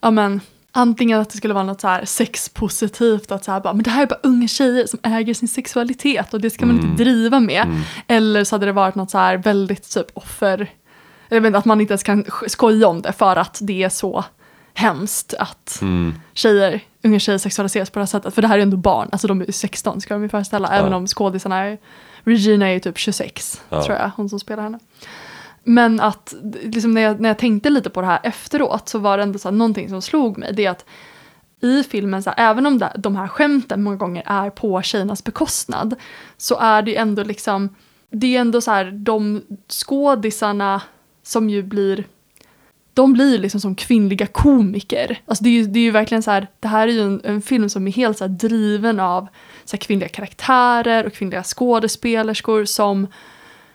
ja 0.00 0.10
men, 0.10 0.40
antingen 0.72 1.20
att 1.20 1.30
det 1.30 1.36
skulle 1.36 1.54
vara 1.54 1.64
något 1.64 1.80
så 1.80 1.88
här 1.88 2.04
sexpositivt, 2.04 3.32
att 3.32 3.44
så 3.44 3.52
här 3.52 3.60
bara, 3.60 3.72
men 3.74 3.82
det 3.82 3.90
här 3.90 4.02
är 4.02 4.06
bara 4.06 4.20
unga 4.22 4.48
tjejer 4.48 4.86
som 4.86 4.98
äger 5.02 5.34
sin 5.34 5.48
sexualitet 5.48 6.34
och 6.34 6.40
det 6.40 6.50
ska 6.50 6.66
man 6.66 6.76
inte 6.80 7.04
driva 7.04 7.40
med. 7.40 7.66
Eller 8.06 8.44
så 8.44 8.54
hade 8.54 8.66
det 8.66 8.72
varit 8.72 8.94
något 8.94 9.10
så 9.10 9.18
här 9.18 9.36
väldigt 9.36 9.94
typ 9.94 10.06
offer, 10.14 10.70
vet 11.30 11.44
inte, 11.44 11.58
att 11.58 11.64
man 11.64 11.80
inte 11.80 11.92
ens 11.92 12.02
kan 12.02 12.24
sk- 12.24 12.48
skoja 12.48 12.88
om 12.88 13.02
det 13.02 13.12
för 13.12 13.36
att 13.36 13.58
det 13.62 13.82
är 13.82 13.88
så 13.88 14.24
hemskt 14.74 15.34
att 15.38 15.78
Mm. 15.82 16.14
tjejer, 16.34 16.80
unga 17.04 17.18
tjejer 17.18 17.38
sexualiseras 17.38 17.90
på 17.90 17.98
det 17.98 18.02
här 18.02 18.06
sättet. 18.06 18.34
För 18.34 18.42
det 18.42 18.48
här 18.48 18.58
är 18.58 18.62
ändå 18.62 18.76
barn, 18.76 19.08
alltså 19.12 19.28
de 19.28 19.40
är 19.40 19.46
ju 19.46 19.52
16 19.52 20.00
ska 20.00 20.14
de 20.14 20.22
ju 20.22 20.28
föreställa. 20.28 20.68
Även 20.68 20.92
om 20.92 21.06
skådisarna 21.06 21.56
är, 21.64 21.78
Regina 22.26 22.68
är 22.68 22.72
ju 22.72 22.80
typ 22.80 22.98
26 22.98 23.62
Ja. 23.68 23.84
tror 23.84 23.96
jag, 23.96 24.10
hon 24.16 24.28
som 24.28 24.40
spelar 24.40 24.62
henne. 24.62 24.78
Men 25.64 26.00
att 26.00 26.34
liksom 26.62 26.94
när, 26.94 27.00
jag, 27.00 27.20
när 27.20 27.28
jag 27.28 27.38
tänkte 27.38 27.70
lite 27.70 27.90
på 27.90 28.00
det 28.00 28.06
här 28.06 28.20
efteråt 28.22 28.88
så 28.88 28.98
var 28.98 29.16
det 29.16 29.22
ändå 29.22 29.38
så 29.38 29.48
här, 29.48 29.56
någonting 29.56 29.88
som 29.88 30.02
slog 30.02 30.38
mig. 30.38 30.52
Det 30.52 30.64
är 30.64 30.70
att 30.70 30.84
i 31.60 31.82
filmen, 31.82 32.22
så 32.22 32.30
här, 32.30 32.50
även 32.50 32.66
om 32.66 32.78
det, 32.78 32.92
de 32.96 33.16
här 33.16 33.28
skämten 33.28 33.82
många 33.82 33.96
gånger 33.96 34.22
är 34.26 34.50
på 34.50 34.82
tjejernas 34.82 35.24
bekostnad, 35.24 35.94
så 36.36 36.56
är 36.58 36.82
det 36.82 36.90
ju 36.90 36.96
ändå 36.96 37.22
liksom, 37.22 37.74
det 38.10 38.36
är 38.36 38.40
ändå 38.40 38.60
så 38.60 38.70
här, 38.70 38.90
de 38.90 39.42
skådisarna 39.68 40.82
som 41.22 41.50
ju 41.50 41.62
blir 41.62 42.04
de 42.96 43.12
blir 43.12 43.38
liksom 43.38 43.60
som 43.60 43.74
kvinnliga 43.74 44.26
komiker. 44.26 45.20
Alltså 45.26 45.44
det 45.44 45.50
är 45.50 45.52
ju, 45.52 45.66
det 45.66 45.78
är 45.78 45.82
ju 45.82 45.90
verkligen 45.90 46.22
så 46.22 46.30
här, 46.30 46.46
det 46.60 46.68
här 46.68 46.88
är 46.88 46.92
ju 46.92 47.00
en, 47.02 47.20
en 47.24 47.42
film 47.42 47.68
som 47.68 47.86
är 47.88 47.92
helt 47.92 48.18
så 48.18 48.26
driven 48.26 49.00
av 49.00 49.28
så 49.64 49.76
kvinnliga 49.76 50.08
karaktärer 50.08 51.06
och 51.06 51.12
kvinnliga 51.12 51.42
skådespelerskor 51.42 52.64
som 52.64 53.06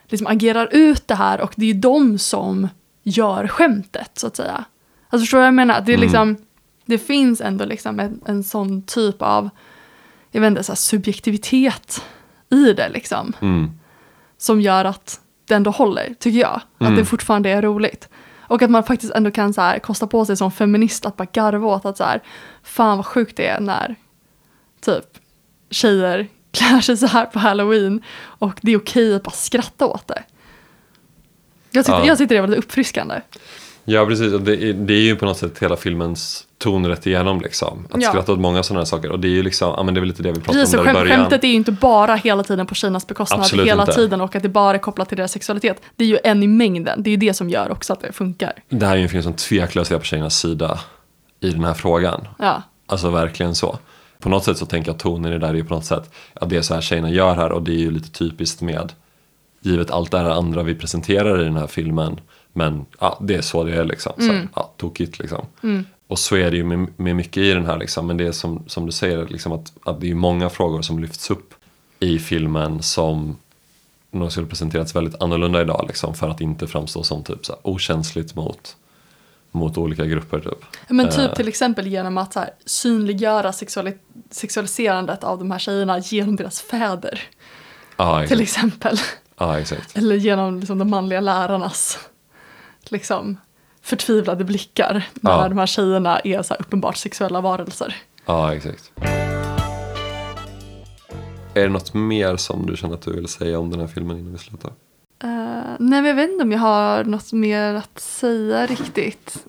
liksom 0.07 0.27
agerar 0.27 0.69
ut 0.71 1.07
det 1.07 1.15
här 1.15 1.41
och 1.41 1.53
det 1.55 1.65
är 1.65 1.73
ju 1.73 1.79
de 1.79 2.17
som 2.17 2.67
gör 3.03 3.47
skämtet 3.47 4.11
så 4.13 4.27
att 4.27 4.35
säga. 4.35 4.65
Alltså 5.09 5.23
förstår 5.23 5.37
du 5.37 5.41
vad 5.41 5.47
jag 5.47 5.53
menar? 5.53 5.81
Det, 5.81 5.91
är 5.91 5.97
Mm. 5.97 6.01
liksom, 6.07 6.37
det 6.85 6.97
finns 6.97 7.41
ändå 7.41 7.65
liksom 7.65 7.99
en, 7.99 8.21
en 8.25 8.43
sån 8.43 8.81
typ 8.83 9.21
av, 9.21 9.49
jag 10.31 10.41
vet 10.41 10.47
inte, 10.47 10.63
så 10.63 10.75
subjektivitet 10.75 12.03
i 12.49 12.73
det 12.73 12.89
liksom 12.89 13.33
Mm. 13.41 13.71
som 14.37 14.61
gör 14.61 14.85
att 14.85 15.19
det 15.47 15.53
ändå 15.55 15.71
håller, 15.71 16.13
tycker 16.19 16.39
jag. 16.39 16.61
Att 16.77 16.81
Mm. 16.87 16.95
det 16.95 17.05
fortfarande 17.05 17.49
är 17.49 17.61
roligt. 17.61 18.09
Och 18.51 18.61
att 18.61 18.69
man 18.69 18.83
faktiskt 18.83 19.13
ändå 19.13 19.31
kan 19.31 19.53
så 19.53 19.61
här, 19.61 19.79
kosta 19.79 20.07
på 20.07 20.25
sig 20.25 20.37
som 20.37 20.51
feminist 20.51 21.05
att 21.05 21.17
bara 21.17 21.27
garva 21.33 21.67
åt 21.67 21.85
att 21.85 21.97
så 21.97 22.03
här, 22.03 22.21
fan 22.63 22.97
vad 22.97 23.05
sjukt 23.05 23.37
det 23.37 23.47
är 23.47 23.59
när 23.59 23.95
typ 24.81 25.05
tjejer 25.69 26.27
klär 26.51 26.81
sig 26.81 26.97
så 26.97 27.07
här 27.07 27.25
på 27.25 27.39
halloween 27.39 28.03
och 28.21 28.59
det 28.61 28.71
är 28.71 28.77
okej 28.77 29.15
att 29.15 29.23
bara 29.23 29.31
skratta 29.31 29.85
åt 29.85 30.07
det. 30.07 30.23
Jag 31.71 31.85
tyckte, 31.85 31.99
Ja. 32.01 32.05
jag 32.07 32.17
tyckte 32.17 32.35
det 32.35 32.41
var 32.41 32.47
lite 32.47 32.59
uppfriskande. 32.59 33.21
Ja, 33.85 34.05
precis. 34.05 34.33
Och 34.33 34.41
Det 34.41 34.63
är, 34.63 34.73
det 34.73 34.93
är 34.93 35.01
ju 35.01 35.15
på 35.15 35.25
något 35.25 35.37
sätt 35.37 35.59
hela 35.59 35.75
filmens 35.75 36.47
ton 36.57 36.85
rätt 36.87 37.07
igenom. 37.07 37.41
Liksom. 37.41 37.87
Att 37.91 38.01
Ja. 38.01 38.09
skratta 38.09 38.33
åt 38.33 38.39
många 38.39 38.63
sådana 38.63 38.79
här 38.79 38.85
saker. 38.85 39.11
Och 39.11 39.19
det 39.19 39.27
är 39.27 39.31
ju 39.31 39.43
liksom, 39.43 39.73
ja 39.77 39.83
men 39.83 39.93
det 39.93 39.97
är 39.97 39.99
väl 39.99 40.07
lite 40.09 40.23
det 40.23 40.31
vi 40.31 40.35
pratade 40.39 40.59
Precis, 40.59 40.75
om 40.79 40.85
där 40.85 40.91
i 40.91 40.93
början. 40.93 41.17
skämtet 41.19 41.43
är 41.43 41.47
ju 41.47 41.53
inte 41.53 41.71
bara 41.71 42.15
hela 42.15 42.43
tiden 42.43 42.67
på 42.67 42.75
Kinas 42.75 43.07
bekostnad 43.07 43.39
Absolut 43.39 43.65
hela 43.67 43.83
inte. 43.83 43.93
tiden 43.95 44.21
och 44.21 44.35
att 44.35 44.43
det 44.43 44.49
bara 44.49 44.75
är 44.75 44.79
kopplat 44.79 45.07
till 45.09 45.17
deras 45.17 45.31
sexualitet. 45.31 45.81
Det 45.95 46.03
är 46.03 46.07
ju 46.07 46.19
en 46.23 46.43
i 46.43 46.47
mängden, 46.47 47.03
det 47.03 47.09
är 47.09 47.11
ju 47.11 47.17
det 47.17 47.33
som 47.33 47.49
gör 47.49 47.71
också 47.71 47.93
att 47.93 48.01
det 48.01 48.11
funkar. 48.11 48.53
Det 48.69 48.85
här 48.85 48.93
är 48.93 48.97
ju 48.97 49.03
en 49.03 49.09
film 49.09 49.23
som 49.23 49.33
tveklöst 49.33 49.91
är 49.91 49.97
på 49.97 50.03
tjejernas 50.03 50.39
sida 50.39 50.79
i 51.39 51.49
den 51.49 51.63
här 51.63 51.73
frågan. 51.73 52.27
Ja, 52.39 52.61
Alltså 52.87 53.09
verkligen 53.09 53.55
så. 53.55 53.79
På 54.19 54.29
något 54.29 54.43
sätt 54.43 54.57
så 54.57 54.65
tänker 54.65 54.89
jag 54.89 54.95
att 54.95 55.01
tonen 55.01 55.31
i 55.31 55.33
det 55.33 55.39
där 55.39 55.49
är 55.49 55.53
ju 55.53 55.63
på 55.65 55.73
något 55.73 55.85
sätt, 55.85 56.11
ja 56.41 56.45
det 56.47 56.57
är 56.57 56.61
så 56.61 56.73
här 56.73 56.81
tjejerna 56.81 57.09
gör 57.09 57.35
här 57.35 57.51
och 57.51 57.61
det 57.61 57.71
är 57.71 57.79
ju 57.79 57.91
lite 57.91 58.09
typiskt 58.11 58.61
med, 58.61 58.93
givet 59.61 59.91
allt 59.91 60.11
det 60.11 60.17
här 60.19 60.29
andra 60.29 60.63
vi 60.63 60.75
presenterar 60.75 61.41
i 61.41 61.43
den 61.43 61.55
här 61.57 61.67
filmen, 61.67 62.19
men 62.53 62.85
ja, 62.99 63.17
det 63.21 63.35
är 63.35 63.41
så 63.41 63.63
det 63.63 63.75
är 63.75 63.83
liksom. 63.85 64.13
Så, 64.17 64.39
ja, 64.55 64.71
tokigt 64.77 65.19
liksom. 65.19 65.45
Och 66.07 66.19
så 66.19 66.35
är 66.35 66.51
det 66.51 66.57
ju 66.57 66.63
med, 66.63 66.87
med 66.97 67.15
mycket 67.15 67.37
i 67.37 67.53
den 67.53 67.65
här 67.65 67.77
liksom, 67.77 68.07
men 68.07 68.17
det 68.17 68.27
är 68.27 68.31
som, 68.31 68.63
som 68.67 68.85
du 68.85 68.91
säger, 68.91 69.27
liksom 69.27 69.51
att, 69.51 69.73
att 69.85 70.01
det 70.01 70.11
är 70.11 70.15
många 70.15 70.49
frågor 70.49 70.81
som 70.81 70.99
lyfts 70.99 71.31
upp 71.31 71.53
i 71.99 72.19
filmen 72.19 72.81
som 72.83 73.37
nog 74.11 74.31
skulle 74.31 74.47
presenterats 74.47 74.95
väldigt 74.95 75.21
annorlunda 75.21 75.61
idag 75.61 75.85
liksom, 75.87 76.13
för 76.13 76.29
att 76.29 76.41
inte 76.41 76.67
framstå 76.67 77.03
som 77.03 77.23
typ 77.23 77.45
så 77.45 77.51
här, 77.53 77.59
okänsligt 77.63 78.35
mot, 78.35 78.75
mot 79.51 79.77
olika 79.77 80.05
grupper 80.05 80.39
typ. 80.39 80.65
Men 80.87 81.09
typ 81.09 81.19
Eh. 81.19 81.33
till 81.33 81.47
exempel 81.47 81.87
genom 81.87 82.17
att 82.17 82.35
här, 82.35 82.49
synliggöra 82.65 83.51
sexuali- 83.51 83.97
sexualiserandet 84.29 85.23
av 85.23 85.39
de 85.39 85.51
här 85.51 85.59
tjejerna 85.59 85.99
genom 85.99 86.35
deras 86.35 86.61
fäder. 86.61 87.21
Ja, 87.97 88.27
Till 88.27 88.41
exempel. 88.41 88.97
Exakt. 89.59 89.97
Eller 89.97 90.15
genom 90.15 90.59
liksom, 90.59 90.77
de 90.79 90.89
manliga 90.89 91.21
lärarnas 91.21 91.99
liksom, 92.89 93.37
förtvivlade 93.81 94.43
blickar. 94.43 95.07
När 95.13 95.31
Ja. 95.31 95.49
de 95.49 95.57
här 95.57 95.65
tjejerna 95.65 96.19
är 96.19 96.41
så 96.41 96.53
uppenbart 96.53 96.97
sexuella 96.97 97.41
varelser. 97.41 97.95
Ja, 98.25 98.53
exakt. 98.55 98.91
Är 101.53 101.63
det 101.63 101.69
något 101.69 101.93
mer 101.93 102.35
som 102.37 102.65
du 102.65 102.77
känner 102.77 102.93
att 102.95 103.01
du 103.01 103.13
vill 103.15 103.27
säga 103.27 103.59
om 103.59 103.69
den 103.69 103.79
här 103.79 103.87
filmen 103.87 104.17
innan 104.17 104.31
vi 104.31 104.37
slutar? 104.37 104.69
Uh, 105.23 105.75
nej, 105.79 106.01
men 106.01 106.05
jag 106.05 106.15
vet 106.15 106.29
inte 106.29 106.43
om 106.43 106.51
jag 106.51 106.59
har 106.59 107.03
något 107.03 107.33
mer 107.33 107.73
att 107.73 107.99
säga 107.99 108.65
riktigt. 108.65 109.45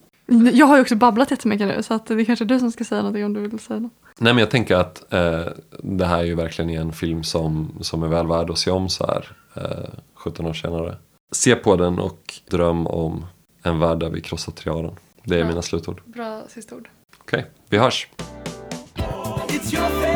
Jag 0.53 0.67
har 0.67 0.77
ju 0.77 0.83
också 0.83 0.97
babblat 0.97 1.31
jättemycket 1.31 1.67
nu 1.69 1.83
så 1.83 1.95
att 1.95 2.07
det 2.07 2.15
är 2.15 2.25
kanske 2.25 2.45
du 2.45 2.59
som 2.59 2.73
ska 2.73 2.85
säga 2.85 3.01
någonting 3.03 3.25
om 3.25 3.33
du 3.33 3.41
vill 3.41 3.59
säga 3.59 3.81
något. 3.81 3.93
Nej, 4.19 4.33
men 4.35 4.41
jag 4.41 4.51
tänker 4.51 4.77
att 4.77 5.13
eh, 5.13 5.45
det 5.83 6.07
här 6.07 6.19
är 6.19 6.25
ju 6.25 6.35
verkligen 6.35 6.71
en 6.71 6.93
film 6.93 7.23
som, 7.25 7.75
som 7.81 8.03
är 8.03 8.09
väl 8.09 8.27
värd 8.27 8.51
att 8.51 8.59
se 8.59 8.71
om 8.71 8.89
så 8.89 9.07
här 9.07 9.37
eh, 9.55 9.89
17 10.15 10.47
år 10.47 10.53
senare. 10.53 10.97
Se 11.33 11.55
på 11.57 11.77
den 11.77 11.99
och 11.99 12.35
dröm 12.51 12.87
om 12.87 13.27
en 13.63 13.79
värld 13.79 13.99
där 14.01 14.11
vi 14.11 14.21
krossar 14.21 14.53
triaden. 14.53 14.95
Det 15.25 15.35
är 15.35 15.39
Ja. 15.39 15.47
mina 15.47 15.63
slutord. 15.63 16.01
Bra 16.05 16.43
sista 16.49 16.75
ord. 16.75 16.89
Okej, 17.21 17.47
vi 17.69 17.79
hörs. 17.79 18.09
It's 19.49 19.75
your 19.75 19.89
favorite. 19.89 20.12